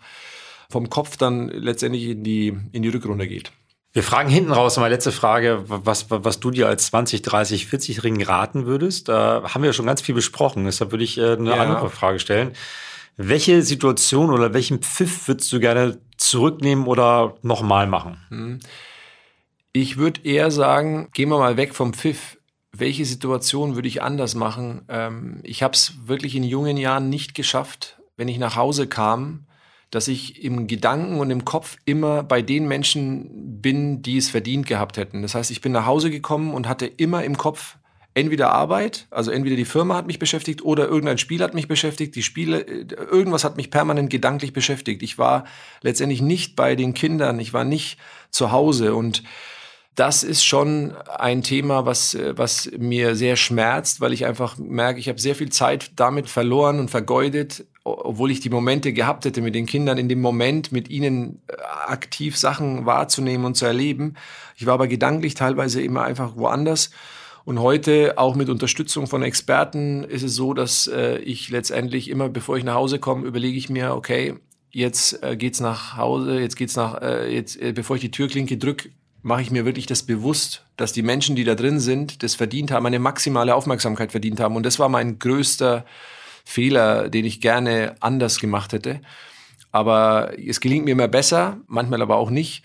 vom 0.70 0.89
Kopf 0.89 1.18
dann 1.18 1.49
letztendlich 1.49 2.08
in 2.08 2.24
die, 2.24 2.58
in 2.72 2.82
die 2.82 2.89
Rückrunde 2.89 3.28
geht. 3.28 3.51
Wir 3.93 4.01
fragen 4.01 4.27
hinten 4.27 4.51
raus 4.51 4.77
mal 4.77 4.87
letzte 4.87 5.11
Frage, 5.11 5.63
was, 5.67 6.07
was 6.09 6.39
du 6.39 6.49
dir 6.49 6.67
als 6.67 6.87
20, 6.87 7.21
30, 7.21 7.67
40 7.67 8.03
Ring 8.03 8.23
raten 8.23 8.65
würdest. 8.65 9.07
Da 9.07 9.43
haben 9.53 9.61
wir 9.61 9.69
ja 9.69 9.73
schon 9.73 9.85
ganz 9.85 10.01
viel 10.01 10.15
besprochen, 10.15 10.65
deshalb 10.65 10.91
würde 10.91 11.03
ich 11.03 11.19
äh, 11.19 11.33
eine 11.33 11.51
ja. 11.51 11.57
andere 11.57 11.91
Frage 11.91 12.17
stellen. 12.17 12.53
Welche 13.17 13.61
Situation 13.61 14.31
oder 14.31 14.55
welchen 14.55 14.79
Pfiff 14.79 15.27
würdest 15.27 15.53
du 15.53 15.59
gerne 15.59 15.99
zurücknehmen 16.17 16.87
oder 16.87 17.35
nochmal 17.43 17.85
machen? 17.85 18.17
Hm. 18.29 18.59
Ich 19.73 19.97
würde 19.97 20.21
eher 20.23 20.49
sagen, 20.49 21.09
gehen 21.13 21.29
wir 21.29 21.37
mal 21.37 21.57
weg 21.57 21.75
vom 21.75 21.93
Pfiff. 21.93 22.39
Welche 22.71 23.05
Situation 23.05 23.75
würde 23.75 23.87
ich 23.87 24.01
anders 24.01 24.33
machen? 24.33 24.85
Ähm, 24.89 25.39
ich 25.43 25.61
habe 25.61 25.75
es 25.75 25.93
wirklich 26.05 26.35
in 26.35 26.43
jungen 26.43 26.77
Jahren 26.77 27.09
nicht 27.09 27.35
geschafft, 27.35 27.99
wenn 28.17 28.27
ich 28.27 28.39
nach 28.39 28.55
Hause 28.55 28.87
kam, 28.87 29.45
dass 29.93 30.07
ich 30.07 30.43
im 30.43 30.65
Gedanken 30.65 31.19
und 31.19 31.29
im 31.29 31.45
Kopf 31.45 31.77
immer 31.85 32.23
bei 32.23 32.41
den 32.41 32.67
Menschen 32.67 33.61
bin, 33.61 34.01
die 34.01 34.17
es 34.17 34.27
verdient 34.27 34.65
gehabt 34.65 34.97
hätten. 34.97 35.21
Das 35.21 35.35
heißt, 35.35 35.51
ich 35.51 35.61
bin 35.61 35.71
nach 35.71 35.85
Hause 35.85 36.09
gekommen 36.09 36.55
und 36.55 36.67
hatte 36.67 36.87
immer 36.87 37.23
im 37.23 37.37
Kopf 37.37 37.77
entweder 38.15 38.51
Arbeit, 38.51 39.05
also 39.11 39.29
entweder 39.29 39.55
die 39.55 39.65
Firma 39.65 39.95
hat 39.95 40.07
mich 40.07 40.17
beschäftigt 40.17 40.63
oder 40.63 40.87
irgendein 40.87 41.19
Spiel 41.19 41.43
hat 41.43 41.53
mich 41.53 41.67
beschäftigt. 41.67 42.15
Die 42.15 42.23
Spiele, 42.23 42.61
irgendwas 42.61 43.43
hat 43.43 43.55
mich 43.55 43.69
permanent 43.69 44.09
gedanklich 44.09 44.51
beschäftigt. 44.51 45.03
Ich 45.03 45.19
war 45.19 45.45
letztendlich 45.81 46.23
nicht 46.23 46.55
bei 46.55 46.75
den 46.75 46.95
Kindern, 46.95 47.39
ich 47.39 47.53
war 47.53 47.63
nicht 47.63 47.99
zu 48.31 48.51
Hause 48.51 48.95
und 48.95 49.23
das 49.95 50.23
ist 50.23 50.43
schon 50.43 50.95
ein 51.19 51.43
Thema, 51.43 51.85
was, 51.85 52.17
was 52.31 52.71
mir 52.75 53.15
sehr 53.15 53.35
schmerzt, 53.35 54.01
weil 54.01 54.11
ich 54.11 54.25
einfach 54.25 54.57
merke, 54.57 54.99
ich 54.99 55.07
habe 55.07 55.21
sehr 55.21 55.35
viel 55.35 55.51
Zeit 55.51 55.91
damit 55.97 56.29
verloren 56.29 56.79
und 56.79 56.89
vergeudet, 56.89 57.65
obwohl 57.84 58.31
ich 58.31 58.39
die 58.39 58.49
Momente 58.49 58.93
gehabt 58.93 59.25
hätte 59.25 59.41
mit 59.41 59.55
den 59.55 59.65
Kindern, 59.65 59.97
in 59.97 60.07
dem 60.07 60.21
Moment 60.21 60.71
mit 60.71 60.89
ihnen 60.89 61.41
äh, 61.47 61.55
aktiv 61.88 62.38
Sachen 62.38 62.86
wahrzunehmen 62.86 63.45
und 63.45 63.55
zu 63.55 63.65
erleben. 63.65 64.15
Ich 64.55 64.65
war 64.65 64.75
aber 64.75 64.88
gedanklich 64.88 65.34
teilweise 65.34 65.81
immer 65.81 66.03
einfach 66.03 66.36
woanders. 66.38 66.91
Und 67.45 67.59
heute, 67.59 68.17
auch 68.17 68.36
mit 68.36 68.49
Unterstützung 68.49 69.05
von 69.07 69.21
Experten, 69.21 70.05
ist 70.05 70.23
es 70.23 70.34
so, 70.34 70.53
dass 70.53 70.88
äh, 70.88 71.17
ich 71.17 71.49
letztendlich 71.49 72.09
immer, 72.09 72.29
bevor 72.29 72.55
ich 72.55 72.63
nach 72.63 72.75
Hause 72.75 72.99
komme, 72.99 73.27
überlege 73.27 73.57
ich 73.57 73.69
mir, 73.69 73.95
okay, 73.95 74.36
jetzt 74.71 75.21
äh, 75.21 75.36
geht's 75.36 75.59
nach 75.59 75.97
Hause, 75.97 76.39
jetzt 76.39 76.55
geht's 76.55 76.77
nach, 76.77 77.01
äh, 77.01 77.34
jetzt, 77.34 77.61
äh, 77.61 77.73
bevor 77.73 77.97
ich 77.97 78.01
die 78.01 78.11
Türklinke 78.11 78.57
drück, 78.57 78.89
mache 79.23 79.41
ich 79.41 79.51
mir 79.51 79.65
wirklich 79.65 79.88
das 79.88 80.03
bewusst, 80.03 80.65
dass 80.77 80.93
die 80.93 81.01
Menschen, 81.01 81.36
die 81.36 81.43
da 81.43 81.55
drin 81.55 81.81
sind, 81.81 82.23
das 82.23 82.36
verdient 82.36 82.71
haben, 82.71 82.86
eine 82.86 82.99
maximale 82.99 83.55
Aufmerksamkeit 83.55 84.11
verdient 84.11 84.39
haben. 84.39 84.55
Und 84.55 84.65
das 84.65 84.79
war 84.79 84.88
mein 84.88 85.19
größter 85.19 85.86
Fehler, 86.43 87.09
den 87.09 87.25
ich 87.25 87.41
gerne 87.41 87.95
anders 87.99 88.39
gemacht 88.39 88.73
hätte. 88.73 89.01
Aber 89.71 90.33
es 90.37 90.59
gelingt 90.59 90.85
mir 90.85 90.91
immer 90.91 91.07
besser, 91.07 91.57
manchmal 91.67 92.01
aber 92.01 92.17
auch 92.17 92.29
nicht. 92.29 92.63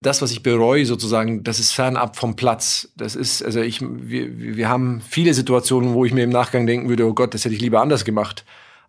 Das, 0.00 0.20
was 0.20 0.32
ich 0.32 0.42
bereue, 0.42 0.84
sozusagen, 0.84 1.44
das 1.44 1.60
ist 1.60 1.70
fernab 1.70 2.16
vom 2.16 2.34
Platz. 2.34 2.92
Das 2.96 3.14
ist, 3.14 3.44
also 3.44 3.60
ich, 3.60 3.80
wir, 3.80 4.56
wir 4.56 4.68
haben 4.68 5.00
viele 5.08 5.32
Situationen, 5.32 5.94
wo 5.94 6.04
ich 6.04 6.12
mir 6.12 6.24
im 6.24 6.30
Nachgang 6.30 6.66
denken 6.66 6.88
würde, 6.88 7.06
oh 7.06 7.14
Gott, 7.14 7.34
das 7.34 7.44
hätte 7.44 7.54
ich 7.54 7.60
lieber 7.60 7.80
anders 7.80 8.04
gemacht. 8.04 8.44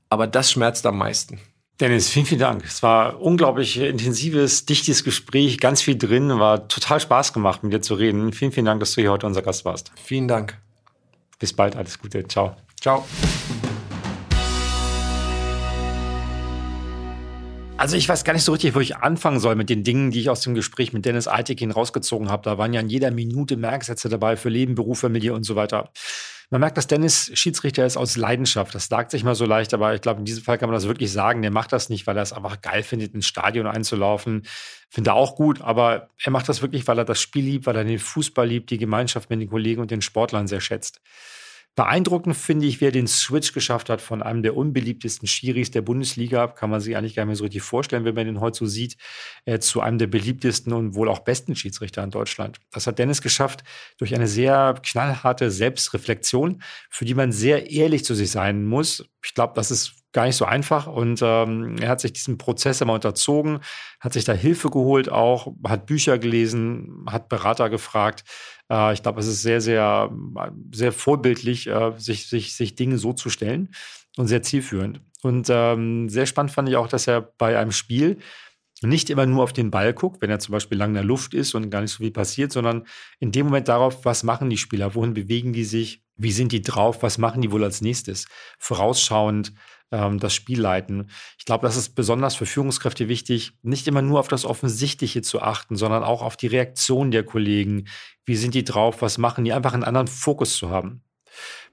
Aber 0.10 0.26
das 0.26 0.52
schmerzt 0.52 0.86
am 0.88 0.98
meisten. 0.98 1.40
Dennis, 1.80 2.10
vielen, 2.10 2.26
vielen 2.26 2.40
Dank. 2.40 2.64
Es 2.66 2.82
war 2.84 3.22
unglaublich 3.22 3.80
intensives, 3.80 4.66
dichtes 4.66 5.04
Gespräch, 5.04 5.60
ganz 5.60 5.82
viel 5.82 5.98
drin, 5.98 6.40
war 6.40 6.68
total 6.68 7.00
Spaß 7.00 7.34
gemacht, 7.34 7.64
mit 7.64 7.74
dir 7.74 7.82
zu 7.82 7.96
reden. 7.96 8.32
Vielen, 8.32 8.52
vielen 8.52 8.66
Dank, 8.66 8.80
dass 8.80 8.94
du 8.94 9.02
hier 9.02 9.12
heute 9.12 9.26
unser 9.26 9.42
Gast 9.42 9.66
warst. 9.66 9.92
Vielen 10.02 10.28
Dank. 10.28 10.58
Bis 11.40 11.54
bald, 11.54 11.76
alles 11.76 12.00
Gute. 12.00 12.28
Ciao. 12.28 12.56
Ciao. 12.80 13.06
Also 17.84 17.98
ich 17.98 18.08
weiß 18.08 18.24
gar 18.24 18.32
nicht 18.32 18.46
so 18.46 18.54
richtig, 18.54 18.76
wo 18.76 18.80
ich 18.80 18.96
anfangen 18.96 19.42
soll 19.42 19.56
mit 19.56 19.70
den 19.70 19.84
Dingen, 19.84 20.10
die 20.10 20.22
ich 20.22 20.30
aus 20.30 20.40
dem 20.40 20.54
Gespräch 20.54 20.94
mit 20.94 21.04
Dennis 21.04 21.28
Altekin 21.28 21.70
rausgezogen 21.70 22.30
habe. 22.30 22.42
Da 22.44 22.58
waren 22.58 22.72
ja 22.72 22.80
in 22.80 22.88
jeder 22.88 23.12
Minute 23.12 23.58
Merksätze 23.58 24.08
dabei 24.08 24.38
für 24.38 24.48
Leben, 24.48 24.74
Beruf, 24.74 25.02
Familie 25.02 25.34
und 25.34 25.44
so 25.44 25.58
weiter. 25.58 25.92
Man 26.50 26.62
merkt, 26.62 26.78
dass 26.78 26.88
Dennis 26.88 27.30
Schiedsrichter 27.34 27.86
ist 27.86 27.98
aus 27.98 28.16
Leidenschaft. 28.16 28.74
Das 28.74 28.88
sagt 28.88 29.12
sich 29.12 29.26
mal 29.26 29.36
so 29.36 29.46
leicht, 29.46 29.74
aber 29.74 29.94
ich 29.94 30.00
glaube, 30.00 30.20
in 30.20 30.26
diesem 30.26 30.46
Fall 30.46 30.58
kann 30.58 30.70
man 30.70 30.76
das 30.76 30.88
wirklich 30.88 31.12
sagen. 31.12 31.42
Der 31.42 31.52
macht 31.52 31.74
das 31.74 31.90
nicht, 31.90 32.08
weil 32.08 32.16
er 32.16 32.24
es 32.24 32.32
einfach 32.32 32.62
geil 32.62 32.84
findet, 32.84 33.14
ins 33.16 33.28
Stadion 33.28 33.68
einzulaufen. 33.68 34.44
Finde 34.90 35.10
er 35.10 35.16
auch 35.16 35.36
gut, 35.36 35.60
aber 35.60 36.08
er 36.24 36.32
macht 36.32 36.48
das 36.48 36.62
wirklich, 36.62 36.88
weil 36.88 37.00
er 37.00 37.04
das 37.04 37.20
Spiel 37.20 37.44
liebt, 37.44 37.66
weil 37.66 37.76
er 37.76 37.84
den 37.84 38.00
Fußball 38.00 38.48
liebt, 38.48 38.70
die 38.70 38.78
Gemeinschaft 38.78 39.30
mit 39.30 39.42
den 39.42 39.50
Kollegen 39.50 39.82
und 39.82 39.92
den 39.92 40.02
Sportlern 40.02 40.48
sehr 40.48 40.62
schätzt. 40.62 41.02
Beeindruckend 41.76 42.38
finde 42.38 42.68
ich, 42.68 42.82
wer 42.82 42.92
den 42.92 43.08
Switch 43.08 43.52
geschafft 43.52 43.90
hat 43.90 44.00
von 44.00 44.22
einem 44.22 44.44
der 44.44 44.56
unbeliebtesten 44.56 45.28
Schiris 45.28 45.72
der 45.72 45.82
Bundesliga, 45.82 46.48
kann 46.48 46.70
man 46.70 46.80
sich 46.80 46.96
eigentlich 46.96 47.16
gar 47.16 47.24
nicht 47.24 47.30
mehr 47.30 47.36
so 47.36 47.46
richtig 47.46 47.64
vorstellen, 47.64 48.06
wenn 48.06 48.14
man 48.14 48.28
den 48.28 48.40
heute 48.42 48.60
so 48.60 48.66
sieht, 48.68 48.98
äh, 49.46 49.58
zu 49.58 49.82
einem 49.82 49.98
der 49.98 50.06
beliebtesten 50.06 50.72
und 50.72 50.94
wohl 50.94 51.10
auch 51.10 51.20
besten 51.20 51.56
Schiedsrichter 51.56 52.04
in 52.04 52.12
Deutschland. 52.12 52.60
Das 52.72 52.86
hat 52.86 53.00
Dennis 53.00 53.24
geschafft 53.24 53.64
durch 53.98 54.14
eine 54.14 54.28
sehr 54.28 54.76
knallharte 54.84 55.50
Selbstreflexion, 55.50 56.62
für 56.92 57.06
die 57.06 57.16
man 57.16 57.32
sehr 57.32 57.72
ehrlich 57.72 58.06
zu 58.06 58.14
sich 58.14 58.30
sein 58.30 58.66
muss. 58.66 59.10
Ich 59.26 59.34
glaube, 59.34 59.54
das 59.56 59.72
ist 59.72 60.03
gar 60.14 60.26
nicht 60.26 60.36
so 60.36 60.46
einfach. 60.46 60.88
Und 60.88 61.22
ähm, 61.22 61.76
er 61.82 61.90
hat 61.90 62.00
sich 62.00 62.14
diesen 62.14 62.38
Prozess 62.38 62.80
immer 62.82 62.94
unterzogen, 62.94 63.60
hat 64.00 64.14
sich 64.14 64.24
da 64.24 64.34
Hilfe 64.34 64.70
geholt 64.70 65.12
auch, 65.12 65.54
hat 65.68 65.86
Bücher 65.86 66.18
gelesen, 66.18 67.06
hat 67.08 67.28
Berater 67.30 67.70
gefragt. 67.70 68.24
Äh, 68.72 68.94
ich 68.94 69.04
glaube, 69.04 69.20
es 69.20 69.28
ist 69.28 69.42
sehr, 69.42 69.60
sehr, 69.60 70.12
sehr 70.72 70.92
vorbildlich, 70.92 71.68
äh, 71.68 71.92
sich, 71.98 72.28
sich, 72.28 72.56
sich 72.56 72.76
Dinge 72.76 72.98
so 72.98 73.14
zu 73.14 73.30
stellen 73.30 73.74
und 74.16 74.28
sehr 74.28 74.44
zielführend. 74.44 75.02
Und 75.24 75.48
ähm, 75.50 76.10
sehr 76.10 76.26
spannend 76.26 76.52
fand 76.52 76.70
ich 76.70 76.76
auch, 76.76 76.88
dass 76.88 77.08
er 77.08 77.22
bei 77.22 77.58
einem 77.58 77.72
Spiel 77.72 78.20
nicht 78.82 79.10
immer 79.10 79.26
nur 79.26 79.44
auf 79.44 79.54
den 79.54 79.72
Ball 79.72 79.94
guckt, 79.94 80.22
wenn 80.22 80.30
er 80.30 80.40
zum 80.40 80.52
Beispiel 80.52 80.78
lang 80.78 80.90
in 80.90 80.96
der 80.96 81.04
Luft 81.04 81.34
ist 81.34 81.56
und 81.56 81.70
gar 81.70 81.82
nicht 81.82 81.92
so 81.92 82.04
viel 82.04 82.12
passiert, 82.12 82.52
sondern 82.52 82.86
in 83.20 83.32
dem 83.32 83.46
Moment 83.46 83.70
darauf, 83.70 84.04
was 84.06 84.24
machen 84.24 84.50
die 84.50 84.58
Spieler, 84.58 84.94
wohin 84.94 85.14
bewegen 85.14 85.54
die 85.54 85.64
sich, 85.64 86.04
wie 86.18 86.32
sind 86.32 86.52
die 86.52 86.62
drauf, 86.62 87.02
was 87.02 87.18
machen 87.18 87.42
die 87.42 87.52
wohl 87.52 87.64
als 87.64 87.82
nächstes, 87.82 88.28
vorausschauend 88.60 89.54
ähm, 89.92 90.20
das 90.20 90.34
Spiel 90.34 90.60
leiten. 90.60 91.10
Ich 91.38 91.46
glaube, 91.46 91.66
das 91.66 91.78
ist 91.78 91.96
besonders 91.96 92.36
für 92.36 92.46
Führungskräfte 92.46 93.08
wichtig, 93.08 93.54
nicht 93.62 93.88
immer 93.88 94.02
nur 94.02 94.20
auf 94.20 94.28
das 94.28 94.46
Offensichtliche 94.46 95.22
zu 95.22 95.42
achten, 95.42 95.76
sondern 95.76 96.04
auch 96.04 96.22
auf 96.22 96.38
die 96.38 96.48
Reaktion 96.48 97.12
der 97.12 97.24
Kollegen. 97.24 97.86
Wie 98.26 98.36
sind 98.36 98.56
die 98.56 98.64
drauf? 98.64 99.02
Was 99.02 99.18
machen 99.18 99.46
die? 99.46 99.54
Einfach 99.54 99.74
einen 99.74 99.84
anderen 99.84 100.08
Fokus 100.08 100.58
zu 100.58 100.70
haben. 100.70 101.04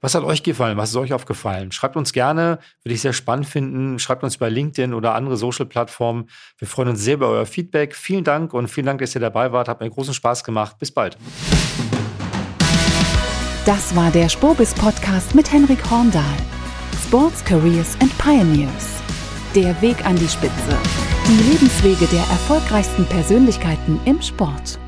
Was 0.01 0.15
hat 0.15 0.25
euch 0.25 0.43
gefallen? 0.43 0.79
Was 0.79 0.91
ist 0.91 0.97
euch 0.97 1.13
aufgefallen? 1.13 1.73
Schreibt 1.73 1.97
uns 1.97 2.13
gerne, 2.13 2.59
würde 2.83 2.95
ich 2.95 3.03
sehr 3.03 3.13
spannend 3.13 3.47
finden. 3.47 3.99
Schreibt 3.99 4.25
uns 4.25 4.39
bei 4.39 4.49
LinkedIn 4.49 4.95
oder 4.95 5.15
andere 5.15 5.37
Social-Plattformen. 5.37 6.31
Wir 6.59 6.67
freuen 6.67 6.89
uns 6.89 7.01
sehr 7.01 7.15
über 7.15 7.29
euer 7.29 7.45
Feedback. 7.45 7.95
Vielen 7.95 8.25
Dank 8.25 8.55
und 8.55 8.69
vielen 8.69 8.87
Dank, 8.87 9.01
dass 9.01 9.15
ihr 9.15 9.21
dabei 9.21 9.53
wart. 9.53 9.69
Hat 9.69 9.81
mir 9.81 9.91
großen 9.91 10.15
Spaß 10.15 10.45
gemacht. 10.45 10.79
Bis 10.79 10.91
bald. 10.91 11.19
Das 13.67 13.95
war 13.95 14.11
der 14.11 14.31
Spobis 14.31 14.73
Podcast 14.73 15.35
mit 15.35 15.53
Henrik 15.53 15.91
Horndahl. 15.91 16.37
Sports, 17.11 17.45
Careers 17.45 17.97
and 18.01 18.17
Pioneers. 18.19 19.03
Der 19.57 19.83
Weg 19.83 20.07
an 20.07 20.15
die 20.15 20.29
Spitze. 20.29 20.79
Die 21.27 21.51
Lebenswege 21.51 22.07
der 22.07 22.21
erfolgreichsten 22.21 23.05
Persönlichkeiten 23.07 23.99
im 24.05 24.23
Sport. 24.23 24.79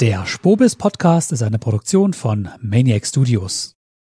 Der 0.00 0.24
Spobis 0.24 0.76
Podcast 0.76 1.30
ist 1.32 1.42
eine 1.42 1.58
Produktion 1.58 2.14
von 2.14 2.48
Maniac 2.62 3.04
Studios. 3.04 3.77